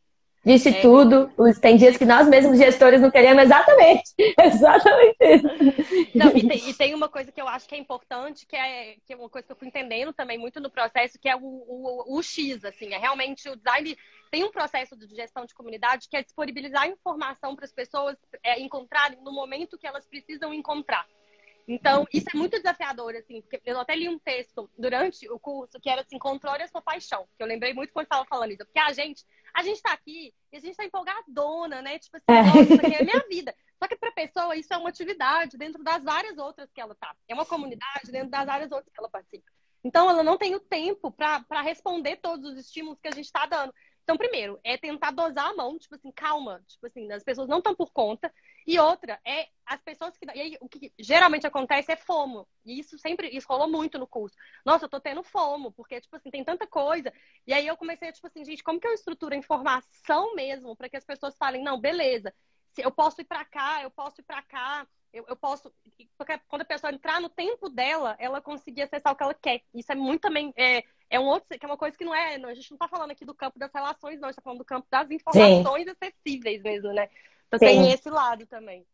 Disse 0.47 0.69
é. 0.69 0.81
tudo. 0.81 1.29
Tem 1.61 1.77
dias 1.77 1.97
que 1.97 2.05
nós 2.05 2.29
mesmos, 2.29 2.57
gestores, 2.57 3.01
não 3.01 3.11
queremos 3.11 3.43
exatamente. 3.43 4.15
Exatamente 4.41 5.17
isso. 5.21 6.17
Não, 6.17 6.29
e, 6.29 6.47
tem, 6.47 6.71
e, 6.71 6.75
tem, 6.75 6.95
uma 6.95 7.09
coisa 7.09 7.33
que 7.33 7.43
eu 7.43 7.49
acho 7.49 7.69
que 7.69 7.75
é 7.75 7.79
importante, 7.79 8.47
que 8.47 8.55
é, 8.55 8.95
que 9.05 9.13
é 9.13 9.17
uma 9.17 9.29
coisa 9.29 9.45
que 9.45 9.53
eu 9.53 9.57
fui 9.57 9.67
entendendo 9.67 10.13
também 10.13 10.39
muito 10.39 10.61
no 10.61 10.71
processo, 10.71 11.19
que 11.19 11.29
é 11.29 11.35
o, 11.35 11.41
o, 11.41 12.17
o 12.17 12.23
X, 12.23 12.65
assim. 12.65 12.95
É 12.95 12.97
realmente 12.97 13.49
o 13.49 13.57
design 13.57 13.99
tem 14.31 14.45
um 14.45 14.51
processo 14.51 14.97
de 14.97 15.07
gestão 15.15 15.45
de 15.45 15.55
comunidade 15.55 16.09
que 16.09 16.17
é 16.17 16.23
disponibilizar 16.23 16.89
informação 16.89 17.55
para 17.55 17.65
as 17.65 17.73
pessoas 17.73 18.17
é, 18.43 18.61
encontrarem 18.61 19.21
no 19.23 19.33
momento 19.33 19.79
que 19.79 19.87
elas 19.87 20.07
precisam 20.07 20.53
encontrar. 20.53 21.07
Então, 21.69 22.07
isso 22.13 22.27
é 22.33 22.37
muito 22.37 22.57
desafiador, 22.57 23.17
assim, 23.17 23.41
porque 23.41 23.61
eu 23.65 23.79
até 23.81 23.97
li 23.97 24.09
um 24.09 24.21
texto 24.21 24.71
durante 24.79 25.29
o 25.29 25.39
curso 25.39 25.81
que 25.81 25.91
era 25.91 26.03
assim, 26.03 26.17
controle 26.17 26.63
a 26.63 26.69
sua 26.69 26.81
paixão, 26.81 27.27
que 27.37 27.43
eu 27.43 27.47
lembrei 27.47 27.75
muito 27.75 27.93
quando 27.93 28.05
estava 28.05 28.25
falando 28.25 28.53
isso, 28.53 28.65
porque 28.65 28.79
a 28.79 28.93
gente, 28.93 29.25
a 29.53 29.65
gente 29.65 29.83
tá 29.83 29.93
aqui 29.93 30.33
e 30.53 30.57
a 30.57 30.61
gente 30.61 30.77
tá 30.77 30.85
empolgadona, 30.85 31.83
né? 31.83 31.99
Tipo 31.99 32.19
assim, 32.19 32.25
é. 32.29 32.43
nossa, 32.43 32.61
isso 32.61 32.87
aqui 32.87 32.95
é 32.95 33.01
a 33.01 33.05
minha 33.05 33.25
vida. 33.29 33.55
Só 33.83 33.89
que 33.89 33.97
para 33.97 34.11
a 34.11 34.13
pessoa 34.13 34.57
isso 34.57 34.73
é 34.73 34.77
uma 34.77 34.91
atividade 34.91 35.59
dentro 35.59 35.83
das 35.83 36.05
várias 36.05 36.39
outras 36.39 36.71
que 36.73 36.81
ela 36.81 36.95
tá. 36.95 37.15
É 37.29 37.35
uma 37.35 37.45
comunidade 37.45 38.13
dentro 38.13 38.31
das 38.31 38.47
várias 38.47 38.71
outras 38.71 38.93
que 38.93 39.01
ela 39.01 39.11
participa. 39.11 39.51
Então, 39.87 40.11
ela 40.11 40.25
não 40.25 40.37
tem 40.37 40.53
o 40.55 40.61
tempo 40.61 41.13
para 41.13 41.63
responder 41.63 42.17
todos 42.17 42.51
os 42.51 42.59
estímulos 42.59 42.99
que 43.01 43.07
a 43.07 43.13
gente 43.13 43.27
está 43.27 43.47
dando. 43.47 43.73
Então, 44.07 44.17
primeiro, 44.17 44.61
é 44.63 44.77
tentar 44.77 45.11
dosar 45.11 45.49
a 45.51 45.55
mão, 45.55 45.77
tipo 45.77 45.97
assim, 45.97 46.13
calma, 46.13 46.63
tipo 46.69 46.87
assim, 46.87 47.11
as 47.11 47.25
pessoas 47.25 47.49
não 47.49 47.59
estão 47.59 47.75
por 47.75 47.91
conta. 47.91 48.33
E 48.65 48.79
outra, 48.79 49.21
é 49.27 49.49
as 49.67 49.83
pessoas 49.83 50.17
que. 50.17 50.25
E 50.33 50.41
aí, 50.41 50.57
o 50.61 50.69
que 50.69 50.93
geralmente 50.97 51.45
acontece 51.45 51.91
é 51.91 51.97
fomo. 51.97 52.47
E 52.65 52.79
isso 52.79 52.97
sempre, 53.01 53.29
isso 53.31 53.49
rolou 53.49 53.69
muito 53.69 53.99
no 53.99 54.07
curso. 54.07 54.37
Nossa, 54.65 54.85
eu 54.85 54.89
tô 54.89 55.01
tendo 55.01 55.25
fomo, 55.25 55.73
porque, 55.73 56.01
tipo 56.01 56.15
assim, 56.15 56.31
tem 56.31 56.45
tanta 56.45 56.69
coisa. 56.69 57.13
E 57.45 57.53
aí 57.53 57.67
eu 57.67 57.77
comecei, 57.77 58.13
tipo 58.13 58.29
assim, 58.29 58.45
gente, 58.45 58.63
como 58.63 58.79
que 58.79 58.87
eu 58.87 58.93
estruturo 58.93 59.35
a 59.35 59.39
informação 59.39 60.37
mesmo 60.37 60.77
para 60.77 60.89
que 60.89 60.97
as 60.97 61.05
pessoas 61.05 61.37
falem, 61.37 61.65
não, 61.65 61.81
beleza, 61.81 62.33
eu 62.79 62.93
posso 62.93 63.21
ir 63.21 63.25
para 63.25 63.45
cá, 63.45 63.83
eu 63.83 63.91
posso 63.91 64.21
ir 64.21 64.25
para 64.25 64.41
cá. 64.43 64.87
Eu, 65.13 65.25
eu, 65.29 65.37
posso. 65.37 65.73
Porque 66.17 66.39
quando 66.47 66.63
a 66.63 66.67
pessoa 66.67 66.93
entrar 66.93 67.21
no 67.21 67.29
tempo 67.29 67.69
dela, 67.69 68.15
ela 68.21 68.41
conseguir 68.41 68.83
acessar 68.83 69.13
o 69.13 69.17
que 69.17 69.23
ela 69.25 69.35
quer. 69.35 69.63
Isso 69.75 69.91
é 69.91 69.95
muito 69.97 70.21
também. 70.21 70.53
É, 70.57 70.85
é 71.11 71.21
um 71.21 71.25
outro. 71.25 71.59
que 71.59 71.65
é 71.65 71.69
uma 71.69 71.77
coisa 71.77 71.97
que 71.97 72.05
não 72.05 72.15
é. 72.15 72.39
Não, 72.39 72.49
a 72.49 72.55
gente 72.55 72.71
não 72.71 72.77
está 72.77 72.89
falando 72.89 73.11
aqui 73.11 73.25
do 73.25 73.35
campo 73.35 73.59
das 73.59 73.71
relações, 73.73 74.21
não. 74.21 74.29
A 74.29 74.33
gente 74.33 74.37
tá 74.37 74.43
falando 74.43 74.59
do 74.59 74.65
campo 74.65 74.87
das 74.91 75.11
informações 75.11 75.85
Sim. 75.85 75.91
acessíveis 75.91 76.63
mesmo, 76.63 76.93
né? 76.93 77.09
Então 77.47 77.59
Sim. 77.59 77.67
tem 77.67 77.93
esse 77.93 78.11
lado 78.11 78.47
também. 78.47 78.85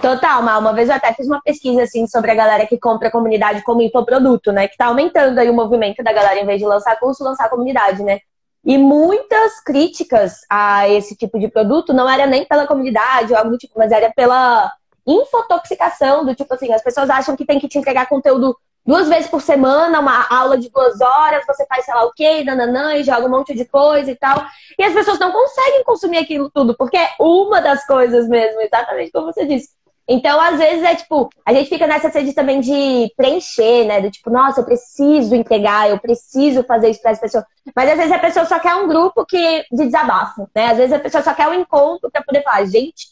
Total, 0.00 0.42
Mal. 0.42 0.60
Uma 0.60 0.72
vez 0.72 0.88
eu 0.88 0.94
até 0.94 1.12
fiz 1.12 1.26
uma 1.26 1.40
pesquisa 1.42 1.82
assim 1.82 2.06
sobre 2.06 2.30
a 2.30 2.34
galera 2.34 2.66
que 2.66 2.78
compra 2.78 3.08
a 3.08 3.10
comunidade 3.10 3.62
como 3.62 3.82
infoproduto, 3.82 4.52
né? 4.52 4.68
Que 4.68 4.76
tá 4.76 4.86
aumentando 4.86 5.38
aí 5.38 5.50
o 5.50 5.54
movimento 5.54 6.02
da 6.02 6.12
galera, 6.12 6.40
em 6.40 6.46
vez 6.46 6.58
de 6.58 6.66
lançar 6.66 6.98
curso, 6.98 7.22
lançar 7.22 7.50
comunidade, 7.50 8.02
né? 8.02 8.20
E 8.64 8.76
muitas 8.76 9.60
críticas 9.60 10.40
a 10.50 10.88
esse 10.88 11.14
tipo 11.14 11.38
de 11.38 11.48
produto 11.48 11.92
não 11.92 12.08
era 12.08 12.26
nem 12.26 12.44
pela 12.44 12.66
comunidade 12.66 13.32
ou 13.32 13.38
algo 13.38 13.50
do 13.50 13.58
tipo, 13.58 13.78
mas 13.78 13.92
era 13.92 14.12
pela 14.12 14.72
infotoxicação, 15.06 16.24
do 16.24 16.34
tipo 16.34 16.52
assim, 16.52 16.72
as 16.72 16.82
pessoas 16.82 17.08
acham 17.08 17.36
que 17.36 17.44
tem 17.46 17.60
que 17.60 17.68
te 17.68 17.78
entregar 17.78 18.08
conteúdo 18.08 18.56
duas 18.86 19.08
vezes 19.08 19.28
por 19.28 19.42
semana, 19.42 20.00
uma 20.00 20.26
aula 20.30 20.56
de 20.56 20.70
duas 20.70 21.00
horas, 21.00 21.44
você 21.46 21.66
faz 21.66 21.84
sei 21.84 21.94
lá 21.94 22.04
o 22.04 22.12
quê, 22.12 22.44
nananã, 22.44 22.94
e 22.94 23.02
joga 23.02 23.26
um 23.26 23.30
monte 23.30 23.54
de 23.54 23.64
coisa 23.64 24.10
e 24.10 24.14
tal. 24.14 24.44
E 24.78 24.84
as 24.84 24.94
pessoas 24.94 25.18
não 25.18 25.32
conseguem 25.32 25.84
consumir 25.84 26.18
aquilo 26.18 26.50
tudo, 26.50 26.76
porque 26.76 26.96
é 26.96 27.10
uma 27.18 27.60
das 27.60 27.86
coisas 27.86 28.28
mesmo, 28.28 28.60
exatamente 28.60 29.10
como 29.10 29.32
você 29.32 29.44
disse. 29.44 29.70
Então, 30.08 30.40
às 30.40 30.56
vezes, 30.56 30.84
é 30.84 30.94
tipo, 30.94 31.28
a 31.44 31.52
gente 31.52 31.68
fica 31.68 31.84
nessa 31.84 32.08
sede 32.10 32.32
também 32.32 32.60
de 32.60 33.12
preencher, 33.16 33.84
né? 33.86 34.00
Do 34.00 34.08
tipo, 34.08 34.30
nossa, 34.30 34.60
eu 34.60 34.64
preciso 34.64 35.34
entregar, 35.34 35.90
eu 35.90 35.98
preciso 35.98 36.62
fazer 36.62 36.90
isso 36.90 37.02
para 37.02 37.10
as 37.10 37.18
pessoas. 37.18 37.44
Mas 37.74 37.90
às 37.90 37.96
vezes 37.96 38.12
a 38.12 38.18
pessoa 38.20 38.46
só 38.46 38.60
quer 38.60 38.76
um 38.76 38.86
grupo 38.86 39.26
que, 39.26 39.64
de 39.72 39.84
desabafo, 39.84 40.48
né? 40.54 40.66
Às 40.66 40.76
vezes 40.76 40.92
a 40.92 41.00
pessoa 41.00 41.24
só 41.24 41.34
quer 41.34 41.48
um 41.48 41.54
encontro 41.54 42.08
para 42.08 42.22
poder 42.22 42.44
falar, 42.44 42.64
gente, 42.66 43.08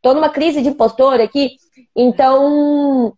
tô 0.00 0.14
numa 0.14 0.30
crise 0.30 0.62
de 0.62 0.70
impostor 0.70 1.20
aqui. 1.20 1.50
Então, 1.94 3.12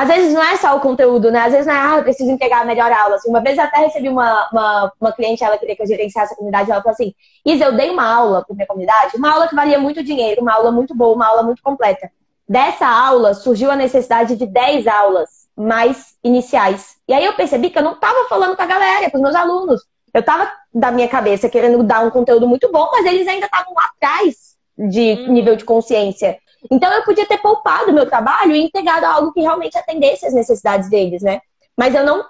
às 0.00 0.08
vezes 0.08 0.32
não 0.32 0.42
é 0.42 0.56
só 0.56 0.74
o 0.74 0.80
conteúdo, 0.80 1.30
né? 1.30 1.40
Às 1.40 1.52
vezes 1.52 1.66
não 1.66 1.74
é, 1.74 1.78
ah, 1.78 1.96
eu 1.98 2.02
preciso 2.02 2.30
entregar 2.30 2.62
a 2.62 2.64
melhor 2.64 2.90
aula. 2.90 3.16
Assim, 3.16 3.28
uma 3.28 3.42
vez 3.42 3.58
eu 3.58 3.64
até 3.64 3.80
recebi 3.80 4.08
uma, 4.08 4.48
uma, 4.50 4.92
uma 4.98 5.12
cliente, 5.12 5.44
ela 5.44 5.58
queria 5.58 5.76
que 5.76 5.82
eu 5.82 5.86
gerenciasse 5.86 6.32
a 6.32 6.36
comunidade, 6.36 6.70
ela 6.70 6.80
falou 6.80 6.94
assim, 6.94 7.12
Isa, 7.44 7.66
eu 7.66 7.76
dei 7.76 7.90
uma 7.90 8.10
aula 8.10 8.42
para 8.42 8.56
minha 8.56 8.66
comunidade, 8.66 9.18
uma 9.18 9.30
aula 9.30 9.46
que 9.46 9.54
valia 9.54 9.78
muito 9.78 10.02
dinheiro, 10.02 10.40
uma 10.40 10.54
aula 10.54 10.72
muito 10.72 10.94
boa, 10.94 11.14
uma 11.14 11.26
aula 11.26 11.42
muito 11.42 11.62
completa. 11.62 12.10
Dessa 12.48 12.86
aula 12.88 13.34
surgiu 13.34 13.70
a 13.70 13.76
necessidade 13.76 14.36
de 14.36 14.46
10 14.46 14.86
aulas 14.86 15.28
mais 15.54 16.14
iniciais. 16.24 16.96
E 17.06 17.12
aí 17.12 17.26
eu 17.26 17.34
percebi 17.34 17.68
que 17.68 17.78
eu 17.78 17.82
não 17.82 17.92
estava 17.92 18.26
falando 18.26 18.56
com 18.56 18.62
a 18.62 18.66
galera, 18.66 19.10
com 19.10 19.18
os 19.18 19.22
meus 19.22 19.34
alunos. 19.34 19.82
Eu 20.14 20.20
estava, 20.20 20.50
da 20.74 20.90
minha 20.90 21.08
cabeça, 21.08 21.50
querendo 21.50 21.82
dar 21.82 22.00
um 22.00 22.10
conteúdo 22.10 22.48
muito 22.48 22.72
bom, 22.72 22.88
mas 22.90 23.04
eles 23.04 23.28
ainda 23.28 23.44
estavam 23.44 23.74
lá 23.74 23.90
atrás 23.94 24.56
de 24.78 25.12
uhum. 25.12 25.32
nível 25.34 25.56
de 25.56 25.64
consciência. 25.66 26.38
Então 26.70 26.92
eu 26.92 27.04
podia 27.04 27.26
ter 27.26 27.38
poupado 27.38 27.92
meu 27.92 28.06
trabalho 28.06 28.54
e 28.54 28.62
entregado 28.62 29.04
algo 29.04 29.32
que 29.32 29.40
realmente 29.40 29.78
atendesse 29.78 30.26
as 30.26 30.34
necessidades 30.34 30.90
deles, 30.90 31.22
né? 31.22 31.40
Mas 31.76 31.94
eu 31.94 32.04
não 32.04 32.24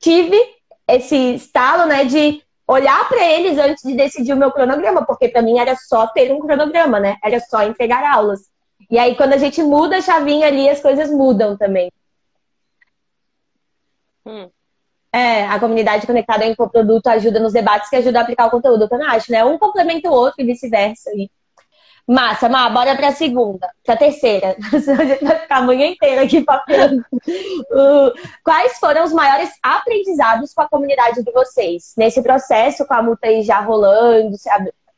tive 0.00 0.38
esse 0.88 1.34
estalo, 1.34 1.86
né, 1.86 2.04
de 2.04 2.42
olhar 2.66 3.08
para 3.08 3.24
eles 3.24 3.58
antes 3.58 3.82
de 3.82 3.94
decidir 3.94 4.32
o 4.32 4.36
meu 4.36 4.50
cronograma, 4.50 5.04
porque 5.04 5.28
para 5.28 5.42
mim 5.42 5.58
era 5.58 5.76
só 5.76 6.06
ter 6.06 6.32
um 6.32 6.40
cronograma, 6.40 6.98
né? 6.98 7.16
Era 7.22 7.38
só 7.40 7.62
entregar 7.62 8.04
aulas. 8.04 8.40
E 8.90 8.98
aí 8.98 9.14
quando 9.16 9.34
a 9.34 9.38
gente 9.38 9.62
muda 9.62 9.98
a 9.98 10.02
chavinha 10.02 10.46
ali, 10.46 10.68
as 10.68 10.80
coisas 10.80 11.10
mudam 11.10 11.56
também. 11.56 11.92
Hum. 14.24 14.50
É, 15.12 15.46
a 15.46 15.58
comunidade 15.58 16.06
conectada 16.06 16.44
em 16.44 16.54
produto 16.54 17.06
ajuda 17.06 17.40
nos 17.40 17.52
debates 17.52 17.88
que 17.88 17.96
ajuda 17.96 18.18
a 18.18 18.22
aplicar 18.22 18.46
o 18.46 18.50
conteúdo, 18.50 18.86
eu 18.90 18.98
não 18.98 19.06
acho, 19.08 19.32
né? 19.32 19.44
Um 19.44 19.56
complementa 19.56 20.10
o 20.10 20.12
outro 20.12 20.42
e 20.42 20.44
vice-versa. 20.44 21.10
Massa, 22.06 22.48
Má, 22.48 22.70
bora 22.70 22.94
pra 22.94 23.10
segunda, 23.10 23.68
pra 23.84 23.96
terceira. 23.96 24.56
a 24.72 25.04
gente 25.04 25.24
vai 25.24 25.38
ficar 25.40 25.56
a 25.56 25.62
manhã 25.62 25.86
inteira 25.88 26.22
aqui 26.22 26.40
papando. 26.40 27.04
Uh, 27.12 28.12
quais 28.44 28.78
foram 28.78 29.02
os 29.04 29.12
maiores 29.12 29.50
aprendizados 29.60 30.54
com 30.54 30.62
a 30.62 30.68
comunidade 30.68 31.24
de 31.24 31.32
vocês? 31.32 31.94
Nesse 31.96 32.22
processo, 32.22 32.86
com 32.86 32.94
a 32.94 33.02
multa 33.02 33.26
aí 33.26 33.42
já 33.42 33.58
rolando, 33.58 34.36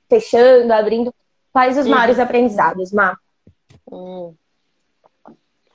fechando, 0.06 0.70
abrindo. 0.72 1.14
Quais 1.50 1.78
os 1.78 1.86
uhum. 1.86 1.92
maiores 1.92 2.18
aprendizados, 2.18 2.92
Má? 2.92 3.16
Hum. 3.90 4.34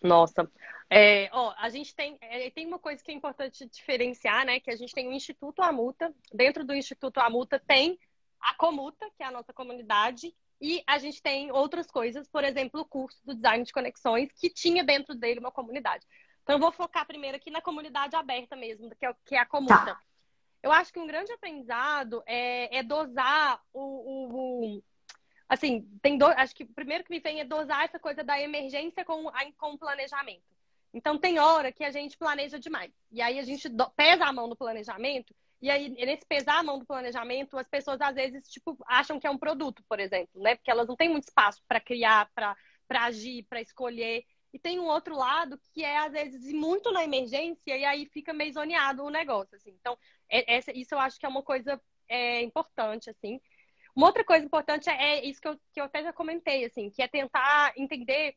Nossa. 0.03 0.47
É, 0.87 1.27
ó, 1.31 1.51
a 1.57 1.69
gente 1.69 1.95
tem, 1.95 2.15
é, 2.21 2.51
tem 2.51 2.67
uma 2.67 2.77
coisa 2.77 3.03
que 3.03 3.11
é 3.11 3.15
importante 3.15 3.65
diferenciar, 3.65 4.45
né? 4.45 4.59
Que 4.59 4.69
a 4.69 4.75
gente 4.75 4.93
tem 4.93 5.07
o 5.07 5.11
Instituto 5.11 5.63
Amuta. 5.63 6.13
Dentro 6.31 6.63
do 6.63 6.75
Instituto 6.75 7.19
Amuta 7.19 7.59
tem 7.59 7.97
a 8.39 8.53
Comuta, 8.53 9.07
que 9.17 9.23
é 9.23 9.25
a 9.25 9.31
nossa 9.31 9.51
comunidade, 9.51 10.35
e 10.61 10.83
a 10.87 10.97
gente 10.97 11.21
tem 11.21 11.51
outras 11.51 11.87
coisas, 11.87 12.27
por 12.27 12.43
exemplo, 12.43 12.81
o 12.81 12.85
curso 12.85 13.19
do 13.25 13.35
design 13.35 13.63
de 13.63 13.73
conexões, 13.73 14.31
que 14.31 14.49
tinha 14.49 14.83
dentro 14.83 15.13
dele 15.15 15.39
uma 15.39 15.51
comunidade. 15.51 16.05
Então, 16.41 16.55
eu 16.55 16.59
vou 16.59 16.71
focar 16.71 17.05
primeiro 17.05 17.37
aqui 17.37 17.49
na 17.49 17.61
comunidade 17.61 18.15
aberta 18.15 18.55
mesmo, 18.55 18.89
que 18.95 19.05
é, 19.05 19.15
que 19.25 19.35
é 19.35 19.39
a 19.39 19.45
comuta. 19.45 19.85
Tá. 19.85 20.01
Eu 20.61 20.71
acho 20.71 20.93
que 20.93 20.99
um 20.99 21.07
grande 21.07 21.31
aprendizado 21.31 22.23
é, 22.25 22.77
é 22.77 22.83
dosar 22.83 23.61
o, 23.73 23.81
o, 23.81 24.75
o, 24.77 24.83
Assim, 25.47 25.81
tem 26.01 26.17
do, 26.17 26.25
acho 26.25 26.55
que 26.55 26.63
o 26.63 26.73
primeiro 26.73 27.03
que 27.03 27.09
me 27.09 27.19
vem 27.19 27.41
é 27.41 27.45
dosar 27.45 27.83
essa 27.83 27.99
coisa 27.99 28.23
da 28.23 28.39
emergência 28.39 29.03
com, 29.03 29.25
com 29.57 29.73
o 29.73 29.77
planejamento. 29.77 30.43
Então, 30.93 31.17
tem 31.17 31.39
hora 31.39 31.71
que 31.71 31.83
a 31.83 31.91
gente 31.91 32.17
planeja 32.17 32.59
demais. 32.59 32.91
E 33.11 33.21
aí 33.21 33.39
a 33.39 33.43
gente 33.43 33.69
pesa 33.95 34.25
a 34.25 34.33
mão 34.33 34.47
no 34.47 34.55
planejamento 34.55 35.33
e 35.63 35.71
aí, 35.71 35.87
nesse 35.87 36.25
pesar 36.25 36.59
a 36.59 36.63
mão 36.63 36.77
do 36.77 36.85
planejamento, 36.85 37.57
as 37.57 37.69
pessoas 37.69 38.01
às 38.01 38.13
vezes, 38.13 38.49
tipo, 38.49 38.77
acham 38.85 39.17
que 39.17 39.25
é 39.25 39.29
um 39.29 39.37
produto, 39.37 39.81
por 39.87 39.97
exemplo, 39.97 40.41
né? 40.41 40.55
Porque 40.55 40.69
elas 40.69 40.89
não 40.89 40.95
têm 40.97 41.07
muito 41.07 41.23
espaço 41.23 41.63
para 41.65 41.79
criar, 41.79 42.29
para 42.33 42.57
agir, 42.89 43.43
para 43.43 43.61
escolher. 43.61 44.25
E 44.51 44.59
tem 44.59 44.77
um 44.77 44.87
outro 44.87 45.15
lado 45.15 45.57
que 45.73 45.81
é, 45.81 45.99
às 45.99 46.11
vezes, 46.11 46.51
muito 46.51 46.91
na 46.91 47.05
emergência, 47.05 47.77
e 47.77 47.85
aí 47.85 48.05
fica 48.07 48.33
meio 48.33 48.51
zoneado 48.51 49.05
o 49.05 49.09
negócio, 49.09 49.55
assim. 49.55 49.69
Então, 49.79 49.97
é, 50.29 50.57
essa, 50.57 50.77
isso 50.77 50.95
eu 50.95 50.99
acho 50.99 51.17
que 51.17 51.25
é 51.25 51.29
uma 51.29 51.41
coisa 51.41 51.81
é, 52.09 52.41
importante, 52.41 53.09
assim. 53.09 53.39
Uma 53.95 54.07
outra 54.07 54.25
coisa 54.25 54.45
importante 54.45 54.89
é, 54.89 55.19
é 55.19 55.25
isso 55.25 55.39
que 55.39 55.47
eu, 55.47 55.57
que 55.71 55.79
eu 55.79 55.85
até 55.85 56.03
já 56.03 56.11
comentei, 56.11 56.65
assim, 56.65 56.89
que 56.89 57.01
é 57.01 57.07
tentar 57.07 57.71
entender. 57.77 58.35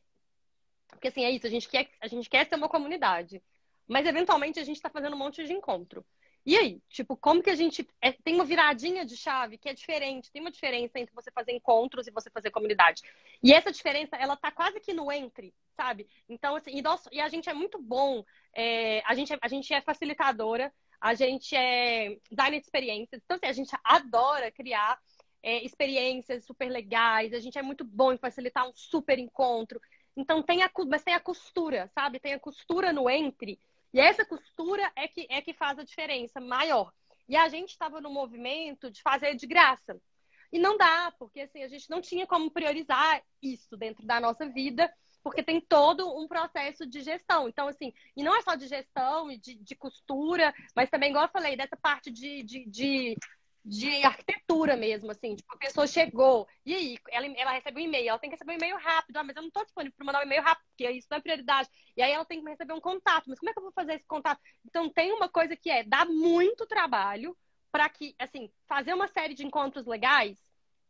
Porque, 0.91 1.09
assim, 1.09 1.25
é 1.25 1.31
isso, 1.31 1.45
a 1.45 1.49
gente 1.49 1.67
quer, 1.67 1.89
a 1.99 2.07
gente 2.07 2.29
quer 2.29 2.47
ser 2.47 2.55
uma 2.55 2.69
comunidade. 2.69 3.43
Mas, 3.85 4.05
eventualmente, 4.05 4.61
a 4.61 4.63
gente 4.63 4.77
está 4.77 4.89
fazendo 4.89 5.13
um 5.13 5.19
monte 5.19 5.43
de 5.43 5.51
encontro. 5.51 6.05
E 6.47 6.55
aí, 6.55 6.81
tipo, 6.87 7.17
como 7.17 7.43
que 7.43 7.49
a 7.49 7.55
gente. 7.55 7.85
É, 8.01 8.13
tem 8.13 8.35
uma 8.35 8.45
viradinha 8.45 9.05
de 9.05 9.17
chave 9.17 9.57
que 9.57 9.67
é 9.67 9.73
diferente, 9.73 10.31
tem 10.31 10.39
uma 10.39 10.49
diferença 10.49 10.97
entre 10.97 11.13
você 11.13 11.29
fazer 11.29 11.51
encontros 11.51 12.07
e 12.07 12.11
você 12.11 12.29
fazer 12.29 12.51
comunidade. 12.51 13.03
E 13.43 13.51
essa 13.53 13.69
diferença, 13.69 14.15
ela 14.15 14.37
tá 14.37 14.49
quase 14.49 14.79
que 14.79 14.93
no 14.93 15.11
entre, 15.11 15.53
sabe? 15.75 16.07
Então, 16.29 16.55
assim, 16.55 16.71
e, 16.73 16.81
nós, 16.81 17.03
e 17.11 17.19
a 17.19 17.27
gente 17.27 17.49
é 17.49 17.53
muito 17.53 17.77
bom, 17.77 18.23
é, 18.55 19.03
a, 19.05 19.13
gente 19.13 19.33
é, 19.33 19.37
a 19.41 19.47
gente 19.49 19.73
é 19.73 19.81
facilitadora, 19.81 20.73
a 21.01 21.13
gente 21.13 21.53
é 21.53 22.17
designer 22.31 22.59
de 22.61 22.65
experiências, 22.65 23.21
então, 23.25 23.35
assim, 23.35 23.47
a 23.47 23.51
gente 23.51 23.77
adora 23.83 24.49
criar 24.49 24.97
é, 25.43 25.61
experiências 25.65 26.45
super 26.45 26.69
legais, 26.69 27.33
a 27.33 27.39
gente 27.39 27.59
é 27.59 27.61
muito 27.61 27.83
bom 27.83 28.13
em 28.13 28.17
facilitar 28.17 28.65
um 28.65 28.71
super 28.73 29.19
encontro. 29.19 29.81
Então, 30.15 30.41
tem 30.41 30.63
a, 30.63 30.71
mas 30.87 31.03
tem 31.03 31.13
a 31.13 31.19
costura, 31.19 31.91
sabe? 31.93 32.21
Tem 32.21 32.33
a 32.33 32.39
costura 32.39 32.93
no 32.93 33.09
entre 33.09 33.59
e 33.93 33.99
essa 33.99 34.25
costura 34.25 34.91
é 34.95 35.07
que, 35.07 35.27
é 35.29 35.41
que 35.41 35.53
faz 35.53 35.79
a 35.79 35.83
diferença 35.83 36.39
maior. 36.39 36.91
E 37.27 37.35
a 37.35 37.49
gente 37.49 37.69
estava 37.69 37.99
no 37.99 38.09
movimento 38.09 38.89
de 38.89 39.01
fazer 39.01 39.35
de 39.35 39.45
graça. 39.45 39.99
E 40.51 40.59
não 40.59 40.77
dá, 40.77 41.13
porque 41.19 41.41
assim, 41.41 41.63
a 41.63 41.67
gente 41.67 41.89
não 41.89 42.01
tinha 42.01 42.25
como 42.25 42.51
priorizar 42.51 43.21
isso 43.41 43.75
dentro 43.75 44.05
da 44.05 44.19
nossa 44.19 44.47
vida, 44.47 44.91
porque 45.21 45.43
tem 45.43 45.59
todo 45.59 46.07
um 46.17 46.27
processo 46.27 46.85
de 46.85 47.01
gestão. 47.01 47.49
Então, 47.49 47.67
assim, 47.67 47.93
e 48.15 48.23
não 48.23 48.33
é 48.33 48.41
só 48.41 48.55
de 48.55 48.67
gestão 48.67 49.29
e 49.29 49.37
de, 49.37 49.55
de 49.55 49.75
costura, 49.75 50.53
mas 50.73 50.89
também, 50.89 51.09
igual 51.09 51.25
eu 51.25 51.31
falei, 51.31 51.57
dessa 51.57 51.75
parte 51.75 52.09
de, 52.09 52.43
de, 52.43 52.65
de 52.65 53.17
de 53.67 54.03
arquitetura 54.03 54.77
mesmo, 54.77 55.11
assim. 55.11 55.35
Tipo, 55.35 55.53
a 55.53 55.57
pessoa 55.57 55.85
chegou, 55.85 56.47
e 56.65 56.73
aí, 56.73 56.97
ela, 57.09 57.27
ela 57.27 57.51
recebe 57.51 57.81
um 57.81 57.83
e-mail, 57.83 58.09
ela 58.09 58.19
tem 58.19 58.29
que 58.29 58.35
receber 58.35 58.53
um 58.53 58.55
e-mail 58.55 58.77
rápido, 58.77 59.17
ah, 59.17 59.23
mas 59.23 59.35
eu 59.35 59.41
não 59.41 59.49
estou 59.49 59.65
disponível 59.65 59.93
para 59.97 60.05
mandar 60.05 60.19
um 60.19 60.23
e-mail 60.23 60.41
rápido, 60.41 60.65
porque 60.69 60.89
isso 60.91 61.07
não 61.11 61.17
é 61.17 61.21
prioridade. 61.21 61.69
E 61.95 62.01
aí 62.01 62.11
ela 62.11 62.25
tem 62.25 62.41
que 62.41 62.49
receber 62.49 62.73
um 62.73 62.79
contato, 62.79 63.25
mas 63.27 63.39
como 63.39 63.49
é 63.49 63.53
que 63.53 63.59
eu 63.59 63.63
vou 63.63 63.73
fazer 63.73 63.95
esse 63.95 64.07
contato? 64.07 64.39
Então 64.65 64.89
tem 64.89 65.11
uma 65.11 65.27
coisa 65.27 65.55
que 65.55 65.69
é, 65.69 65.83
dá 65.83 66.05
muito 66.05 66.65
trabalho 66.65 67.37
para 67.71 67.89
que, 67.89 68.15
assim, 68.17 68.49
fazer 68.67 68.93
uma 68.93 69.07
série 69.07 69.33
de 69.33 69.45
encontros 69.45 69.85
legais 69.85 70.37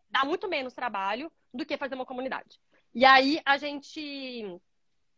dá 0.10 0.24
muito 0.24 0.48
menos 0.48 0.74
trabalho 0.74 1.32
do 1.54 1.66
que 1.66 1.78
fazer 1.78 1.96
uma 1.96 2.06
comunidade. 2.06 2.60
E 2.94 3.04
aí 3.06 3.42
a 3.46 3.58
gente 3.58 4.60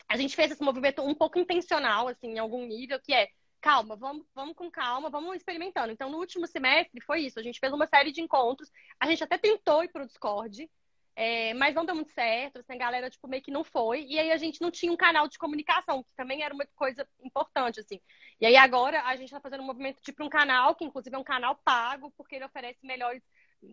a 0.08 0.18
gente 0.18 0.36
fez 0.36 0.52
esse 0.52 0.64
movimento 0.64 1.04
um 1.04 1.14
pouco 1.14 1.38
intencional, 1.38 2.08
assim, 2.08 2.30
em 2.30 2.40
algum 2.40 2.66
nível, 2.66 3.00
que 3.00 3.14
é 3.14 3.30
calma, 3.60 3.96
vamos, 3.96 4.26
vamos 4.34 4.56
com 4.56 4.70
calma, 4.72 5.10
vamos 5.10 5.36
experimentando. 5.36 5.92
Então, 5.92 6.10
no 6.10 6.18
último 6.18 6.48
semestre 6.48 7.02
foi 7.02 7.22
isso. 7.22 7.40
A 7.40 7.44
gente 7.44 7.60
fez 7.60 7.72
uma 7.72 7.88
série 7.88 8.12
de 8.12 8.22
encontros. 8.22 8.72
A 9.00 9.08
gente 9.08 9.24
até 9.24 9.38
tentou 9.38 9.84
ir 9.84 9.90
para 9.90 10.04
o 10.04 10.08
Discord, 10.08 10.70
é, 11.16 11.54
mas 11.54 11.76
não 11.76 11.86
deu 11.86 11.96
muito 11.96 12.12
certo. 12.12 12.60
Assim, 12.60 12.74
a 12.74 12.78
galera, 12.78 13.10
tipo, 13.10 13.28
meio 13.28 13.44
que 13.44 13.52
não 13.52 13.64
foi. 13.64 14.06
E 14.06 14.18
aí 14.18 14.32
a 14.32 14.38
gente 14.38 14.62
não 14.62 14.72
tinha 14.72 14.92
um 14.92 14.98
canal 14.98 15.28
de 15.28 15.38
comunicação, 15.38 16.04
que 16.04 16.16
também 16.16 16.44
era 16.44 16.54
uma 16.54 16.66
coisa 16.76 17.08
importante, 17.22 17.80
assim. 17.80 18.00
E 18.40 18.46
aí 18.46 18.56
agora 18.56 19.04
a 19.04 19.16
gente 19.16 19.26
está 19.26 19.40
fazendo 19.42 19.62
um 19.62 19.68
movimento 19.68 20.02
tipo 20.02 20.24
um 20.24 20.30
canal, 20.30 20.76
que 20.76 20.86
inclusive 20.86 21.16
é 21.16 21.20
um 21.20 21.24
canal 21.24 21.56
pago, 21.64 22.12
porque 22.16 22.36
ele 22.36 22.46
oferece 22.46 22.80
melhores 22.86 23.24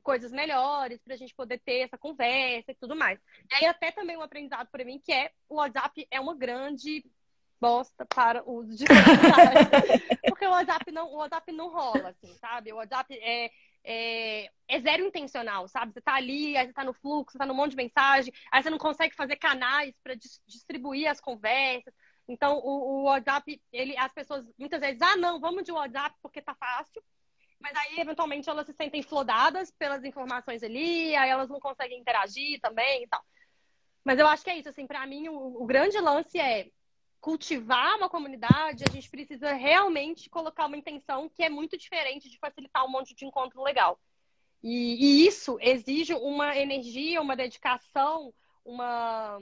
coisas 0.03 0.33
melhores 0.33 1.01
para 1.01 1.15
a 1.15 1.17
gente 1.17 1.35
poder 1.35 1.59
ter 1.61 1.81
essa 1.81 1.97
conversa 1.97 2.73
e 2.73 2.75
tudo 2.75 2.97
mais. 2.97 3.21
E 3.51 3.55
aí 3.55 3.67
até 3.67 3.93
também 3.93 4.17
um 4.17 4.23
aprendizado 4.23 4.69
para 4.69 4.85
mim 4.85 4.99
que 4.99 5.13
é 5.13 5.31
o 5.49 5.57
WhatsApp 5.57 6.07
é 6.11 6.21
uma 6.21 6.35
grande 6.35 7.05
bosta 7.61 8.05
para 8.07 8.43
o 8.45 8.59
uso 8.61 8.77
de 8.77 8.85
Porque 10.29 10.47
o 10.47 10.51
WhatsApp 10.51 10.91
não, 10.93 11.09
o 11.09 11.17
WhatsApp 11.17 11.53
não 11.53 11.71
rola, 11.71 12.11
assim, 12.11 12.35
sabe? 12.35 12.73
O 12.73 12.77
WhatsApp 12.77 13.15
é, 13.21 13.51
é, 13.85 14.51
é, 14.69 14.81
zero 14.81 15.07
intencional, 15.07 15.69
sabe? 15.69 15.93
Você 15.93 16.01
tá 16.01 16.15
ali, 16.15 16.57
aí 16.57 16.67
você 16.67 16.73
tá 16.73 16.85
no 16.85 16.93
fluxo, 16.93 17.33
você 17.33 17.39
tá 17.39 17.47
no 17.47 17.55
monte 17.55 17.71
de 17.71 17.77
mensagem, 17.77 18.33
aí 18.51 18.63
você 18.63 18.71
não 18.71 18.79
consegue 18.79 19.15
fazer 19.15 19.37
canais 19.37 19.95
para 20.03 20.15
dis 20.15 20.41
distribuir 20.47 21.09
as 21.09 21.21
conversas. 21.21 21.95
Então, 22.29 22.59
o, 22.59 23.03
o, 23.03 23.03
WhatsApp, 23.05 23.61
ele, 23.73 23.97
as 23.97 24.13
pessoas 24.13 24.45
muitas 24.59 24.81
vezes, 24.81 25.01
ah, 25.01 25.17
não, 25.17 25.39
vamos 25.39 25.63
de 25.63 25.73
WhatsApp 25.73 26.17
porque 26.21 26.43
tá 26.43 26.55
fácil. 26.55 27.03
Mas 27.61 27.75
aí, 27.77 28.01
eventualmente, 28.01 28.51
elas 28.51 28.67
se 28.67 28.75
sentem 28.75 29.03
flodadas 29.03 29.71
pelas 29.71 30.05
informações 30.05 30.63
ali, 30.63 31.15
aí 31.15 31.31
elas 31.31 31.49
não 31.49 31.61
conseguem 31.61 31.99
interagir 31.99 32.61
também 32.61 33.05
e 33.05 33.09
tal. 33.09 33.25
Mas 34.05 34.19
eu 34.19 34.27
acho 34.27 34.45
que 34.45 34.51
é 34.51 34.59
isso, 34.59 34.69
assim, 34.69 34.87
para 34.87 35.07
mim, 35.07 35.29
o, 35.29 35.63
o 35.63 35.67
grande 35.67 35.99
lance 35.99 36.39
é 36.39 36.69
cultivar 37.21 37.97
uma 37.97 38.09
comunidade, 38.09 38.85
a 38.89 38.93
gente 38.93 39.11
precisa 39.11 39.53
realmente 39.53 40.31
colocar 40.31 40.67
uma 40.67 40.77
intenção 40.77 41.29
que 41.29 41.43
é 41.43 41.49
muito 41.49 41.77
diferente 41.77 42.29
de 42.29 42.39
facilitar 42.39 42.85
um 42.85 42.91
monte 42.91 43.14
de 43.14 43.25
encontro 43.25 43.62
legal. 43.62 43.99
E, 44.62 44.97
e 45.23 45.27
isso 45.27 45.59
exige 45.61 46.14
uma 46.14 46.57
energia, 46.57 47.21
uma 47.23 47.37
dedicação, 47.37 48.33
uma, 48.64 49.39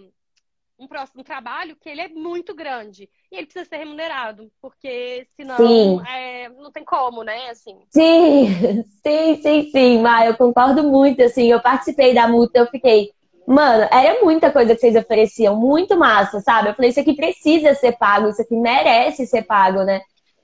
um, 0.78 0.86
próximo, 0.86 1.22
um 1.22 1.24
trabalho 1.24 1.76
que 1.76 1.88
ele 1.88 2.02
é 2.02 2.08
muito 2.08 2.54
grande. 2.54 3.08
E 3.32 3.36
ele 3.36 3.46
precisa 3.46 3.64
ser 3.64 3.76
remunerado, 3.78 4.52
porque 4.60 5.26
senão 5.34 6.04
é, 6.04 6.50
não 6.50 6.70
tem 6.70 6.84
como, 6.84 7.22
né? 7.22 7.48
Assim. 7.48 7.80
Sim, 7.90 8.84
sim, 9.02 9.36
sim, 9.40 9.70
sim, 9.70 9.98
Mas 10.02 10.28
eu 10.28 10.36
concordo 10.36 10.82
muito. 10.82 11.22
Assim, 11.22 11.50
eu 11.50 11.62
participei 11.62 12.12
da 12.12 12.28
multa, 12.28 12.58
eu 12.58 12.66
fiquei. 12.66 13.13
Mano, 13.46 13.86
era 13.90 14.24
muita 14.24 14.50
coisa 14.50 14.74
que 14.74 14.80
vocês 14.80 14.96
ofereciam, 14.96 15.54
muito 15.56 15.98
massa, 15.98 16.40
sabe? 16.40 16.70
Eu 16.70 16.74
falei, 16.74 16.90
isso 16.90 17.00
aqui 17.00 17.14
precisa 17.14 17.74
ser 17.74 17.92
pago, 17.98 18.28
isso 18.28 18.40
aqui 18.40 18.56
merece 18.56 19.26
ser 19.26 19.42
pago, 19.42 19.82
né? 19.84 20.00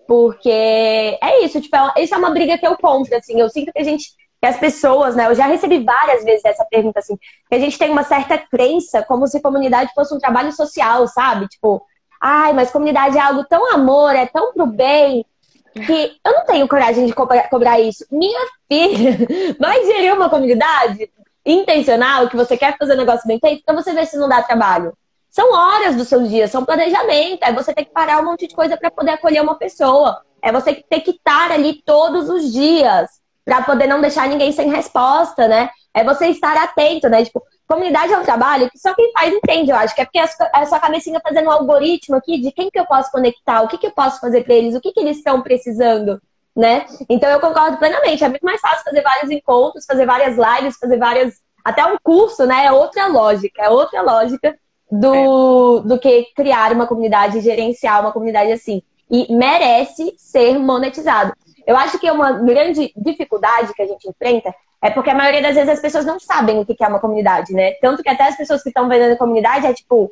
Porque 0.07 0.49
é 0.51 1.45
isso, 1.45 1.61
tipo, 1.61 1.77
é 1.77 2.03
isso 2.03 2.15
é 2.15 2.19
uma 2.19 2.31
briga 2.31 2.59
que 2.59 2.67
eu 2.67 2.77
compro, 2.77 3.17
assim. 3.17 3.41
Eu 3.41 3.49
sinto 3.49 3.73
que 3.73 3.79
a 3.79 3.85
gente 3.85 4.11
que 4.41 4.47
as 4.47 4.59
pessoas, 4.59 5.15
né? 5.15 5.27
Eu 5.27 5.35
já 5.35 5.47
recebi 5.47 5.85
várias 5.85 6.25
vezes 6.25 6.45
essa 6.45 6.65
pergunta 6.65 6.99
assim, 6.99 7.17
que 7.49 7.55
a 7.55 7.59
gente 7.59 7.79
tem 7.79 7.91
uma 7.91 8.03
certa 8.03 8.39
crença 8.39 9.03
como 9.03 9.27
se 9.27 9.41
comunidade 9.41 9.93
fosse 9.95 10.15
um 10.15 10.19
trabalho 10.19 10.51
social, 10.51 11.07
sabe? 11.07 11.47
Tipo, 11.47 11.83
ai, 12.21 12.53
mas 12.55 12.71
comunidade 12.71 13.19
é 13.19 13.21
algo 13.21 13.45
tão 13.45 13.71
amor, 13.71 14.15
é 14.15 14.27
tão 14.27 14.53
pro 14.55 14.67
bem, 14.67 15.27
que 15.75 16.17
eu 16.25 16.33
não 16.33 16.47
tenho 16.47 16.67
coragem 16.67 17.05
de 17.07 17.13
cobrar, 17.13 17.49
cobrar 17.51 17.79
isso. 17.79 18.05
Minha 18.11 18.41
filha 18.67 19.19
vai 19.59 19.85
gerir 19.85 20.15
uma 20.15 20.31
comunidade 20.31 21.11
intencional, 21.45 22.29
que 22.29 22.37
você 22.37 22.57
quer 22.57 22.77
fazer 22.79 22.95
um 22.95 22.99
negócio 22.99 23.27
bem 23.27 23.39
feito, 23.39 23.61
então 23.63 23.75
você 23.75 23.93
vê 23.93 24.05
se 24.07 24.17
não 24.17 24.29
dá 24.29 24.43
trabalho. 24.43 24.93
São 25.31 25.53
horas 25.53 25.95
do 25.95 26.05
seu 26.05 26.23
dia, 26.27 26.49
são 26.49 26.65
planejamento, 26.65 27.45
é 27.45 27.53
você 27.53 27.73
ter 27.73 27.85
que 27.85 27.93
parar 27.93 28.21
um 28.21 28.25
monte 28.25 28.49
de 28.49 28.55
coisa 28.55 28.77
para 28.77 28.91
poder 28.91 29.13
acolher 29.13 29.41
uma 29.41 29.57
pessoa. 29.57 30.21
É 30.43 30.51
você 30.51 30.75
ter 30.75 31.01
que 31.01 31.13
estar 31.13 31.53
ali 31.53 31.83
todos 31.85 32.29
os 32.29 32.53
dias 32.53 33.09
para 33.45 33.63
poder 33.63 33.87
não 33.87 34.01
deixar 34.01 34.29
ninguém 34.29 34.53
sem 34.53 34.71
resposta, 34.71 35.47
né? 35.47 35.71
É 35.95 36.05
você 36.05 36.29
estar 36.29 36.57
atento, 36.57 37.09
né? 37.09 37.25
Tipo, 37.25 37.43
comunidade 37.67 38.13
é 38.13 38.19
um 38.19 38.25
trabalho 38.25 38.69
que 38.71 38.79
só 38.79 38.95
quem 38.95 39.13
faz 39.13 39.33
entende, 39.33 39.71
eu 39.71 39.77
acho. 39.77 39.95
Que 39.95 40.03
é 40.03 40.05
porque 40.05 40.19
a 40.19 40.67
sua 40.67 40.81
cabecinha 40.81 41.21
fazendo 41.21 41.47
um 41.47 41.53
algoritmo 41.53 42.17
aqui 42.17 42.41
de 42.41 42.51
quem 42.53 42.71
que 42.71 42.79
eu 42.79 42.87
posso 42.87 43.11
conectar, 43.11 43.63
o 43.63 43.69
que 43.69 43.79
que 43.79 43.87
eu 43.87 43.93
posso 43.93 44.21
fazer 44.21 44.45
para 44.45 44.55
eles, 44.55 44.75
o 44.75 44.81
que 44.81 44.93
que 44.93 45.01
eles 45.01 45.19
estão 45.19 45.43
precisando, 45.43 46.21
né? 46.57 46.87
Então 47.09 47.29
eu 47.29 47.41
concordo 47.41 47.79
plenamente. 47.79 48.25
É 48.25 48.29
muito 48.29 48.45
mais 48.45 48.61
fácil 48.61 48.85
fazer 48.85 49.03
vários 49.03 49.31
encontros, 49.31 49.85
fazer 49.85 50.07
várias 50.07 50.37
lives, 50.37 50.79
fazer 50.79 50.99
várias. 50.99 51.35
Até 51.65 51.85
um 51.85 51.97
curso, 52.03 52.47
né? 52.47 52.67
É 52.67 52.73
outra 52.73 53.07
lógica, 53.07 53.63
é 53.63 53.69
outra 53.69 54.03
lógica 54.03 54.57
do, 54.91 55.79
é. 55.79 55.89
do 55.89 55.99
que 55.99 56.29
criar 56.35 56.73
uma 56.73 56.87
comunidade, 56.87 57.41
gerenciar 57.41 58.01
uma 58.01 58.13
comunidade 58.13 58.53
assim. 58.53 58.83
E 59.11 59.33
merece 59.35 60.15
ser 60.17 60.59
monetizado. 60.59 61.33
Eu 61.67 61.77
acho 61.77 61.99
que 61.99 62.11
uma 62.11 62.33
grande 62.33 62.93
dificuldade 62.97 63.75
que 63.75 63.83
a 63.83 63.87
gente 63.87 64.09
enfrenta 64.09 64.55
é 64.83 64.91
porque 64.91 65.11
a 65.11 65.15
maioria 65.15 65.43
das 65.43 65.55
vezes 65.55 65.69
as 65.69 65.81
pessoas 65.81 66.07
não 66.07 66.19
sabem 66.19 66.59
o 66.59 66.65
que 66.65 66.83
é 66.83 66.89
uma 66.89 67.01
comunidade, 67.01 67.53
né? 67.53 67.73
Tanto 67.75 68.03
que 68.03 68.09
até 68.09 68.29
as 68.29 68.37
pessoas 68.37 68.63
que 68.63 68.71
estão 68.71 68.89
vendendo 68.89 69.17
comunidade 69.19 69.67
é 69.67 69.75
tipo 69.75 70.11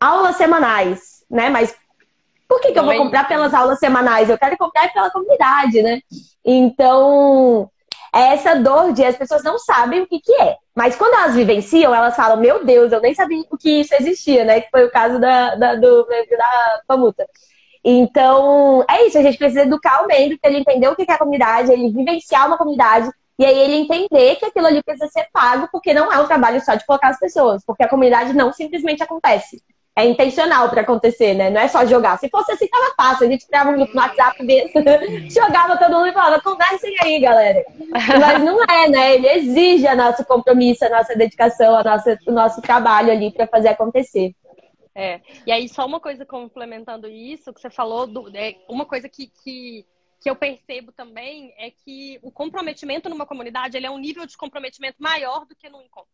aulas 0.00 0.36
semanais, 0.36 1.24
né? 1.30 1.48
Mas 1.48 1.74
por 2.48 2.60
que, 2.60 2.72
que 2.72 2.78
eu 2.78 2.84
vou 2.84 2.96
comprar 2.96 3.28
pelas 3.28 3.52
aulas 3.52 3.78
semanais? 3.78 4.30
Eu 4.30 4.38
quero 4.38 4.56
comprar 4.56 4.90
pela 4.92 5.10
comunidade, 5.10 5.82
né? 5.82 6.00
Então, 6.44 7.70
é 8.14 8.32
essa 8.32 8.54
dor 8.56 8.92
de 8.92 9.04
as 9.04 9.16
pessoas 9.16 9.44
não 9.44 9.58
sabem 9.58 10.00
o 10.00 10.06
que, 10.06 10.18
que 10.18 10.32
é. 10.32 10.56
Mas 10.74 10.96
quando 10.96 11.14
elas 11.14 11.34
vivenciam, 11.34 11.94
elas 11.94 12.16
falam, 12.16 12.38
meu 12.38 12.64
Deus, 12.64 12.90
eu 12.90 13.00
nem 13.00 13.14
sabia 13.14 13.42
o 13.50 13.58
que 13.58 13.80
isso 13.80 13.94
existia, 13.94 14.44
né? 14.44 14.62
Que 14.62 14.70
foi 14.70 14.84
o 14.84 14.90
caso 14.90 15.20
da, 15.20 15.54
da 15.56 15.74
do, 15.74 16.04
da 16.04 16.82
Pamuta. 16.86 17.28
Então, 17.84 18.84
é 18.88 19.06
isso, 19.06 19.18
a 19.18 19.22
gente 19.22 19.38
precisa 19.38 19.62
educar 19.62 20.02
o 20.02 20.06
membro 20.06 20.38
para 20.40 20.50
ele 20.50 20.60
entender 20.60 20.88
o 20.88 20.96
que 20.96 21.04
é 21.08 21.14
a 21.14 21.18
comunidade, 21.18 21.70
ele 21.70 21.92
vivenciar 21.92 22.46
uma 22.46 22.58
comunidade, 22.58 23.10
e 23.38 23.44
aí 23.44 23.56
ele 23.56 23.76
entender 23.76 24.36
que 24.36 24.46
aquilo 24.46 24.66
ali 24.66 24.82
precisa 24.82 25.08
ser 25.08 25.28
pago, 25.32 25.68
porque 25.70 25.94
não 25.94 26.12
é 26.12 26.18
um 26.18 26.26
trabalho 26.26 26.60
só 26.64 26.74
de 26.74 26.84
colocar 26.84 27.08
as 27.08 27.18
pessoas, 27.18 27.62
porque 27.64 27.84
a 27.84 27.88
comunidade 27.88 28.32
não 28.32 28.52
simplesmente 28.52 29.02
acontece. 29.02 29.62
É 29.98 30.04
intencional 30.04 30.70
para 30.70 30.82
acontecer, 30.82 31.34
né? 31.34 31.50
Não 31.50 31.60
é 31.60 31.66
só 31.66 31.84
jogar. 31.84 32.16
Se 32.20 32.28
fosse 32.28 32.52
assim, 32.52 32.68
tava 32.68 32.94
fácil. 32.96 33.26
A 33.26 33.30
gente 33.30 33.48
criava 33.48 33.70
um 33.70 33.74
grupo 33.74 33.92
no 33.92 34.00
WhatsApp, 34.00 34.38
jogava 35.28 35.76
todo 35.76 35.92
mundo 35.92 36.06
e 36.06 36.12
falava, 36.12 36.40
conversem 36.40 36.94
aí, 37.00 37.18
galera. 37.18 37.64
Mas 37.90 38.44
não 38.44 38.62
é, 38.62 38.88
né? 38.88 39.16
Ele 39.16 39.28
exige 39.28 39.88
a 39.88 39.96
nosso 39.96 40.24
compromisso, 40.24 40.84
a 40.84 40.88
nossa 40.88 41.16
dedicação, 41.16 41.76
a 41.76 41.82
nossa, 41.82 42.16
o 42.28 42.30
nosso 42.30 42.62
trabalho 42.62 43.10
ali 43.10 43.32
para 43.32 43.48
fazer 43.48 43.70
acontecer. 43.70 44.36
É. 44.94 45.20
E 45.44 45.50
aí, 45.50 45.68
só 45.68 45.84
uma 45.84 45.98
coisa 45.98 46.24
complementando 46.24 47.08
isso, 47.08 47.52
que 47.52 47.60
você 47.60 47.68
falou, 47.68 48.06
do, 48.06 48.36
é, 48.36 48.54
uma 48.68 48.86
coisa 48.86 49.08
que, 49.08 49.26
que, 49.42 49.84
que 50.20 50.30
eu 50.30 50.36
percebo 50.36 50.92
também 50.92 51.52
é 51.58 51.72
que 51.72 52.20
o 52.22 52.30
comprometimento 52.30 53.08
numa 53.08 53.26
comunidade 53.26 53.76
ele 53.76 53.86
é 53.86 53.90
um 53.90 53.98
nível 53.98 54.24
de 54.26 54.36
comprometimento 54.36 55.02
maior 55.02 55.44
do 55.44 55.56
que 55.56 55.68
no 55.68 55.82
encontro. 55.82 56.10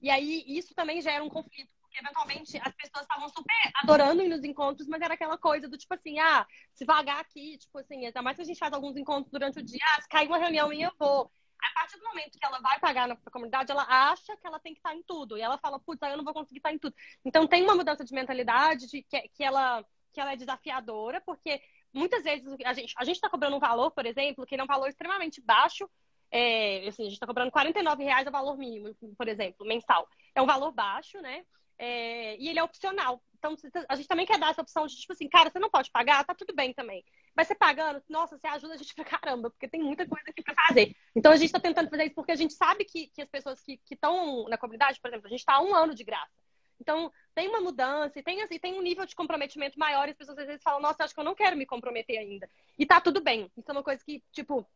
E 0.00 0.08
aí, 0.08 0.42
isso 0.46 0.74
também 0.74 1.02
gera 1.02 1.22
um 1.22 1.28
conflito, 1.28 1.68
porque 1.92 1.98
eventualmente 1.98 2.56
as 2.56 2.74
pessoas 2.74 3.02
estavam 3.02 3.28
super 3.28 3.70
adorando 3.74 4.22
ir 4.22 4.28
nos 4.28 4.42
encontros, 4.42 4.88
mas 4.88 5.02
era 5.02 5.12
aquela 5.12 5.36
coisa 5.36 5.68
do 5.68 5.76
tipo 5.76 5.92
assim, 5.92 6.18
ah, 6.18 6.46
se 6.72 6.86
vagar 6.86 7.20
aqui, 7.20 7.58
tipo 7.58 7.78
assim, 7.78 8.06
ainda 8.06 8.22
mais 8.22 8.36
que 8.36 8.42
a 8.42 8.46
gente 8.46 8.58
faz 8.58 8.72
alguns 8.72 8.96
encontros 8.96 9.30
durante 9.30 9.58
o 9.58 9.62
dia, 9.62 9.84
ah, 9.86 10.00
se 10.00 10.26
uma 10.26 10.38
reunião 10.38 10.68
minha, 10.68 10.86
eu 10.86 10.92
vou 10.98 11.30
a 11.62 11.74
partir 11.74 11.96
do 11.96 12.04
momento 12.04 12.38
que 12.38 12.44
ela 12.44 12.58
vai 12.60 12.80
pagar 12.80 13.06
na 13.06 13.16
comunidade, 13.30 13.70
ela 13.70 13.86
acha 13.88 14.36
que 14.36 14.46
ela 14.46 14.58
tem 14.58 14.72
que 14.72 14.80
estar 14.80 14.96
em 14.96 15.02
tudo. 15.04 15.38
E 15.38 15.40
ela 15.40 15.56
fala, 15.58 15.78
putz, 15.78 16.02
eu 16.02 16.16
não 16.16 16.24
vou 16.24 16.34
conseguir 16.34 16.58
estar 16.58 16.72
em 16.72 16.78
tudo. 16.78 16.92
Então 17.24 17.46
tem 17.46 17.62
uma 17.62 17.76
mudança 17.76 18.04
de 18.04 18.12
mentalidade 18.12 18.88
de 18.88 19.00
que, 19.04 19.28
que, 19.28 19.44
ela, 19.44 19.84
que 20.12 20.20
ela 20.20 20.32
é 20.32 20.36
desafiadora, 20.36 21.20
porque 21.20 21.62
muitas 21.92 22.24
vezes 22.24 22.44
a 22.64 22.72
gente 22.72 22.94
a 22.96 23.04
está 23.04 23.30
cobrando 23.30 23.54
um 23.54 23.60
valor, 23.60 23.92
por 23.92 24.04
exemplo, 24.04 24.44
que 24.44 24.56
é 24.56 24.62
um 24.62 24.66
valor 24.66 24.88
extremamente 24.88 25.40
baixo. 25.40 25.88
É, 26.32 26.88
assim, 26.88 27.02
a 27.02 27.04
gente 27.04 27.14
está 27.14 27.28
cobrando 27.28 27.52
49 27.52 28.02
reais 28.02 28.26
o 28.26 28.32
valor 28.32 28.58
mínimo, 28.58 28.92
por 29.16 29.28
exemplo, 29.28 29.64
mensal. 29.64 30.08
É 30.34 30.42
um 30.42 30.46
valor 30.46 30.72
baixo, 30.72 31.20
né? 31.20 31.44
É, 31.78 32.36
e 32.36 32.48
ele 32.48 32.58
é 32.58 32.62
opcional. 32.62 33.22
Então, 33.34 33.56
a 33.88 33.96
gente 33.96 34.06
também 34.06 34.24
quer 34.24 34.38
dar 34.38 34.50
essa 34.50 34.62
opção 34.62 34.86
de, 34.86 34.94
tipo 34.94 35.12
assim, 35.12 35.28
cara, 35.28 35.50
você 35.50 35.58
não 35.58 35.68
pode 35.68 35.90
pagar, 35.90 36.24
tá 36.24 36.34
tudo 36.34 36.54
bem 36.54 36.72
também. 36.72 37.04
Mas 37.34 37.48
você 37.48 37.54
pagando, 37.56 38.00
nossa, 38.08 38.38
você 38.38 38.46
ajuda 38.46 38.74
a 38.74 38.76
gente 38.76 38.94
pra 38.94 39.04
caramba, 39.04 39.50
porque 39.50 39.66
tem 39.66 39.82
muita 39.82 40.06
coisa 40.06 40.24
aqui 40.30 40.42
pra 40.42 40.54
fazer. 40.66 40.94
Então, 41.14 41.32
a 41.32 41.36
gente 41.36 41.52
tá 41.52 41.58
tentando 41.58 41.90
fazer 41.90 42.04
isso 42.04 42.14
porque 42.14 42.32
a 42.32 42.36
gente 42.36 42.54
sabe 42.54 42.84
que, 42.84 43.08
que 43.08 43.22
as 43.22 43.28
pessoas 43.28 43.60
que 43.60 43.80
estão 43.90 44.48
na 44.48 44.56
comunidade, 44.56 45.00
por 45.00 45.08
exemplo, 45.08 45.26
a 45.26 45.30
gente 45.30 45.44
tá 45.44 45.54
há 45.54 45.60
um 45.60 45.74
ano 45.74 45.94
de 45.94 46.04
graça. 46.04 46.30
Então, 46.80 47.12
tem 47.34 47.48
uma 47.48 47.60
mudança 47.60 48.18
e 48.18 48.22
tem, 48.22 48.42
assim, 48.42 48.58
tem 48.58 48.78
um 48.78 48.82
nível 48.82 49.06
de 49.06 49.14
comprometimento 49.14 49.78
maior 49.78 50.08
e 50.08 50.10
as 50.10 50.16
pessoas 50.16 50.38
às 50.38 50.46
vezes 50.46 50.62
falam, 50.62 50.80
nossa, 50.80 51.04
acho 51.04 51.14
que 51.14 51.20
eu 51.20 51.24
não 51.24 51.34
quero 51.34 51.56
me 51.56 51.64
comprometer 51.64 52.18
ainda. 52.18 52.48
E 52.78 52.84
tá 52.84 53.00
tudo 53.00 53.20
bem. 53.20 53.50
Isso 53.56 53.70
é 53.70 53.72
uma 53.72 53.84
coisa 53.84 54.02
que, 54.04 54.22
tipo, 54.32 54.66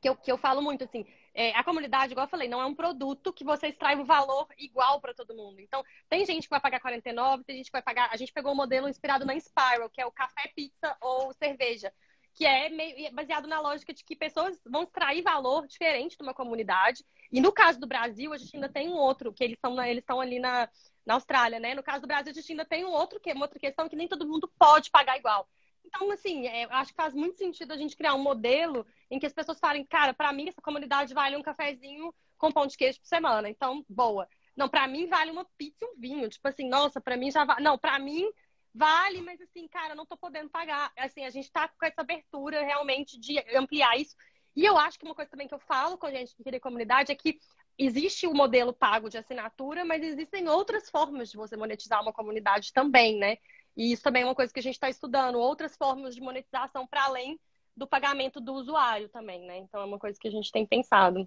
que 0.00 0.08
eu, 0.08 0.16
que 0.16 0.30
eu 0.30 0.38
falo 0.38 0.62
muito 0.62 0.84
assim, 0.84 1.06
é, 1.34 1.56
a 1.56 1.62
comunidade, 1.62 2.12
igual 2.12 2.26
eu 2.26 2.30
falei, 2.30 2.48
não 2.48 2.60
é 2.60 2.66
um 2.66 2.74
produto 2.74 3.32
que 3.32 3.44
você 3.44 3.68
extrai 3.68 3.96
o 3.96 4.04
valor 4.04 4.48
igual 4.58 5.00
para 5.00 5.14
todo 5.14 5.34
mundo. 5.34 5.60
Então, 5.60 5.82
tem 6.08 6.24
gente 6.26 6.44
que 6.44 6.50
vai 6.50 6.60
pagar 6.60 6.80
49, 6.80 7.44
tem 7.44 7.56
gente 7.56 7.66
que 7.66 7.72
vai 7.72 7.82
pagar. 7.82 8.08
A 8.12 8.16
gente 8.16 8.32
pegou 8.32 8.52
um 8.52 8.56
modelo 8.56 8.88
inspirado 8.88 9.24
na 9.24 9.38
Spiral, 9.38 9.88
que 9.90 10.00
é 10.00 10.06
o 10.06 10.12
café, 10.12 10.50
pizza 10.54 10.96
ou 11.00 11.32
cerveja, 11.34 11.92
que 12.34 12.44
é 12.44 12.68
meio, 12.68 13.12
baseado 13.12 13.46
na 13.46 13.60
lógica 13.60 13.92
de 13.92 14.04
que 14.04 14.16
pessoas 14.16 14.60
vão 14.66 14.82
extrair 14.82 15.22
valor 15.22 15.66
diferente 15.66 16.16
de 16.16 16.22
uma 16.22 16.34
comunidade. 16.34 17.04
E 17.30 17.40
no 17.40 17.52
caso 17.52 17.78
do 17.78 17.86
Brasil, 17.86 18.32
a 18.32 18.38
gente 18.38 18.56
ainda 18.56 18.68
tem 18.68 18.88
um 18.88 18.96
outro, 18.96 19.32
que 19.32 19.44
eles 19.44 19.56
estão 19.56 19.80
eles 19.82 20.04
ali 20.08 20.40
na, 20.40 20.68
na 21.06 21.14
Austrália, 21.14 21.60
né? 21.60 21.74
No 21.74 21.82
caso 21.82 22.00
do 22.00 22.08
Brasil, 22.08 22.32
a 22.32 22.34
gente 22.34 22.52
ainda 22.52 22.64
tem 22.64 22.84
um 22.84 22.90
outro, 22.90 23.20
que 23.20 23.32
uma 23.32 23.44
outra 23.44 23.58
questão 23.58 23.88
que 23.88 23.96
nem 23.96 24.08
todo 24.08 24.26
mundo 24.26 24.50
pode 24.58 24.90
pagar 24.90 25.16
igual. 25.16 25.48
Então, 25.84 26.10
assim, 26.10 26.46
é, 26.46 26.64
acho 26.70 26.92
que 26.92 27.02
faz 27.02 27.14
muito 27.14 27.38
sentido 27.38 27.72
a 27.72 27.76
gente 27.76 27.96
criar 27.96 28.14
um 28.14 28.22
modelo 28.22 28.86
em 29.10 29.18
que 29.18 29.26
as 29.26 29.32
pessoas 29.32 29.58
falem, 29.58 29.84
cara, 29.84 30.14
para 30.14 30.32
mim 30.32 30.48
essa 30.48 30.62
comunidade 30.62 31.14
vale 31.14 31.36
um 31.36 31.42
cafezinho 31.42 32.14
com 32.38 32.52
pão 32.52 32.66
de 32.66 32.76
queijo 32.76 33.00
por 33.00 33.06
semana, 33.06 33.48
então, 33.48 33.84
boa. 33.88 34.28
Não, 34.56 34.68
para 34.68 34.86
mim 34.86 35.06
vale 35.06 35.30
uma 35.30 35.44
pizza 35.56 35.84
e 35.84 35.88
um 35.88 36.00
vinho. 36.00 36.28
Tipo 36.28 36.48
assim, 36.48 36.68
nossa, 36.68 37.00
para 37.00 37.16
mim 37.16 37.30
já 37.30 37.44
vale. 37.44 37.62
Não, 37.62 37.78
para 37.78 37.98
mim 37.98 38.30
vale, 38.74 39.20
mas 39.22 39.40
assim, 39.40 39.66
cara, 39.68 39.94
não 39.94 40.06
tô 40.06 40.16
podendo 40.16 40.50
pagar. 40.50 40.92
Assim, 40.96 41.24
a 41.24 41.30
gente 41.30 41.50
tá 41.50 41.68
com 41.68 41.86
essa 41.86 42.00
abertura 42.00 42.62
realmente 42.62 43.18
de 43.18 43.38
ampliar 43.56 43.98
isso. 43.98 44.14
E 44.54 44.64
eu 44.64 44.76
acho 44.76 44.98
que 44.98 45.04
uma 45.04 45.14
coisa 45.14 45.30
também 45.30 45.48
que 45.48 45.54
eu 45.54 45.60
falo 45.60 45.96
com 45.96 46.06
a 46.06 46.10
gente 46.10 46.34
que 46.34 46.42
queria 46.42 46.60
comunidade 46.60 47.12
é 47.12 47.14
que 47.14 47.38
existe 47.78 48.26
o 48.26 48.34
modelo 48.34 48.72
pago 48.72 49.08
de 49.08 49.16
assinatura, 49.16 49.84
mas 49.84 50.02
existem 50.02 50.48
outras 50.48 50.90
formas 50.90 51.30
de 51.30 51.36
você 51.36 51.56
monetizar 51.56 52.02
uma 52.02 52.12
comunidade 52.12 52.72
também, 52.72 53.16
né? 53.16 53.38
E 53.80 53.92
isso 53.92 54.02
também 54.02 54.20
é 54.20 54.26
uma 54.26 54.34
coisa 54.34 54.52
que 54.52 54.60
a 54.60 54.62
gente 54.62 54.74
está 54.74 54.90
estudando, 54.90 55.38
outras 55.38 55.74
formas 55.74 56.14
de 56.14 56.20
monetização 56.20 56.86
para 56.86 57.04
além 57.04 57.40
do 57.74 57.86
pagamento 57.86 58.38
do 58.38 58.52
usuário 58.52 59.08
também, 59.08 59.40
né? 59.46 59.56
Então 59.56 59.80
é 59.80 59.84
uma 59.86 59.98
coisa 59.98 60.18
que 60.20 60.28
a 60.28 60.30
gente 60.30 60.52
tem 60.52 60.66
pensado. 60.66 61.26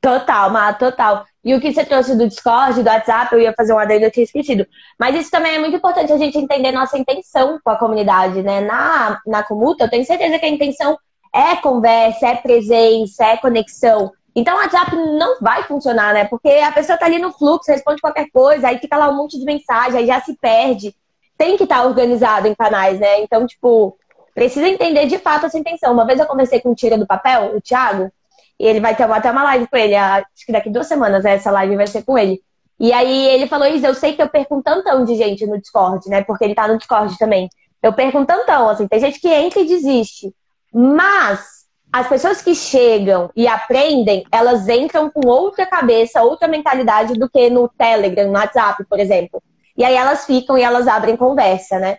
Total, 0.00 0.48
Má, 0.48 0.72
total. 0.72 1.26
E 1.44 1.54
o 1.54 1.60
que 1.60 1.70
você 1.70 1.84
trouxe 1.84 2.16
do 2.16 2.26
Discord, 2.26 2.82
do 2.82 2.88
WhatsApp, 2.88 3.34
eu 3.34 3.40
ia 3.42 3.52
fazer 3.52 3.74
um 3.74 3.78
adendo, 3.78 4.06
eu 4.06 4.10
tinha 4.10 4.24
esquecido. 4.24 4.66
Mas 4.98 5.14
isso 5.14 5.30
também 5.30 5.56
é 5.56 5.58
muito 5.58 5.76
importante 5.76 6.10
a 6.10 6.16
gente 6.16 6.38
entender 6.38 6.72
nossa 6.72 6.96
intenção 6.96 7.60
com 7.62 7.68
a 7.68 7.78
comunidade, 7.78 8.42
né? 8.42 8.62
Na, 8.62 9.20
na 9.26 9.42
Comuta, 9.42 9.84
eu 9.84 9.90
tenho 9.90 10.06
certeza 10.06 10.38
que 10.38 10.46
a 10.46 10.48
intenção 10.48 10.98
é 11.34 11.54
conversa, 11.56 12.28
é 12.28 12.36
presença, 12.36 13.26
é 13.26 13.36
conexão. 13.36 14.10
Então 14.34 14.56
o 14.56 14.58
WhatsApp 14.58 14.96
não 14.96 15.38
vai 15.38 15.64
funcionar, 15.64 16.14
né? 16.14 16.24
Porque 16.24 16.48
a 16.48 16.72
pessoa 16.72 16.96
tá 16.96 17.04
ali 17.04 17.18
no 17.18 17.30
fluxo, 17.30 17.70
responde 17.70 18.00
qualquer 18.00 18.30
coisa, 18.30 18.68
aí 18.68 18.78
fica 18.78 18.96
lá 18.96 19.10
um 19.10 19.16
monte 19.18 19.38
de 19.38 19.44
mensagem, 19.44 19.98
aí 19.98 20.06
já 20.06 20.18
se 20.22 20.34
perde. 20.38 20.96
Tem 21.36 21.56
que 21.56 21.64
estar 21.64 21.84
organizado 21.84 22.46
em 22.46 22.54
canais, 22.54 22.98
né? 23.00 23.20
Então, 23.20 23.46
tipo, 23.46 23.96
precisa 24.34 24.68
entender 24.68 25.06
de 25.06 25.18
fato 25.18 25.46
essa 25.46 25.58
intenção. 25.58 25.92
Uma 25.92 26.06
vez 26.06 26.20
eu 26.20 26.26
conversei 26.26 26.60
com 26.60 26.70
o 26.70 26.74
Tira 26.74 26.96
do 26.96 27.06
Papel, 27.06 27.56
o 27.56 27.60
Thiago, 27.60 28.10
e 28.58 28.66
ele 28.66 28.80
vai 28.80 28.94
ter 28.94 29.04
até 29.04 29.30
uma 29.30 29.42
live 29.42 29.66
com 29.66 29.76
ele, 29.76 29.94
acho 29.94 30.46
que 30.46 30.52
daqui 30.52 30.70
duas 30.70 30.86
semanas 30.86 31.24
né, 31.24 31.34
essa 31.34 31.50
live 31.50 31.76
vai 31.76 31.86
ser 31.86 32.04
com 32.04 32.16
ele. 32.16 32.40
E 32.78 32.92
aí 32.92 33.28
ele 33.28 33.46
falou, 33.46 33.68
Isa, 33.68 33.88
eu 33.88 33.94
sei 33.94 34.14
que 34.14 34.22
eu 34.22 34.28
perco 34.28 34.56
um 34.56 34.62
tantão 34.62 35.04
de 35.04 35.14
gente 35.14 35.46
no 35.46 35.60
Discord, 35.60 36.08
né? 36.08 36.22
Porque 36.22 36.44
ele 36.44 36.54
tá 36.54 36.66
no 36.66 36.78
Discord 36.78 37.16
também. 37.18 37.48
Eu 37.82 37.92
perco 37.92 38.18
um 38.18 38.24
tantão, 38.24 38.68
assim, 38.68 38.88
tem 38.88 39.00
gente 39.00 39.20
que 39.20 39.28
entra 39.28 39.60
e 39.60 39.66
desiste. 39.66 40.32
Mas 40.72 41.62
as 41.92 42.08
pessoas 42.08 42.40
que 42.40 42.54
chegam 42.54 43.30
e 43.36 43.46
aprendem, 43.46 44.24
elas 44.32 44.68
entram 44.68 45.10
com 45.10 45.28
outra 45.28 45.66
cabeça, 45.66 46.22
outra 46.22 46.48
mentalidade 46.48 47.14
do 47.14 47.28
que 47.28 47.50
no 47.50 47.68
Telegram, 47.68 48.28
no 48.28 48.38
WhatsApp, 48.38 48.84
por 48.88 48.98
exemplo. 48.98 49.42
E 49.76 49.84
aí 49.84 49.94
elas 49.94 50.26
ficam 50.26 50.56
e 50.56 50.62
elas 50.62 50.86
abrem 50.86 51.16
conversa, 51.16 51.78
né? 51.78 51.98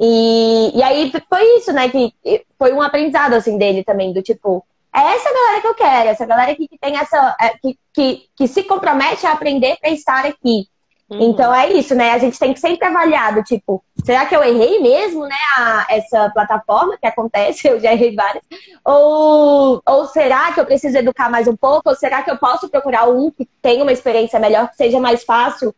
E, 0.00 0.72
e 0.74 0.82
aí 0.82 1.12
foi 1.28 1.44
isso, 1.58 1.72
né? 1.72 1.88
Que 1.88 2.12
foi 2.58 2.72
um 2.72 2.82
aprendizado 2.82 3.34
assim 3.34 3.56
dele 3.56 3.84
também, 3.84 4.12
do 4.12 4.22
tipo, 4.22 4.64
é 4.94 5.00
essa 5.14 5.32
galera 5.32 5.60
que 5.60 5.66
eu 5.66 5.74
quero, 5.74 6.08
essa 6.10 6.26
galera 6.26 6.54
que, 6.54 6.68
que 6.68 6.78
tem 6.78 6.96
essa. 6.96 7.36
É, 7.40 7.50
que, 7.50 7.78
que, 7.94 8.28
que 8.36 8.48
se 8.48 8.62
compromete 8.64 9.26
a 9.26 9.32
aprender 9.32 9.76
para 9.80 9.90
estar 9.90 10.26
aqui. 10.26 10.66
Uhum. 11.08 11.30
Então 11.30 11.54
é 11.54 11.72
isso, 11.72 11.94
né? 11.94 12.12
A 12.12 12.18
gente 12.18 12.38
tem 12.38 12.52
que 12.52 12.60
sempre 12.60 12.86
avaliar 12.86 13.34
do 13.34 13.42
tipo, 13.42 13.82
será 14.04 14.26
que 14.26 14.34
eu 14.34 14.42
errei 14.42 14.80
mesmo, 14.80 15.26
né? 15.26 15.36
A, 15.56 15.86
essa 15.90 16.30
plataforma 16.30 16.96
que 16.98 17.06
acontece, 17.06 17.68
eu 17.68 17.80
já 17.80 17.92
errei 17.92 18.14
várias. 18.14 18.42
Ou, 18.84 19.82
ou 19.86 20.06
será 20.06 20.52
que 20.52 20.60
eu 20.60 20.66
preciso 20.66 20.98
educar 20.98 21.30
mais 21.30 21.46
um 21.46 21.56
pouco? 21.56 21.88
Ou 21.88 21.94
será 21.94 22.22
que 22.22 22.30
eu 22.30 22.36
posso 22.36 22.68
procurar 22.68 23.08
um 23.08 23.30
que 23.30 23.48
tenha 23.60 23.82
uma 23.82 23.92
experiência 23.92 24.38
melhor, 24.38 24.68
que 24.68 24.76
seja 24.76 25.00
mais 25.00 25.22
fácil 25.24 25.74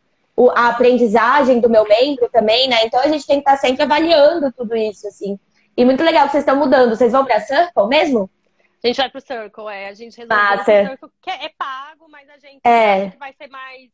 a 0.55 0.69
aprendizagem 0.69 1.59
do 1.59 1.69
meu 1.69 1.87
membro 1.87 2.29
também, 2.29 2.67
né? 2.67 2.83
Então 2.83 2.99
a 2.99 3.07
gente 3.07 3.25
tem 3.25 3.37
que 3.37 3.49
estar 3.49 3.57
sempre 3.57 3.83
avaliando 3.83 4.51
tudo 4.51 4.75
isso, 4.75 5.07
assim. 5.07 5.39
E 5.77 5.85
muito 5.85 6.03
legal 6.03 6.25
que 6.25 6.31
vocês 6.31 6.43
estão 6.43 6.57
mudando. 6.57 6.95
Vocês 6.95 7.11
vão 7.11 7.25
pra 7.25 7.39
Circle 7.39 7.87
mesmo? 7.87 8.29
A 8.83 8.87
gente 8.87 8.97
vai 8.97 9.09
pro 9.09 9.21
Circle, 9.21 9.67
é. 9.69 9.87
A 9.87 9.93
gente 9.93 10.17
resolveu 10.17 10.59
o 10.59 10.63
Circle, 10.63 11.09
que 11.21 11.29
é 11.29 11.49
pago, 11.57 12.07
mas 12.09 12.29
a 12.29 12.37
gente 12.37 12.59
é. 12.63 13.09
vai 13.17 13.33
ser 13.33 13.49
mais 13.49 13.89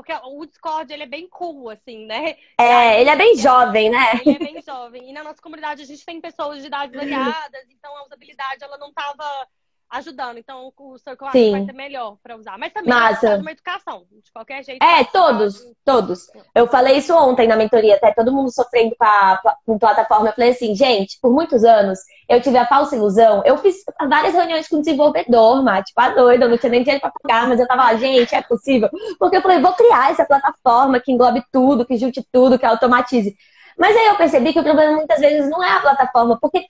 porque 0.00 0.14
o 0.24 0.46
Discord, 0.46 0.90
ele 0.90 1.02
é 1.02 1.06
bem 1.06 1.28
cool, 1.28 1.68
assim, 1.68 2.06
né? 2.06 2.36
É, 2.58 2.74
aí, 2.74 3.00
ele 3.02 3.10
é 3.10 3.16
bem 3.16 3.36
jovem, 3.36 3.90
né? 3.90 4.12
Ele 4.24 4.36
é 4.36 4.38
bem 4.38 4.62
jovem. 4.62 5.10
E 5.10 5.12
na 5.12 5.22
nossa 5.22 5.42
comunidade 5.42 5.82
a 5.82 5.84
gente 5.84 6.06
tem 6.06 6.18
pessoas 6.22 6.62
de 6.62 6.68
idades 6.68 6.96
variadas, 6.96 7.66
então 7.68 7.94
a 7.94 8.06
usabilidade, 8.06 8.64
ela 8.64 8.78
não 8.78 8.90
tava 8.94 9.24
ajudando. 9.90 10.38
Então, 10.38 10.72
o 10.76 10.98
Circle 10.98 11.30
Sim. 11.32 11.50
vai 11.52 11.64
ser 11.64 11.72
melhor 11.72 12.16
para 12.22 12.36
usar. 12.36 12.56
Mas 12.58 12.72
também 12.72 12.90
Massa. 12.90 13.36
uma 13.36 13.50
educação, 13.50 14.04
de 14.10 14.30
qualquer 14.32 14.64
jeito. 14.64 14.82
É, 14.82 15.04
todos, 15.04 15.60
todos. 15.84 16.28
Eu 16.54 16.68
falei 16.68 16.98
isso 16.98 17.14
ontem 17.14 17.48
na 17.48 17.56
mentoria, 17.56 17.96
até 17.96 18.12
todo 18.12 18.32
mundo 18.32 18.50
sofrendo 18.52 18.94
com, 18.96 19.04
a, 19.04 19.40
com 19.66 19.78
plataforma. 19.78 20.28
Eu 20.28 20.32
falei 20.32 20.50
assim, 20.50 20.74
gente, 20.74 21.18
por 21.20 21.32
muitos 21.32 21.64
anos 21.64 21.98
eu 22.28 22.40
tive 22.40 22.56
a 22.56 22.66
falsa 22.66 22.94
ilusão. 22.94 23.42
Eu 23.44 23.58
fiz 23.58 23.76
várias 24.08 24.34
reuniões 24.34 24.68
com 24.68 24.78
desenvolvedor, 24.78 25.62
mas 25.64 25.84
tipo, 25.86 26.00
a 26.00 26.10
doida, 26.10 26.44
eu 26.44 26.48
não 26.48 26.58
tinha 26.58 26.70
nem 26.70 26.82
dinheiro 26.82 27.00
para 27.00 27.10
pagar, 27.10 27.48
mas 27.48 27.58
eu 27.58 27.66
tava 27.66 27.84
lá, 27.84 27.96
gente, 27.96 28.34
é 28.34 28.42
possível. 28.42 28.88
Porque 29.18 29.36
eu 29.36 29.42
falei, 29.42 29.60
vou 29.60 29.72
criar 29.72 30.12
essa 30.12 30.24
plataforma 30.24 31.00
que 31.00 31.10
englobe 31.10 31.42
tudo, 31.50 31.84
que 31.84 31.96
junte 31.96 32.24
tudo, 32.32 32.58
que 32.58 32.66
automatize. 32.66 33.36
Mas 33.76 33.96
aí 33.96 34.06
eu 34.06 34.16
percebi 34.16 34.52
que 34.52 34.60
o 34.60 34.62
problema 34.62 34.94
muitas 34.94 35.18
vezes 35.18 35.50
não 35.50 35.64
é 35.64 35.70
a 35.72 35.80
plataforma, 35.80 36.38
porque 36.38 36.66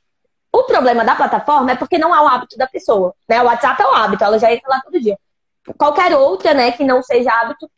o 0.52 0.64
problema 0.64 1.04
da 1.04 1.14
plataforma 1.14 1.72
é 1.72 1.76
porque 1.76 1.98
não 1.98 2.12
há 2.12 2.22
o 2.22 2.28
hábito 2.28 2.56
da 2.56 2.66
pessoa. 2.66 3.14
Né? 3.28 3.40
O 3.40 3.46
WhatsApp 3.46 3.80
é 3.82 3.86
um 3.86 3.94
hábito, 3.94 4.24
ela 4.24 4.38
já 4.38 4.52
entra 4.52 4.68
lá 4.68 4.80
todo 4.80 5.00
dia. 5.00 5.18
Qualquer 5.78 6.16
outra, 6.16 6.54
né, 6.54 6.72
que 6.72 6.84
não 6.84 7.02
seja 7.02 7.32
hábito, 7.32 7.70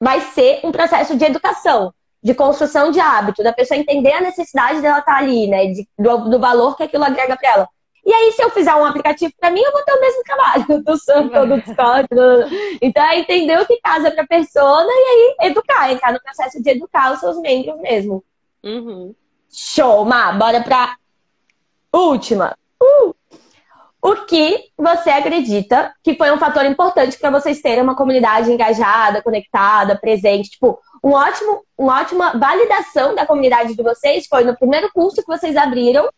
vai 0.00 0.20
ser 0.20 0.60
um 0.64 0.70
processo 0.70 1.16
de 1.16 1.24
educação, 1.24 1.92
de 2.22 2.34
construção 2.34 2.90
de 2.90 3.00
hábito, 3.00 3.42
da 3.42 3.52
pessoa 3.52 3.78
entender 3.78 4.12
a 4.12 4.20
necessidade 4.20 4.80
dela 4.80 4.98
estar 4.98 5.16
ali, 5.16 5.46
né, 5.46 5.66
de, 5.66 5.88
do, 5.98 6.30
do, 6.30 6.38
valor 6.38 6.76
que 6.76 6.82
aquilo 6.82 7.04
agrega 7.04 7.36
para 7.36 7.50
ela. 7.50 7.68
E 8.04 8.12
aí, 8.12 8.32
se 8.32 8.42
eu 8.42 8.50
fizer 8.50 8.74
um 8.74 8.84
aplicativo 8.84 9.32
para 9.38 9.50
mim, 9.50 9.60
eu 9.60 9.72
vou 9.72 9.82
ter 9.82 9.92
o 9.92 10.00
mesmo 10.00 10.22
trabalho 10.22 10.66
do 10.84 10.96
Circle, 10.96 11.46
do 11.46 11.60
Discord. 11.60 12.08
Do... 12.10 12.78
Então, 12.80 13.04
é 13.04 13.18
entender 13.18 13.58
o 13.60 13.66
que 13.66 13.80
casa 13.80 14.10
para 14.10 14.22
a 14.22 14.26
pessoa 14.26 14.82
e 14.82 15.36
aí 15.40 15.50
educar, 15.50 15.92
entrar 15.92 16.12
no 16.12 16.20
processo 16.20 16.62
de 16.62 16.70
educar 16.70 17.12
os 17.12 17.20
seus 17.20 17.38
membros 17.38 17.78
mesmo. 17.80 18.24
Uhum. 18.64 19.14
Show, 19.50 20.04
Ma, 20.04 20.32
bora 20.32 20.62
pra 20.62 20.96
Última. 21.92 22.56
Uh! 22.82 23.14
O 24.00 24.14
que 24.26 24.70
você 24.76 25.10
acredita 25.10 25.92
que 26.04 26.14
foi 26.14 26.30
um 26.30 26.38
fator 26.38 26.64
importante 26.64 27.18
para 27.18 27.30
vocês 27.30 27.60
terem 27.60 27.82
uma 27.82 27.96
comunidade 27.96 28.50
engajada, 28.50 29.22
conectada, 29.22 29.98
presente? 29.98 30.50
Tipo, 30.50 30.78
um 31.02 31.12
ótimo, 31.12 31.62
uma 31.76 32.00
ótima 32.00 32.38
validação 32.38 33.14
da 33.14 33.26
comunidade 33.26 33.74
de 33.74 33.82
vocês 33.82 34.26
foi 34.28 34.44
no 34.44 34.56
primeiro 34.56 34.88
curso 34.92 35.20
que 35.20 35.26
vocês 35.26 35.56
abriram, 35.56 36.08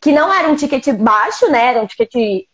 que 0.00 0.12
não 0.12 0.32
era 0.32 0.48
um 0.48 0.56
ticket 0.56 0.88
baixo, 0.92 1.50
né? 1.50 1.68
Era 1.68 1.82
um 1.82 1.86
ticket 1.86 2.46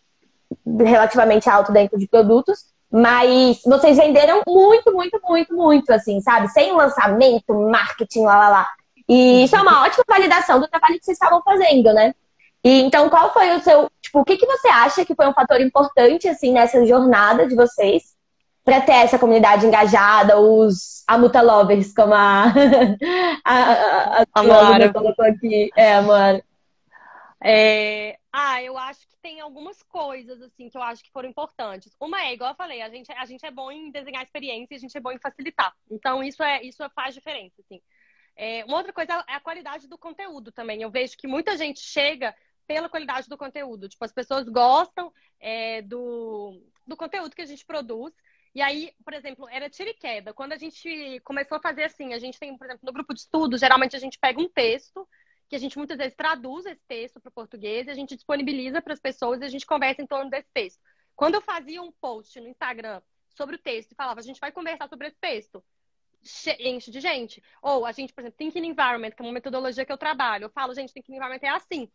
relativamente 0.79 1.51
alto 1.51 1.73
dentro 1.73 1.99
de 1.99 2.07
produtos, 2.07 2.67
mas 2.91 3.61
vocês 3.67 3.97
venderam 3.97 4.43
muito, 4.47 4.93
muito, 4.93 5.21
muito, 5.25 5.55
muito, 5.55 5.93
assim, 5.93 6.21
sabe? 6.21 6.49
Sem 6.49 6.73
lançamento, 6.73 7.53
marketing, 7.53 8.23
lá, 8.23 8.39
lá, 8.39 8.49
lá. 8.49 8.69
E 9.09 9.45
isso 9.45 9.55
é 9.55 9.61
uma 9.61 9.83
ótima 9.83 10.05
validação 10.09 10.61
do 10.61 10.69
trabalho 10.69 10.99
que 10.99 11.05
vocês 11.05 11.17
estavam 11.17 11.43
fazendo, 11.43 11.93
né? 11.93 12.15
E 12.65 12.81
então, 12.81 13.11
qual 13.11 13.33
foi 13.33 13.55
o 13.55 13.61
seu. 13.61 13.91
Tipo, 14.01 14.21
o 14.21 14.25
que, 14.25 14.37
que 14.37 14.47
você 14.47 14.69
acha 14.69 15.05
que 15.05 15.15
foi 15.15 15.27
um 15.27 15.35
fator 15.35 15.61
importante, 15.61 16.27
assim, 16.29 16.53
nessa 16.53 16.85
jornada 16.87 17.47
de 17.47 17.55
vocês 17.55 18.15
para 18.65 18.81
ter 18.81 18.93
essa 18.93 19.19
comunidade 19.19 19.67
engajada, 19.67 20.41
os 20.41 21.05
Amuta 21.07 21.43
Lovers, 21.43 21.93
como 21.93 22.15
a. 22.15 22.47
a, 23.45 23.55
a, 23.55 24.23
a, 24.23 24.27
a 24.35 24.43
Mara 24.43 24.93
colocou 24.93 25.25
aqui. 25.25 25.71
É, 25.77 26.01
Mara. 26.01 26.43
É... 27.43 28.17
Ah, 28.33 28.63
eu 28.63 28.77
acho 28.79 29.07
que 29.07 29.17
tem 29.23 29.41
algumas 29.41 29.83
coisas, 29.83 30.41
assim, 30.41 30.71
que 30.71 30.77
eu 30.77 30.83
acho 30.83 31.05
que 31.05 31.13
foram 31.13 31.29
importantes. 31.29 31.95
Uma 32.01 32.23
é, 32.23 32.33
igual 32.33 32.51
eu 32.51 32.57
falei, 32.57 32.81
a 32.81 32.89
gente, 32.89 33.13
a 33.13 33.25
gente 33.27 33.45
é 33.45 33.51
bom 33.51 33.71
em 33.71 33.91
desenhar 33.91 34.23
experiência 34.23 34.75
e 34.75 34.77
a 34.77 34.81
gente 34.81 34.97
é 34.97 35.01
bom 35.01 35.13
em 35.13 35.19
facilitar. 35.19 35.73
Então, 35.91 36.23
isso, 36.25 36.43
é, 36.43 36.63
isso 36.63 36.83
faz 36.97 37.15
diferença, 37.15 37.55
assim. 37.61 37.81
É, 38.37 38.64
uma 38.64 38.78
outra 38.78 38.93
coisa 38.93 39.24
é 39.28 39.35
a 39.35 39.41
qualidade 39.41 39.87
do 39.89 39.99
conteúdo 39.99 40.51
também. 40.51 40.82
Eu 40.82 40.91
vejo 40.91 41.16
que 41.16 41.26
muita 41.26 41.57
gente 41.57 41.80
chega 41.80 42.35
pela 42.66 42.89
qualidade 42.89 43.28
do 43.28 43.39
conteúdo. 43.39 43.89
Tipo, 43.89 44.05
as 44.05 44.12
pessoas 44.12 44.49
gostam 44.49 45.12
é, 45.39 45.82
do, 45.82 46.61
do 46.87 46.97
conteúdo 46.97 47.35
que 47.35 47.43
a 47.43 47.47
gente 47.47 47.64
produz. 47.64 48.12
E 48.55 48.62
aí, 48.62 48.93
por 49.05 49.12
exemplo, 49.12 49.49
era 49.49 49.68
tira 49.68 49.91
e 49.91 49.95
queda. 49.95 50.32
Quando 50.32 50.53
a 50.53 50.59
gente 50.59 51.20
começou 51.24 51.59
a 51.59 51.61
fazer 51.61 51.85
assim, 51.85 52.14
a 52.14 52.18
gente 52.18 52.39
tem, 52.39 52.57
por 52.57 52.66
exemplo, 52.66 52.87
no 52.87 52.93
grupo 52.93 53.12
de 53.12 53.20
estudos, 53.20 53.61
geralmente 53.61 53.97
a 53.97 53.99
gente 53.99 54.18
pega 54.18 54.41
um 54.41 54.49
texto, 54.49 55.09
que 55.49 55.57
a 55.57 55.59
gente 55.59 55.76
muitas 55.76 55.99
vezes 55.99 56.14
traduz 56.14 56.64
esse 56.64 56.82
texto 56.87 57.20
para 57.20 57.30
o 57.30 57.32
português, 57.32 57.87
e 57.87 57.91
a 57.91 57.95
gente 57.95 58.14
disponibiliza 58.14 58.80
para 58.80 58.93
as 58.93 59.01
pessoas 59.01 59.41
e 59.41 59.45
a 59.45 59.49
gente 59.49 59.66
conversa 59.66 60.03
em 60.03 60.07
torno 60.07 60.30
desse 60.30 60.49
texto. 60.55 60.80
Quando 61.16 61.35
eu 61.35 61.41
fazia 61.41 61.82
um 61.82 61.93
post 61.93 62.41
no 62.41 62.49
Instagram 62.49 63.03
sobre 63.30 63.57
o 63.57 63.59
texto 63.59 63.93
e 63.93 63.97
falava, 63.97 64.20
a 64.20 64.22
gente 64.22 64.41
vai 64.41 64.53
conversar 64.53 64.89
sobre 64.89 65.09
esse 65.09 65.16
texto, 65.20 65.62
enche 66.61 66.91
de 66.91 67.01
gente. 67.01 67.43
Ou 67.62 67.85
a 67.85 67.93
gente, 67.93 68.12
por 68.12 68.20
exemplo, 68.20 68.37
Thinking 68.39 68.66
Environment, 68.66 69.11
que 69.11 69.22
é 69.22 69.25
uma 69.25 69.33
metodologia 69.33 69.85
que 69.85 69.93
eu 69.93 69.99
trabalho. 69.99 70.45
Eu 70.45 70.51
falo, 70.51 70.75
gente, 70.75 70.93
Thinking 70.93 71.16
Environment 71.16 71.41
é 71.43 71.49
assim. 71.49 71.91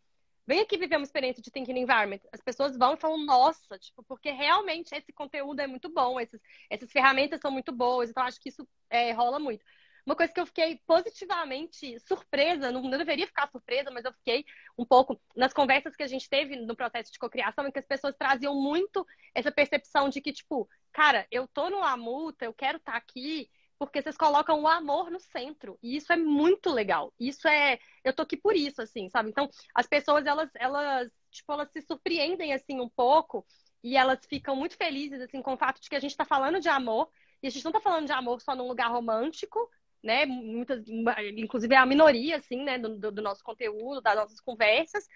Vem 0.47 0.61
aqui 0.61 0.77
viver 0.77 0.97
uma 0.97 1.03
experiência 1.03 1.43
de 1.43 1.51
Thinking 1.51 1.77
Environment. 1.77 2.21
As 2.31 2.41
pessoas 2.41 2.75
vão 2.75 2.95
e 2.95 2.97
falam, 2.97 3.23
nossa, 3.23 3.77
tipo, 3.77 4.03
porque 4.03 4.31
realmente 4.31 4.95
esse 4.95 5.13
conteúdo 5.13 5.59
é 5.59 5.67
muito 5.67 5.89
bom, 5.89 6.19
esses, 6.19 6.41
essas 6.69 6.91
ferramentas 6.91 7.39
são 7.39 7.51
muito 7.51 7.71
boas, 7.71 8.09
então 8.09 8.23
acho 8.23 8.39
que 8.41 8.49
isso 8.49 8.67
é, 8.89 9.11
rola 9.11 9.37
muito. 9.37 9.63
Uma 10.03 10.15
coisa 10.15 10.33
que 10.33 10.39
eu 10.39 10.45
fiquei 10.47 10.81
positivamente 10.87 11.99
surpresa, 11.99 12.71
não, 12.71 12.81
não 12.81 12.97
deveria 12.97 13.27
ficar 13.27 13.47
surpresa, 13.51 13.91
mas 13.91 14.03
eu 14.03 14.11
fiquei 14.13 14.43
um 14.75 14.83
pouco 14.83 15.21
nas 15.35 15.53
conversas 15.53 15.95
que 15.95 16.01
a 16.01 16.07
gente 16.07 16.27
teve 16.27 16.55
no 16.55 16.75
processo 16.75 17.11
de 17.11 17.19
cocriação, 17.19 17.67
em 17.67 17.71
que 17.71 17.77
as 17.77 17.85
pessoas 17.85 18.15
traziam 18.17 18.55
muito 18.55 19.05
essa 19.35 19.51
percepção 19.51 20.09
de 20.09 20.19
que, 20.19 20.33
tipo, 20.33 20.67
cara, 20.91 21.27
eu 21.29 21.47
tô 21.47 21.69
no 21.69 21.81
Lamuta, 21.81 22.45
eu 22.45 22.53
quero 22.55 22.77
estar 22.77 22.93
tá 22.93 22.97
aqui, 22.97 23.51
porque 23.79 24.01
vocês 24.01 24.17
colocam 24.17 24.61
o 24.61 24.67
amor 24.67 25.09
no 25.09 25.19
centro. 25.21 25.79
E 25.81 25.95
isso 25.95 26.11
é 26.11 26.17
muito 26.17 26.69
legal. 26.69 27.13
Isso 27.17 27.47
é. 27.47 27.79
Eu 28.03 28.13
tô 28.13 28.23
aqui 28.23 28.35
por 28.35 28.55
isso, 28.55 28.81
assim, 28.81 29.09
sabe? 29.09 29.29
Então, 29.29 29.49
as 29.73 29.87
pessoas, 29.87 30.25
elas, 30.25 30.49
elas, 30.55 31.09
tipo, 31.31 31.53
elas 31.53 31.71
se 31.71 31.81
surpreendem, 31.81 32.53
assim, 32.53 32.81
um 32.81 32.89
pouco. 32.89 33.45
E 33.81 33.95
elas 33.95 34.19
ficam 34.27 34.53
muito 34.53 34.75
felizes, 34.75 35.21
assim, 35.21 35.41
com 35.41 35.53
o 35.53 35.57
fato 35.57 35.81
de 35.81 35.89
que 35.89 35.95
a 35.95 35.99
gente 35.99 36.17
tá 36.17 36.25
falando 36.25 36.59
de 36.59 36.67
amor. 36.67 37.09
E 37.41 37.47
a 37.47 37.49
gente 37.49 37.63
não 37.63 37.71
tá 37.71 37.79
falando 37.79 38.05
de 38.05 38.11
amor 38.11 38.41
só 38.41 38.53
num 38.53 38.67
lugar 38.67 38.91
romântico, 38.91 39.69
né? 40.03 40.25
Muitas, 40.25 40.83
inclusive 41.37 41.73
é 41.73 41.77
a 41.77 41.85
minoria, 41.85 42.35
assim, 42.35 42.61
né, 42.63 42.77
do, 42.77 43.11
do 43.11 43.21
nosso 43.21 43.41
conteúdo, 43.43 44.01
das 44.01 44.15
nossas 44.15 44.41
conversas. 44.41 45.07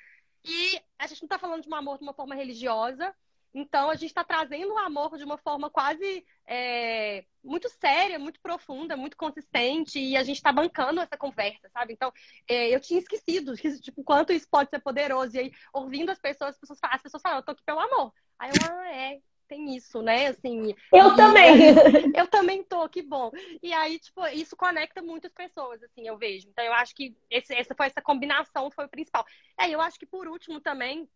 E 0.46 0.80
a 0.98 1.06
gente 1.06 1.22
não 1.22 1.28
tá 1.28 1.38
falando 1.38 1.64
de 1.64 1.70
um 1.70 1.76
amor 1.76 1.98
de 1.98 2.04
uma 2.04 2.14
forma 2.14 2.34
religiosa. 2.34 3.14
Então, 3.54 3.90
a 3.90 3.96
gente 3.96 4.10
está 4.10 4.24
trazendo 4.24 4.74
o 4.74 4.78
amor 4.80 5.16
de 5.16 5.24
uma 5.24 5.38
forma 5.38 5.70
quase 5.70 6.26
é, 6.48 7.24
muito 7.44 7.70
séria, 7.70 8.18
muito 8.18 8.40
profunda, 8.42 8.98
muito 8.98 9.16
consistente, 9.16 10.00
e 10.00 10.18
a 10.18 10.24
gente 10.24 10.38
está 10.38 10.52
bancando 10.52 11.00
essa 11.00 11.16
conversa, 11.16 11.70
sabe? 11.70 11.94
Então, 11.94 12.12
é, 12.48 12.74
eu 12.74 12.80
tinha 12.80 13.00
esquecido 13.00 13.54
tipo, 13.80 14.04
quanto 14.04 14.34
isso 14.34 14.48
pode 14.50 14.72
ser 14.72 14.80
poderoso. 14.80 15.36
E 15.36 15.40
aí, 15.40 15.52
ouvindo 15.72 16.10
as 16.10 16.20
pessoas, 16.20 16.52
as 16.52 16.60
pessoas 16.60 16.80
falam, 16.80 16.96
as 16.96 17.02
pessoas 17.04 17.22
falam, 17.22 17.40
eu 17.40 17.44
tô 17.44 17.52
aqui 17.52 17.64
pelo 17.64 17.80
amor. 17.80 18.12
Aí 18.40 18.50
eu, 18.50 18.76
ah, 18.76 18.92
é. 18.92 19.20
tem 19.48 19.76
isso, 19.76 20.02
né? 20.02 20.28
Assim, 20.28 20.74
eu 20.92 21.16
também. 21.16 21.54
Eu 22.18 22.28
também 22.28 22.64
tô, 22.64 22.88
que 22.90 23.04
bom. 23.04 23.32
E 23.62 23.72
aí, 23.72 24.00
tipo, 24.00 24.26
isso 24.28 24.56
conecta 24.56 25.02
muitas 25.02 25.32
pessoas, 25.32 25.82
assim, 25.84 26.08
eu 26.08 26.18
vejo. 26.18 26.48
Então, 26.48 26.64
eu 26.64 26.74
acho 26.74 26.96
que 26.96 27.16
esse, 27.30 27.54
essa 27.54 27.76
foi 27.76 27.88
essa 27.88 28.02
combinação 28.02 28.72
foi 28.72 28.86
o 28.86 28.90
principal. 28.90 29.26
É, 29.60 29.70
eu 29.70 29.80
acho 29.80 30.00
que 30.00 30.06
por 30.06 30.28
último 30.28 30.60
também, 30.60 31.08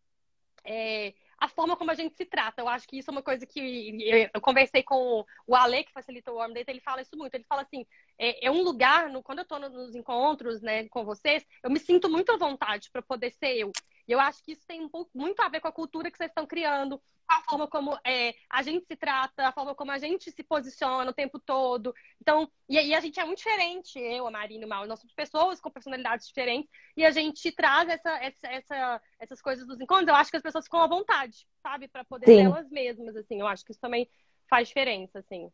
é, 0.63 1.13
a 1.37 1.47
forma 1.47 1.75
como 1.75 1.91
a 1.91 1.95
gente 1.95 2.15
se 2.15 2.25
trata. 2.25 2.61
Eu 2.61 2.67
acho 2.67 2.87
que 2.87 2.97
isso 2.97 3.09
é 3.09 3.13
uma 3.13 3.21
coisa 3.21 3.45
que 3.45 4.29
eu 4.33 4.41
conversei 4.41 4.83
com 4.83 5.23
o 5.45 5.55
Ale, 5.55 5.83
que 5.83 5.91
facilita 5.91 6.31
o 6.31 6.35
Warm 6.35 6.53
Data, 6.53 6.71
ele 6.71 6.81
fala 6.81 7.01
isso 7.01 7.15
muito. 7.15 7.35
Ele 7.35 7.45
fala 7.47 7.61
assim, 7.61 7.85
é, 8.17 8.47
é 8.47 8.51
um 8.51 8.63
lugar, 8.63 9.09
no, 9.09 9.21
quando 9.21 9.39
eu 9.39 9.43
estou 9.43 9.59
nos 9.59 9.95
encontros 9.95 10.61
né, 10.61 10.87
com 10.89 11.05
vocês, 11.05 11.45
eu 11.63 11.69
me 11.69 11.79
sinto 11.79 12.09
muito 12.09 12.31
à 12.31 12.37
vontade 12.37 12.89
para 12.91 13.01
poder 13.01 13.31
ser 13.31 13.55
eu. 13.55 13.71
E 14.07 14.11
eu 14.11 14.19
acho 14.19 14.43
que 14.43 14.53
isso 14.53 14.65
tem 14.65 14.81
um 14.81 14.89
pouco, 14.89 15.11
muito 15.13 15.41
a 15.41 15.49
ver 15.49 15.59
com 15.59 15.67
a 15.67 15.71
cultura 15.71 16.09
que 16.09 16.17
vocês 16.17 16.29
estão 16.29 16.47
criando, 16.47 17.01
a 17.27 17.41
forma 17.41 17.67
como 17.67 17.97
é, 18.05 18.33
a 18.49 18.63
gente 18.63 18.85
se 18.85 18.95
trata, 18.95 19.47
a 19.47 19.51
forma 19.51 19.75
como 19.75 19.91
a 19.91 19.97
gente 19.97 20.31
se 20.31 20.43
posiciona 20.43 21.11
o 21.11 21.13
tempo 21.13 21.37
todo. 21.37 21.93
Então, 22.21 22.49
e 22.69 22.77
aí 22.77 22.93
a 22.93 23.01
gente 23.01 23.19
é 23.19 23.25
muito 23.25 23.39
diferente, 23.39 23.99
eu, 23.99 24.25
a 24.25 24.31
Marina 24.31 24.63
e 24.63 24.65
o 24.65 24.69
Mal, 24.69 24.87
nós 24.87 24.99
somos 24.99 25.13
pessoas 25.13 25.59
com 25.59 25.69
personalidades 25.69 26.25
diferentes, 26.25 26.69
e 26.95 27.05
a 27.05 27.11
gente 27.11 27.51
traz 27.51 27.89
essa, 27.89 28.11
essa, 28.23 28.47
essa, 28.47 29.01
essas 29.19 29.41
coisas 29.41 29.67
dos 29.67 29.81
encontros. 29.81 30.07
Eu 30.07 30.15
acho 30.15 30.31
que 30.31 30.37
as 30.37 30.43
pessoas 30.43 30.63
ficam 30.63 30.81
à 30.81 30.87
vontade, 30.87 31.45
sabe? 31.61 31.89
Para 31.89 32.05
poder 32.05 32.27
Sim. 32.27 32.35
ser 32.35 32.43
elas 32.43 32.69
mesmas, 32.69 33.15
assim. 33.17 33.41
Eu 33.41 33.47
acho 33.47 33.65
que 33.65 33.71
isso 33.71 33.81
também 33.81 34.09
faz 34.49 34.69
diferença, 34.69 35.19
assim. 35.19 35.51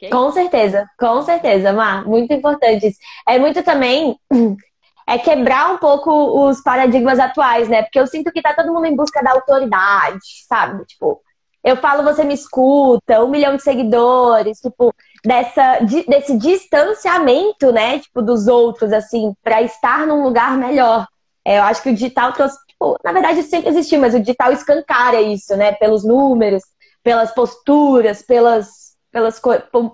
É 0.00 0.10
com 0.10 0.30
certeza, 0.30 0.88
com 0.98 1.22
certeza, 1.22 1.72
Mar. 1.72 2.04
Muito 2.04 2.32
importante 2.32 2.86
isso. 2.86 2.98
É 3.28 3.38
muito 3.38 3.62
também 3.62 4.18
é 5.06 5.18
quebrar 5.18 5.72
um 5.72 5.78
pouco 5.78 6.10
os 6.48 6.62
paradigmas 6.62 7.18
atuais, 7.18 7.68
né? 7.68 7.82
Porque 7.82 8.00
eu 8.00 8.06
sinto 8.06 8.32
que 8.32 8.42
tá 8.42 8.54
todo 8.54 8.72
mundo 8.72 8.86
em 8.86 8.96
busca 8.96 9.22
da 9.22 9.32
autoridade, 9.32 10.18
sabe? 10.48 10.84
Tipo, 10.86 11.20
eu 11.62 11.76
falo, 11.76 12.02
você 12.02 12.24
me 12.24 12.34
escuta, 12.34 13.22
um 13.22 13.30
milhão 13.30 13.56
de 13.56 13.62
seguidores, 13.62 14.60
tipo, 14.60 14.94
dessa, 15.24 15.80
desse 16.08 16.36
distanciamento, 16.36 17.72
né? 17.72 17.98
Tipo, 17.98 18.22
dos 18.22 18.46
outros, 18.46 18.92
assim, 18.92 19.34
para 19.42 19.62
estar 19.62 20.06
num 20.06 20.22
lugar 20.22 20.56
melhor. 20.56 21.06
É, 21.44 21.58
eu 21.58 21.62
acho 21.62 21.82
que 21.82 21.90
o 21.90 21.94
digital 21.94 22.32
trouxe, 22.32 22.56
tipo, 22.66 22.98
na 23.04 23.12
verdade 23.12 23.42
sempre 23.42 23.68
existiu, 23.70 24.00
mas 24.00 24.14
o 24.14 24.20
digital 24.20 24.52
escancara 24.52 25.20
isso, 25.20 25.56
né? 25.56 25.72
Pelos 25.72 26.04
números, 26.04 26.62
pelas 27.02 27.32
posturas, 27.34 28.22
pelas 28.22 28.83
pelas 29.14 29.40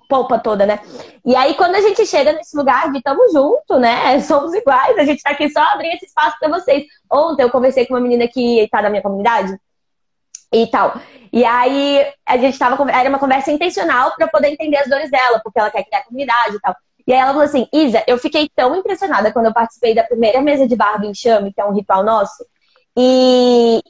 polpa 0.09 0.39
toda, 0.39 0.65
né? 0.65 0.81
E 1.23 1.37
aí, 1.37 1.53
quando 1.55 1.75
a 1.75 1.81
gente 1.83 2.07
chega 2.07 2.33
nesse 2.33 2.57
lugar 2.57 2.91
de 2.91 3.03
tamo 3.03 3.31
junto, 3.31 3.79
né? 3.79 4.19
Somos 4.25 4.55
iguais, 4.55 4.97
a 4.97 5.05
gente 5.05 5.23
tá 5.23 5.33
aqui 5.33 5.51
só 5.51 5.61
abrindo 5.61 5.95
esse 5.97 6.07
espaço 6.07 6.39
para 6.41 6.49
vocês. 6.49 6.85
Ontem 7.13 7.43
eu 7.43 7.51
conversei 7.51 7.85
com 7.85 7.93
uma 7.93 8.01
menina 8.01 8.27
que 8.27 8.67
tá 8.73 8.81
da 8.81 8.89
minha 8.89 9.03
comunidade 9.03 9.55
e 10.51 10.67
tal. 10.69 10.99
E 11.31 11.45
aí 11.45 12.11
a 12.25 12.39
gente 12.39 12.59
tava. 12.59 12.91
Era 12.91 13.11
uma 13.11 13.19
conversa 13.19 13.53
intencional 13.53 14.15
para 14.17 14.27
poder 14.27 14.49
entender 14.49 14.79
as 14.79 14.89
dores 14.89 15.11
dela, 15.11 15.39
porque 15.45 15.61
ela 15.61 15.71
quer 15.71 15.85
criar 15.85 16.03
comunidade 16.05 16.57
e 16.57 16.61
tal. 16.61 16.75
E 17.07 17.13
aí 17.13 17.19
ela 17.19 17.33
falou 17.33 17.45
assim: 17.45 17.69
Isa, 17.71 18.03
eu 18.07 18.17
fiquei 18.17 18.49
tão 18.57 18.75
impressionada 18.75 19.31
quando 19.31 19.47
eu 19.47 19.53
participei 19.53 19.95
da 19.95 20.03
primeira 20.03 20.41
mesa 20.41 20.67
de 20.67 20.75
barra 20.75 20.97
do 20.97 21.07
enxame, 21.07 21.53
que 21.53 21.61
é 21.61 21.65
um 21.67 21.75
ritual 21.75 22.03
nosso, 22.03 22.43
e 22.97 23.83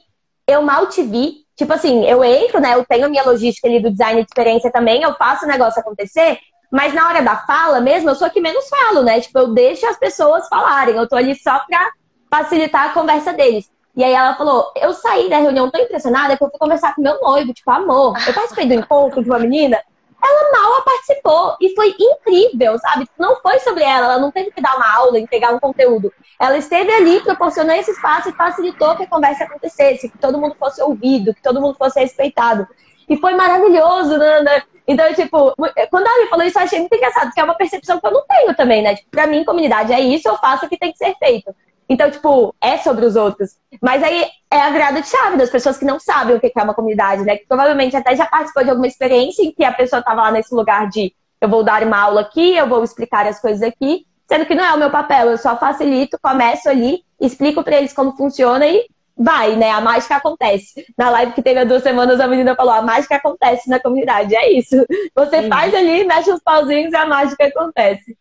eu 0.45 0.61
mal 0.61 0.87
te 0.87 1.01
vi 1.01 1.40
Tipo 1.55 1.73
assim, 1.73 2.05
eu 2.05 2.23
entro, 2.23 2.59
né? 2.59 2.73
Eu 2.75 2.85
tenho 2.85 3.05
a 3.05 3.09
minha 3.09 3.23
logística 3.23 3.67
ali 3.67 3.81
do 3.81 3.91
design 3.91 4.21
de 4.21 4.27
experiência 4.27 4.71
também, 4.71 5.03
eu 5.03 5.13
faço 5.15 5.45
o 5.45 5.47
negócio 5.47 5.79
acontecer, 5.79 6.39
mas 6.71 6.93
na 6.93 7.07
hora 7.07 7.21
da 7.21 7.35
fala 7.35 7.81
mesmo, 7.81 8.09
eu 8.09 8.15
sou 8.15 8.27
a 8.27 8.29
que 8.29 8.39
menos 8.39 8.67
falo, 8.69 9.03
né? 9.03 9.19
Tipo, 9.19 9.39
eu 9.39 9.53
deixo 9.53 9.85
as 9.85 9.97
pessoas 9.97 10.47
falarem, 10.47 10.95
eu 10.95 11.07
tô 11.07 11.15
ali 11.15 11.35
só 11.35 11.59
pra 11.67 11.91
facilitar 12.29 12.89
a 12.89 12.93
conversa 12.93 13.33
deles. 13.33 13.69
E 13.95 14.03
aí 14.03 14.13
ela 14.13 14.35
falou, 14.35 14.71
eu 14.77 14.93
saí 14.93 15.29
da 15.29 15.37
reunião 15.37 15.69
tão 15.69 15.81
impressionada 15.81 16.37
que 16.37 16.43
eu 16.43 16.49
fui 16.49 16.57
conversar 16.57 16.95
com 16.95 17.01
meu 17.01 17.19
noivo, 17.21 17.53
tipo, 17.53 17.69
amor, 17.69 18.15
eu 18.25 18.33
participei 18.33 18.65
do 18.65 18.73
encontro 18.73 19.21
de 19.21 19.29
uma 19.29 19.39
menina 19.39 19.77
ela 20.23 20.51
mal 20.51 20.83
participou 20.83 21.57
e 21.59 21.73
foi 21.75 21.95
incrível, 21.99 22.77
sabe? 22.77 23.07
Não 23.17 23.41
foi 23.41 23.59
sobre 23.59 23.83
ela, 23.83 24.05
ela 24.05 24.19
não 24.19 24.31
teve 24.31 24.51
que 24.51 24.61
dar 24.61 24.75
uma 24.75 24.95
aula, 24.95 25.19
entregar 25.19 25.53
um 25.53 25.59
conteúdo. 25.59 26.13
Ela 26.39 26.57
esteve 26.57 26.91
ali, 26.91 27.19
proporcionou 27.21 27.75
esse 27.75 27.91
espaço 27.91 28.29
e 28.29 28.33
facilitou 28.33 28.95
que 28.95 29.03
a 29.03 29.07
conversa 29.07 29.43
acontecesse, 29.43 30.09
que 30.09 30.17
todo 30.17 30.37
mundo 30.37 30.55
fosse 30.59 30.81
ouvido, 30.81 31.33
que 31.33 31.41
todo 31.41 31.61
mundo 31.61 31.75
fosse 31.75 31.99
respeitado. 31.99 32.67
E 33.09 33.17
foi 33.17 33.33
maravilhoso, 33.33 34.17
Nanda. 34.17 34.63
Então, 34.87 35.13
tipo, 35.13 35.55
quando 35.89 36.07
ela 36.07 36.23
me 36.23 36.29
falou 36.29 36.45
isso, 36.45 36.57
eu 36.57 36.63
achei 36.63 36.79
muito 36.79 36.95
engraçado, 36.95 37.25
porque 37.25 37.39
é 37.39 37.43
uma 37.43 37.55
percepção 37.55 37.99
que 37.99 38.07
eu 38.07 38.11
não 38.11 38.25
tenho 38.27 38.55
também, 38.55 38.81
né? 38.81 38.95
Tipo, 38.95 39.09
pra 39.09 39.27
mim, 39.27 39.43
comunidade 39.43 39.91
é 39.91 39.99
isso, 39.99 40.27
eu 40.27 40.37
faço 40.37 40.65
o 40.65 40.69
que 40.69 40.77
tem 40.77 40.91
que 40.91 40.97
ser 40.97 41.15
feito. 41.17 41.55
Então, 41.91 42.09
tipo, 42.09 42.55
é 42.61 42.77
sobre 42.77 43.05
os 43.05 43.17
outros. 43.17 43.57
Mas 43.81 44.01
aí 44.01 44.25
é 44.49 44.61
a 44.61 44.69
virada 44.69 45.01
de 45.01 45.09
chave 45.09 45.35
das 45.35 45.49
pessoas 45.49 45.77
que 45.77 45.83
não 45.83 45.99
sabem 45.99 46.37
o 46.37 46.39
que 46.39 46.49
é 46.55 46.63
uma 46.63 46.73
comunidade, 46.73 47.25
né? 47.25 47.35
Que 47.35 47.45
provavelmente 47.45 47.97
até 47.97 48.15
já 48.15 48.25
participou 48.25 48.63
de 48.63 48.69
alguma 48.69 48.87
experiência 48.87 49.43
em 49.43 49.51
que 49.51 49.61
a 49.65 49.73
pessoa 49.73 49.99
estava 49.99 50.21
lá 50.21 50.31
nesse 50.31 50.55
lugar 50.55 50.87
de 50.87 51.13
eu 51.41 51.49
vou 51.49 51.65
dar 51.65 51.83
uma 51.83 51.99
aula 51.99 52.21
aqui, 52.21 52.55
eu 52.55 52.65
vou 52.65 52.81
explicar 52.81 53.27
as 53.27 53.41
coisas 53.41 53.61
aqui, 53.61 54.05
sendo 54.25 54.45
que 54.45 54.55
não 54.55 54.63
é 54.63 54.73
o 54.73 54.77
meu 54.77 54.89
papel, 54.89 55.31
eu 55.31 55.37
só 55.37 55.57
facilito, 55.57 56.17
começo 56.21 56.69
ali, 56.69 57.03
explico 57.19 57.61
para 57.61 57.75
eles 57.75 57.91
como 57.91 58.15
funciona 58.15 58.65
e 58.65 58.85
vai, 59.17 59.57
né? 59.57 59.71
A 59.71 59.81
mágica 59.81 60.15
acontece. 60.15 60.85
Na 60.97 61.09
live 61.09 61.33
que 61.33 61.41
teve 61.41 61.59
há 61.59 61.65
duas 61.65 61.83
semanas, 61.83 62.21
a 62.21 62.27
menina 62.27 62.55
falou: 62.55 62.71
a 62.71 62.81
mágica 62.81 63.17
acontece 63.17 63.69
na 63.69 63.81
comunidade. 63.81 64.33
É 64.33 64.49
isso. 64.49 64.77
Você 65.13 65.49
faz 65.49 65.75
ali, 65.75 66.05
mexe 66.05 66.31
os 66.31 66.41
pauzinhos 66.41 66.93
e 66.93 66.95
a 66.95 67.05
mágica 67.05 67.47
acontece. 67.47 68.15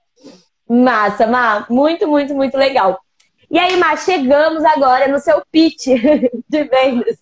Massa, 0.68 1.24
Má. 1.28 1.66
Muito, 1.70 2.08
muito, 2.08 2.34
muito 2.34 2.56
legal. 2.56 2.98
E 3.50 3.58
aí, 3.58 3.76
Mar, 3.76 3.98
chegamos 3.98 4.64
agora 4.64 5.08
no 5.08 5.18
seu 5.18 5.42
pitch 5.50 5.86
de 6.48 6.64
vendas. 6.64 7.18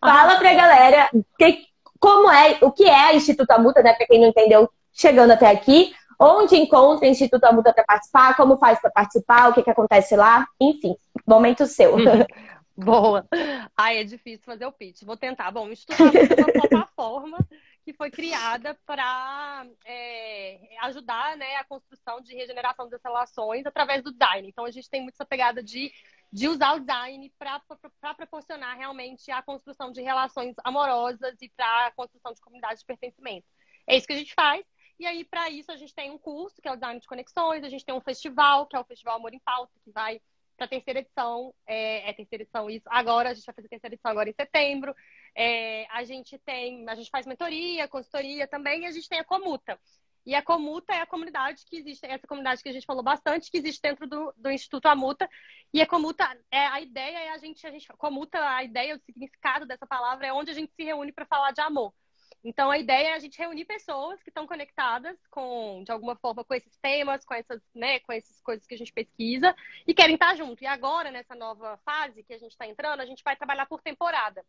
Fala 0.00 0.38
pra 0.38 0.54
galera 0.54 1.10
que, 1.36 1.64
como 1.98 2.30
é, 2.30 2.58
o 2.62 2.70
que 2.70 2.84
é 2.84 3.08
a 3.08 3.14
Instituto 3.14 3.50
Amuta, 3.50 3.82
né? 3.82 3.92
Pra 3.94 4.06
quem 4.06 4.20
não 4.20 4.28
entendeu, 4.28 4.70
chegando 4.92 5.32
até 5.32 5.50
aqui. 5.50 5.92
Onde 6.18 6.54
encontra 6.54 7.08
o 7.08 7.10
Instituto 7.10 7.42
Amuta 7.44 7.72
para 7.72 7.82
participar, 7.82 8.36
como 8.36 8.56
faz 8.56 8.80
para 8.80 8.90
participar, 8.90 9.48
o 9.48 9.52
que, 9.52 9.64
que 9.64 9.70
acontece 9.70 10.14
lá, 10.14 10.46
enfim, 10.60 10.94
momento 11.26 11.66
seu. 11.66 11.96
Boa. 12.76 13.26
Ai, 13.76 13.98
é 13.98 14.04
difícil 14.04 14.44
fazer 14.44 14.66
o 14.66 14.72
pitch. 14.72 15.02
Vou 15.02 15.16
tentar. 15.16 15.50
Bom, 15.50 15.66
o 15.66 15.72
Instituto 15.72 16.02
Amuta 16.02 16.34
é 16.34 16.44
uma 16.44 16.52
plataforma 16.68 17.38
que 17.84 17.92
foi 17.92 18.10
criada 18.10 18.78
para 18.86 19.66
é, 19.84 20.58
ajudar 20.82 21.36
né, 21.36 21.56
a 21.56 21.64
construção 21.64 22.20
de 22.20 22.34
regeneração 22.34 22.88
das 22.88 23.02
relações 23.02 23.66
através 23.66 24.02
do 24.02 24.10
design. 24.10 24.48
Então, 24.48 24.64
a 24.64 24.70
gente 24.70 24.88
tem 24.88 25.02
muito 25.02 25.14
essa 25.14 25.26
pegada 25.26 25.62
de, 25.62 25.92
de 26.32 26.48
usar 26.48 26.74
o 26.74 26.80
design 26.80 27.32
para 27.38 27.60
proporcionar 28.14 28.76
realmente 28.76 29.30
a 29.30 29.42
construção 29.42 29.92
de 29.92 30.00
relações 30.00 30.54
amorosas 30.64 31.36
e 31.42 31.50
para 31.50 31.86
a 31.86 31.92
construção 31.92 32.32
de 32.32 32.40
comunidades 32.40 32.80
de 32.80 32.86
pertencimento. 32.86 33.46
É 33.86 33.96
isso 33.96 34.06
que 34.06 34.14
a 34.14 34.18
gente 34.18 34.34
faz. 34.34 34.64
E 34.98 35.06
aí, 35.06 35.24
para 35.24 35.50
isso, 35.50 35.70
a 35.70 35.76
gente 35.76 35.94
tem 35.94 36.10
um 36.10 36.18
curso, 36.18 36.62
que 36.62 36.68
é 36.68 36.72
o 36.72 36.76
Design 36.76 37.00
de 37.00 37.06
Conexões, 37.06 37.64
a 37.64 37.68
gente 37.68 37.84
tem 37.84 37.94
um 37.94 38.00
festival, 38.00 38.66
que 38.66 38.76
é 38.76 38.80
o 38.80 38.84
Festival 38.84 39.16
Amor 39.16 39.34
em 39.34 39.40
Pauta, 39.40 39.72
que 39.84 39.90
vai 39.90 40.20
para 40.56 40.66
a 40.66 40.68
terceira 40.68 41.00
edição. 41.00 41.52
É, 41.66 42.08
é, 42.08 42.12
terceira 42.12 42.44
edição 42.44 42.70
isso. 42.70 42.86
Agora, 42.88 43.30
a 43.30 43.34
gente 43.34 43.44
vai 43.44 43.54
fazer 43.54 43.66
a 43.66 43.70
terceira 43.70 43.94
edição 43.94 44.10
agora 44.10 44.30
em 44.30 44.34
setembro. 44.34 44.94
É, 45.34 45.86
a 45.90 46.04
gente 46.04 46.38
tem, 46.38 46.88
a 46.88 46.94
gente 46.94 47.10
faz 47.10 47.26
mentoria, 47.26 47.88
consultoria 47.88 48.46
também, 48.46 48.82
e 48.82 48.86
a 48.86 48.92
gente 48.92 49.08
tem 49.08 49.18
a 49.18 49.24
Comuta. 49.24 49.78
E 50.26 50.34
a 50.34 50.42
Comuta 50.42 50.94
é 50.94 51.00
a 51.00 51.06
comunidade 51.06 51.64
que 51.66 51.76
existe, 51.76 52.06
essa 52.06 52.26
comunidade 52.26 52.62
que 52.62 52.68
a 52.68 52.72
gente 52.72 52.86
falou 52.86 53.02
bastante, 53.02 53.50
que 53.50 53.58
existe 53.58 53.82
dentro 53.82 54.06
do, 54.06 54.32
do 54.36 54.50
Instituto 54.50 54.86
Amuta. 54.86 55.28
E 55.72 55.82
a 55.82 55.86
Comuta, 55.86 56.24
é, 56.50 56.66
a 56.66 56.80
ideia 56.80 57.18
é 57.18 57.28
a 57.30 57.38
gente, 57.38 57.66
a 57.66 57.70
gente, 57.70 57.86
Comuta, 57.98 58.38
a 58.38 58.64
ideia, 58.64 58.96
o 58.96 59.00
significado 59.00 59.66
dessa 59.66 59.86
palavra 59.86 60.26
é 60.26 60.32
onde 60.32 60.50
a 60.50 60.54
gente 60.54 60.72
se 60.74 60.82
reúne 60.82 61.12
para 61.12 61.26
falar 61.26 61.50
de 61.50 61.60
amor. 61.60 61.92
Então, 62.42 62.70
a 62.70 62.78
ideia 62.78 63.08
é 63.08 63.14
a 63.14 63.18
gente 63.18 63.38
reunir 63.38 63.64
pessoas 63.64 64.22
que 64.22 64.28
estão 64.28 64.46
conectadas 64.46 65.18
com, 65.30 65.82
de 65.82 65.90
alguma 65.90 66.14
forma, 66.16 66.44
com 66.44 66.54
esses 66.54 66.76
temas, 66.76 67.24
com 67.24 67.32
essas, 67.32 67.62
né, 67.74 68.00
com 68.00 68.12
essas 68.12 68.38
coisas 68.42 68.66
que 68.66 68.74
a 68.74 68.78
gente 68.78 68.92
pesquisa 68.92 69.56
e 69.86 69.94
querem 69.94 70.14
estar 70.14 70.34
junto. 70.36 70.62
E 70.62 70.66
agora, 70.66 71.10
nessa 71.10 71.34
nova 71.34 71.78
fase 71.78 72.22
que 72.22 72.34
a 72.34 72.38
gente 72.38 72.52
está 72.52 72.66
entrando, 72.66 73.00
a 73.00 73.06
gente 73.06 73.24
vai 73.24 73.34
trabalhar 73.34 73.64
por 73.64 73.80
temporada. 73.80 74.44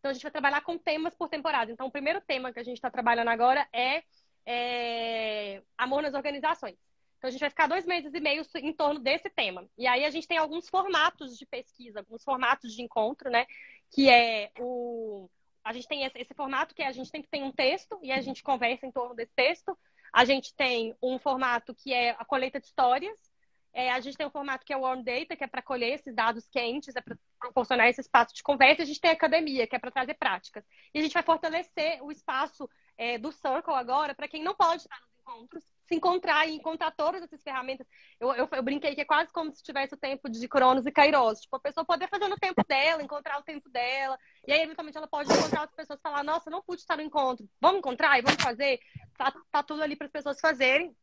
Então, 0.00 0.10
a 0.10 0.14
gente 0.14 0.22
vai 0.22 0.32
trabalhar 0.32 0.62
com 0.62 0.78
temas 0.78 1.14
por 1.14 1.28
temporada. 1.28 1.70
Então, 1.70 1.86
o 1.86 1.90
primeiro 1.90 2.22
tema 2.22 2.52
que 2.52 2.58
a 2.58 2.62
gente 2.62 2.76
está 2.76 2.90
trabalhando 2.90 3.28
agora 3.28 3.68
é, 3.70 4.02
é, 4.46 5.62
amor 5.76 6.02
nas 6.02 6.14
organizações. 6.14 6.76
Então, 7.18 7.28
a 7.28 7.30
gente 7.30 7.40
vai 7.40 7.50
ficar 7.50 7.66
dois 7.66 7.84
meses 7.84 8.12
e 8.14 8.18
meio 8.18 8.42
em 8.56 8.72
torno 8.72 8.98
desse 8.98 9.28
tema. 9.28 9.68
E 9.76 9.86
aí, 9.86 10.06
a 10.06 10.10
gente 10.10 10.26
tem 10.26 10.38
alguns 10.38 10.70
formatos 10.70 11.36
de 11.36 11.44
pesquisa, 11.44 12.00
alguns 12.00 12.24
formatos 12.24 12.74
de 12.74 12.82
encontro, 12.82 13.30
né? 13.30 13.46
Que 13.90 14.08
é 14.08 14.50
o. 14.58 15.28
A 15.62 15.74
gente 15.74 15.86
tem 15.86 16.04
esse, 16.04 16.34
formato 16.34 16.74
que 16.74 16.82
é, 16.82 16.86
a 16.86 16.92
gente 16.92 17.12
tem 17.12 17.20
que 17.20 17.28
ter 17.28 17.42
um 17.42 17.52
texto 17.52 17.98
e 18.02 18.10
a 18.10 18.22
gente 18.22 18.42
conversa 18.42 18.86
em 18.86 18.90
torno 18.90 19.14
desse 19.14 19.34
texto. 19.36 19.78
A 20.10 20.24
gente 20.24 20.54
tem 20.54 20.96
um 21.02 21.18
formato 21.18 21.74
que 21.74 21.92
é 21.92 22.16
a 22.18 22.24
colheita 22.24 22.58
de 22.58 22.66
histórias, 22.66 23.30
é, 23.72 23.90
a 23.90 24.00
gente 24.00 24.16
tem 24.16 24.26
um 24.26 24.30
formato 24.30 24.64
que 24.64 24.72
é 24.72 24.76
o 24.76 24.80
Warm 24.80 25.02
Data, 25.02 25.36
que 25.36 25.44
é 25.44 25.46
para 25.46 25.62
colher 25.62 25.94
esses 25.94 26.14
dados 26.14 26.48
quentes, 26.48 26.96
é 26.96 27.00
para 27.00 27.16
proporcionar 27.40 27.88
esse 27.88 28.00
espaço 28.00 28.34
de 28.34 28.42
conversa. 28.42 28.82
A 28.82 28.84
gente 28.86 29.00
tem 29.00 29.10
a 29.10 29.14
academia, 29.14 29.66
que 29.66 29.74
é 29.74 29.78
para 29.78 29.90
trazer 29.90 30.14
práticas. 30.14 30.64
E 30.94 30.98
a 30.98 31.02
gente 31.02 31.14
vai 31.14 31.22
fortalecer 31.22 32.02
o 32.02 32.12
espaço 32.12 32.68
é, 32.96 33.18
do 33.18 33.32
Circle 33.32 33.74
agora 33.74 34.14
para 34.14 34.28
quem 34.28 34.44
não 34.44 34.54
pode 34.54 34.82
estar 34.82 35.00
nos 35.00 35.10
encontros, 35.18 35.64
se 35.86 35.94
encontrar 35.94 36.46
e 36.46 36.54
encontrar 36.54 36.90
todas 36.90 37.22
essas 37.22 37.42
ferramentas. 37.42 37.86
Eu, 38.20 38.32
eu, 38.34 38.48
eu, 38.52 38.62
brinquei 38.62 38.94
que 38.94 39.00
é 39.00 39.04
quase 39.04 39.32
como 39.32 39.50
se 39.50 39.62
tivesse 39.62 39.94
o 39.94 39.98
tempo 39.98 40.28
de 40.28 40.46
Cronos 40.46 40.86
e 40.86 40.92
Kairos. 40.92 41.40
Tipo, 41.40 41.56
a 41.56 41.60
pessoa 41.60 41.84
poder 41.84 42.08
fazer 42.08 42.28
no 42.28 42.36
tempo 42.36 42.62
dela, 42.68 43.02
encontrar 43.02 43.38
o 43.38 43.42
tempo 43.42 43.68
dela. 43.70 44.18
E 44.46 44.52
aí, 44.52 44.60
eventualmente, 44.60 44.98
ela 44.98 45.08
pode 45.08 45.32
encontrar 45.32 45.62
outras 45.62 45.76
pessoas 45.76 45.98
e 45.98 46.02
falar: 46.02 46.22
Nossa, 46.22 46.50
não 46.50 46.62
pude 46.62 46.82
estar 46.82 46.96
no 46.96 47.02
encontro. 47.02 47.48
Vamos 47.60 47.78
encontrar 47.78 48.18
e 48.18 48.22
vamos 48.22 48.42
fazer. 48.42 48.78
Tá, 49.16 49.32
tá 49.50 49.62
tudo 49.62 49.82
ali 49.82 49.96
para 49.96 50.06
as 50.06 50.12
pessoas 50.12 50.40
fazerem 50.40 50.94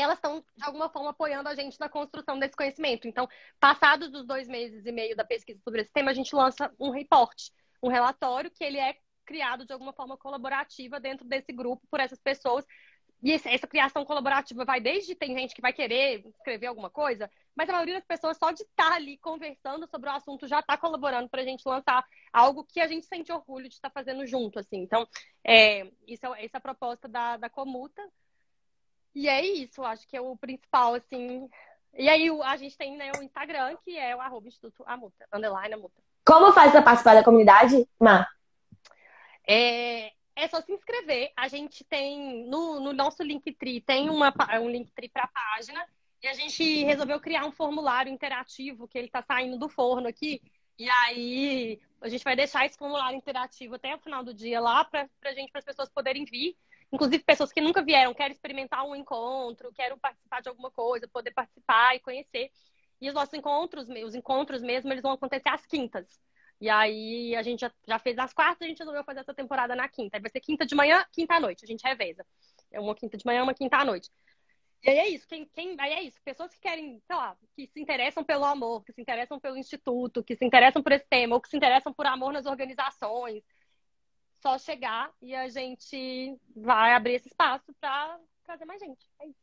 elas 0.00 0.16
estão, 0.16 0.44
de 0.56 0.64
alguma 0.64 0.88
forma, 0.88 1.10
apoiando 1.10 1.48
a 1.48 1.54
gente 1.54 1.78
na 1.78 1.88
construção 1.88 2.38
desse 2.38 2.56
conhecimento. 2.56 3.06
Então, 3.06 3.28
passados 3.60 4.14
os 4.14 4.26
dois 4.26 4.48
meses 4.48 4.86
e 4.86 4.92
meio 4.92 5.14
da 5.16 5.24
pesquisa 5.24 5.60
sobre 5.62 5.82
esse 5.82 5.92
tema, 5.92 6.10
a 6.10 6.14
gente 6.14 6.34
lança 6.34 6.72
um 6.78 6.90
reporte, 6.90 7.52
um 7.82 7.88
relatório 7.88 8.50
que 8.50 8.64
ele 8.64 8.78
é 8.78 8.96
criado 9.26 9.66
de 9.66 9.72
alguma 9.72 9.92
forma 9.92 10.16
colaborativa 10.16 11.00
dentro 11.00 11.26
desse 11.26 11.52
grupo 11.52 11.86
por 11.90 12.00
essas 12.00 12.20
pessoas. 12.20 12.64
E 13.22 13.30
essa 13.30 13.68
criação 13.68 14.04
colaborativa 14.04 14.64
vai 14.64 14.80
desde 14.80 15.14
tem 15.14 15.38
gente 15.38 15.54
que 15.54 15.62
vai 15.62 15.72
querer 15.72 16.26
escrever 16.26 16.66
alguma 16.66 16.90
coisa, 16.90 17.30
mas 17.54 17.68
a 17.68 17.72
maioria 17.72 17.94
das 17.94 18.04
pessoas 18.04 18.36
só 18.36 18.50
de 18.50 18.64
estar 18.64 18.92
ali 18.92 19.16
conversando 19.18 19.86
sobre 19.86 20.10
o 20.10 20.12
assunto 20.12 20.48
já 20.48 20.58
está 20.58 20.76
colaborando 20.76 21.28
para 21.28 21.40
a 21.40 21.44
gente 21.44 21.62
lançar 21.64 22.04
algo 22.32 22.64
que 22.64 22.80
a 22.80 22.88
gente 22.88 23.06
sente 23.06 23.30
orgulho 23.30 23.68
de 23.68 23.74
estar 23.74 23.90
fazendo 23.90 24.26
junto, 24.26 24.58
assim. 24.58 24.78
Então, 24.78 25.06
é, 25.46 25.88
isso 26.08 26.26
é, 26.26 26.44
essa 26.44 26.56
é 26.56 26.58
a 26.58 26.60
proposta 26.60 27.06
da, 27.06 27.36
da 27.36 27.48
Comuta. 27.48 28.02
E 29.14 29.28
é 29.28 29.44
isso, 29.44 29.82
acho 29.84 30.06
que 30.08 30.16
é 30.16 30.20
o 30.20 30.36
principal, 30.36 30.94
assim. 30.94 31.48
E 31.94 32.08
aí 32.08 32.28
a 32.44 32.56
gente 32.56 32.76
tem 32.76 32.96
né, 32.96 33.12
o 33.18 33.22
Instagram, 33.22 33.76
que 33.84 33.96
é 33.98 34.16
o 34.16 34.20
arroba 34.20 34.48
Instituto 34.48 34.82
Amuta, 34.86 35.26
underline 35.32 35.74
Amuta. 35.74 36.02
Como 36.24 36.52
faz 36.52 36.70
para 36.70 36.82
participar 36.82 37.14
da 37.14 37.24
comunidade, 37.24 37.86
Má? 38.00 38.26
É, 39.46 40.12
é 40.34 40.48
só 40.48 40.60
se 40.62 40.72
inscrever. 40.72 41.32
A 41.36 41.48
gente 41.48 41.84
tem 41.84 42.46
no, 42.48 42.80
no 42.80 42.92
nosso 42.92 43.22
Linktree 43.22 43.80
tem 43.80 44.08
uma, 44.08 44.32
um 44.60 44.70
Linktree 44.70 45.08
para 45.08 45.24
a 45.24 45.28
página 45.28 45.84
e 46.22 46.28
a 46.28 46.32
gente 46.32 46.84
resolveu 46.84 47.20
criar 47.20 47.44
um 47.44 47.52
formulário 47.52 48.12
interativo 48.12 48.88
que 48.88 48.96
ele 48.96 49.08
está 49.08 49.22
saindo 49.22 49.58
do 49.58 49.68
forno 49.68 50.08
aqui. 50.08 50.40
E 50.78 50.88
aí 50.88 51.80
a 52.00 52.08
gente 52.08 52.24
vai 52.24 52.34
deixar 52.34 52.64
esse 52.64 52.78
formulário 52.78 53.16
interativo 53.16 53.74
até 53.74 53.94
o 53.94 53.98
final 53.98 54.24
do 54.24 54.32
dia 54.32 54.60
lá 54.60 54.84
para 54.84 55.08
a 55.24 55.32
gente, 55.32 55.50
para 55.50 55.58
as 55.58 55.64
pessoas 55.64 55.90
poderem 55.90 56.24
vir 56.24 56.56
inclusive 56.92 57.24
pessoas 57.24 57.52
que 57.52 57.60
nunca 57.60 57.82
vieram, 57.82 58.14
querem 58.14 58.32
experimentar 58.32 58.84
um 58.84 58.94
encontro, 58.94 59.72
querem 59.72 59.98
participar 59.98 60.42
de 60.42 60.48
alguma 60.48 60.70
coisa, 60.70 61.08
poder 61.08 61.32
participar 61.32 61.96
e 61.96 62.00
conhecer. 62.00 62.50
E 63.00 63.08
os 63.08 63.14
nossos 63.14 63.34
encontros, 63.34 63.88
os 63.88 64.14
encontros 64.14 64.62
mesmo, 64.62 64.92
eles 64.92 65.02
vão 65.02 65.12
acontecer 65.12 65.48
às 65.48 65.64
quintas. 65.66 66.20
E 66.60 66.68
aí 66.68 67.34
a 67.34 67.42
gente 67.42 67.60
já, 67.60 67.72
já 67.88 67.98
fez 67.98 68.16
as 68.18 68.32
quartas, 68.32 68.62
a 68.62 68.68
gente 68.68 68.78
resolveu 68.78 69.02
fazer 69.02 69.20
essa 69.20 69.34
temporada 69.34 69.74
na 69.74 69.88
quinta. 69.88 70.16
Aí 70.16 70.20
vai 70.20 70.30
ser 70.30 70.40
quinta 70.40 70.64
de 70.64 70.74
manhã, 70.74 71.04
quinta 71.10 71.34
à 71.34 71.40
noite. 71.40 71.64
A 71.64 71.66
gente 71.66 71.82
reveza. 71.82 72.24
É 72.70 72.78
uma 72.78 72.94
quinta 72.94 73.16
de 73.16 73.26
manhã, 73.26 73.42
uma 73.42 73.54
quinta 73.54 73.78
à 73.78 73.84
noite. 73.84 74.10
E 74.84 74.90
aí 74.90 74.98
é 74.98 75.08
isso, 75.10 75.26
quem, 75.28 75.46
quem, 75.46 75.76
aí 75.78 75.92
é 75.92 76.02
isso, 76.02 76.20
pessoas 76.24 76.52
que 76.52 76.58
querem, 76.58 77.00
sei 77.06 77.14
lá, 77.14 77.36
que 77.54 77.68
se 77.68 77.80
interessam 77.80 78.24
pelo 78.24 78.44
amor, 78.44 78.82
que 78.82 78.92
se 78.92 79.00
interessam 79.00 79.38
pelo 79.38 79.56
instituto, 79.56 80.24
que 80.24 80.34
se 80.34 80.44
interessam 80.44 80.82
por 80.82 80.90
esse 80.90 81.06
tema, 81.08 81.36
ou 81.36 81.40
que 81.40 81.48
se 81.48 81.56
interessam 81.56 81.92
por 81.92 82.04
amor 82.04 82.32
nas 82.32 82.46
organizações, 82.46 83.44
só 84.42 84.58
chegar 84.58 85.10
e 85.22 85.34
a 85.34 85.48
gente 85.48 86.36
vai 86.54 86.92
abrir 86.94 87.14
esse 87.14 87.28
espaço 87.28 87.72
para 87.80 88.18
trazer 88.44 88.64
mais 88.64 88.80
gente. 88.80 89.06
É 89.20 89.26
isso. 89.26 89.42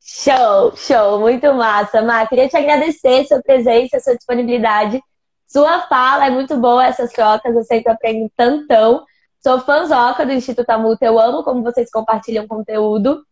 Show, 0.00 0.76
show, 0.76 1.18
muito 1.18 1.52
massa. 1.54 2.02
Má, 2.02 2.26
queria 2.26 2.48
te 2.48 2.56
agradecer 2.56 3.26
sua 3.26 3.42
presença, 3.42 3.98
sua 3.98 4.14
disponibilidade. 4.14 5.02
Sua 5.46 5.80
fala 5.88 6.26
é 6.26 6.30
muito 6.30 6.56
boa, 6.56 6.86
essas 6.86 7.12
trocas, 7.12 7.54
eu 7.56 7.64
sempre 7.64 7.90
aprendo 7.90 8.30
tantão. 8.36 9.04
Sou 9.42 9.60
fãzoca 9.60 10.24
do 10.24 10.32
Instituto 10.32 10.70
Amuta, 10.70 11.04
eu 11.04 11.18
amo 11.18 11.42
como 11.42 11.62
vocês 11.62 11.90
compartilham 11.90 12.46
conteúdo. 12.46 13.24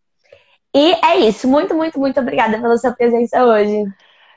E 0.75 0.93
é 1.05 1.17
isso, 1.19 1.47
muito, 1.47 1.75
muito, 1.75 1.99
muito 1.99 2.19
obrigada 2.19 2.59
pela 2.59 2.77
sua 2.77 2.91
presença 2.91 3.45
hoje. 3.45 3.85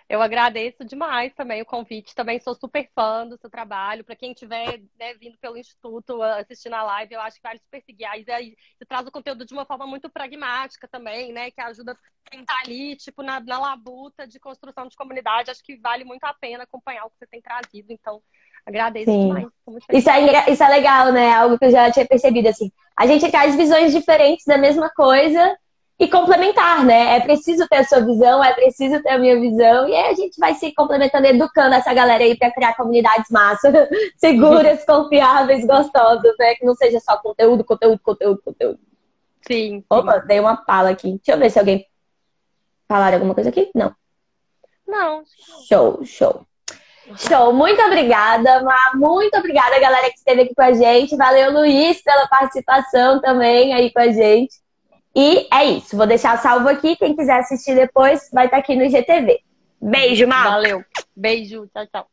Eu 0.09 0.23
agradeço 0.23 0.85
demais 0.85 1.35
também 1.35 1.61
o 1.61 1.67
convite. 1.67 2.15
Também 2.15 2.39
sou 2.39 2.55
super 2.55 2.89
fã 2.95 3.27
do 3.27 3.37
seu 3.37 3.51
trabalho. 3.51 4.05
Para 4.05 4.15
quem 4.15 4.31
estiver 4.31 4.81
né, 4.99 5.15
vindo 5.15 5.37
pelo 5.39 5.57
Instituto 5.57 6.23
assistindo 6.23 6.75
a 6.75 6.83
live, 6.85 7.15
eu 7.15 7.21
acho 7.21 7.37
que 7.37 7.43
vale 7.43 7.59
super 7.59 7.83
seguir. 7.83 8.05
Aí 8.05 8.25
você 8.25 8.85
traz 8.89 9.05
o 9.07 9.11
conteúdo 9.11 9.45
de 9.45 9.53
uma 9.53 9.67
forma 9.67 9.85
muito 9.85 10.09
pragmática 10.09 10.87
também, 10.87 11.33
né? 11.33 11.51
Que 11.51 11.61
ajuda 11.61 11.97
quem 12.31 12.45
tá 12.45 12.55
ali, 12.65 12.95
tipo, 12.95 13.21
na, 13.23 13.41
na 13.41 13.59
labuta 13.59 14.29
de 14.29 14.39
construção 14.39 14.87
de 14.87 14.97
comunidade. 14.97 15.51
Acho 15.51 15.65
que 15.65 15.77
vale 15.77 16.05
muito 16.05 16.23
a 16.23 16.35
pena 16.35 16.63
acompanhar 16.63 17.05
o 17.07 17.11
que 17.11 17.19
você 17.19 17.27
tem 17.27 17.43
trazido. 17.43 17.93
Então, 17.93 18.23
agradeço 18.65 19.11
Sim. 19.11 19.27
demais. 19.27 19.49
Isso 19.93 20.09
é, 20.09 20.51
isso 20.53 20.63
é 20.63 20.69
legal, 20.69 21.11
né? 21.11 21.33
Algo 21.33 21.59
que 21.59 21.65
eu 21.65 21.71
já 21.71 21.91
tinha 21.91 22.07
percebido, 22.07 22.49
assim. 22.49 22.71
A 22.97 23.09
gente 23.09 23.29
traz 23.29 23.57
visões 23.57 23.93
diferentes 23.93 24.47
da 24.47 24.57
mesma 24.57 24.89
coisa 24.89 25.59
e 25.99 26.07
complementar, 26.09 26.85
né? 26.85 27.17
É 27.17 27.21
preciso 27.21 27.67
ter 27.69 27.77
a 27.77 27.85
sua 27.85 28.01
visão, 28.01 28.45
é 28.45 28.53
preciso 28.53 29.03
ter 29.03 29.11
a 29.11 29.19
minha 29.19 29.39
visão, 29.41 29.89
e 29.89 29.95
aí 29.95 30.11
a 30.11 30.15
gente 30.15 30.39
vai 30.39 30.55
se 30.55 30.73
complementando, 30.75 31.27
educando 31.27 31.75
essa 31.75 31.93
galera 31.95 32.23
aí 32.23 32.37
para 32.37 32.51
criar 32.51 32.77
comunidades 32.77 33.31
massas, 33.31 33.73
seguras, 34.19 34.85
confiáveis, 34.87 35.67
gostosas, 35.67 36.35
né? 36.39 36.55
Que 36.55 36.67
não 36.67 36.75
seja 36.75 37.01
só 37.01 37.17
conteúdo, 37.17 37.65
conteúdo, 37.65 37.99
conteúdo, 38.03 38.43
conteúdo. 38.43 38.79
Sim. 39.47 39.85
Opa, 39.89 40.19
dei 40.19 40.41
uma 40.41 40.57
pala 40.57 40.91
aqui. 40.91 41.13
Deixa 41.13 41.33
eu 41.33 41.39
ver 41.39 41.51
se 41.51 41.59
alguém 41.59 41.87
falar 42.89 43.15
alguma 43.15 43.35
coisa 43.35 43.49
aqui. 43.49 43.71
Não. 43.75 43.95
Não. 44.87 45.23
Show, 45.69 46.05
show. 46.05 46.47
Show, 47.17 47.53
muito 47.53 47.81
obrigada, 47.83 48.63
Ma. 48.65 48.93
Muito 48.95 49.37
obrigada, 49.39 49.79
galera 49.79 50.11
que 50.11 50.19
esteve 50.19 50.43
aqui 50.43 50.55
com 50.55 50.63
a 50.63 50.73
gente. 50.73 51.17
Valeu, 51.17 51.53
Luiz, 51.53 52.03
pela 52.03 52.27
participação 52.27 53.21
também 53.21 53.73
aí 53.73 53.93
com 53.93 54.01
a 54.01 54.11
gente. 54.11 54.57
E 55.17 55.49
é 55.51 55.65
isso. 55.65 55.97
Vou 55.97 56.07
deixar 56.07 56.37
salvo 56.43 56.69
aqui. 56.69 56.95
Quem 56.95 57.17
quiser 57.17 57.41
assistir 57.41 57.75
depois 57.75 58.29
vai 58.31 58.45
estar 58.45 58.59
aqui 58.59 58.77
no 58.77 58.85
IGTV. 58.85 59.41
Beijo, 59.81 60.27
Mar. 60.27 60.45
Valeu. 60.51 60.85
Beijo. 61.17 61.67
Tchau, 61.73 61.87
tchau. 61.87 62.07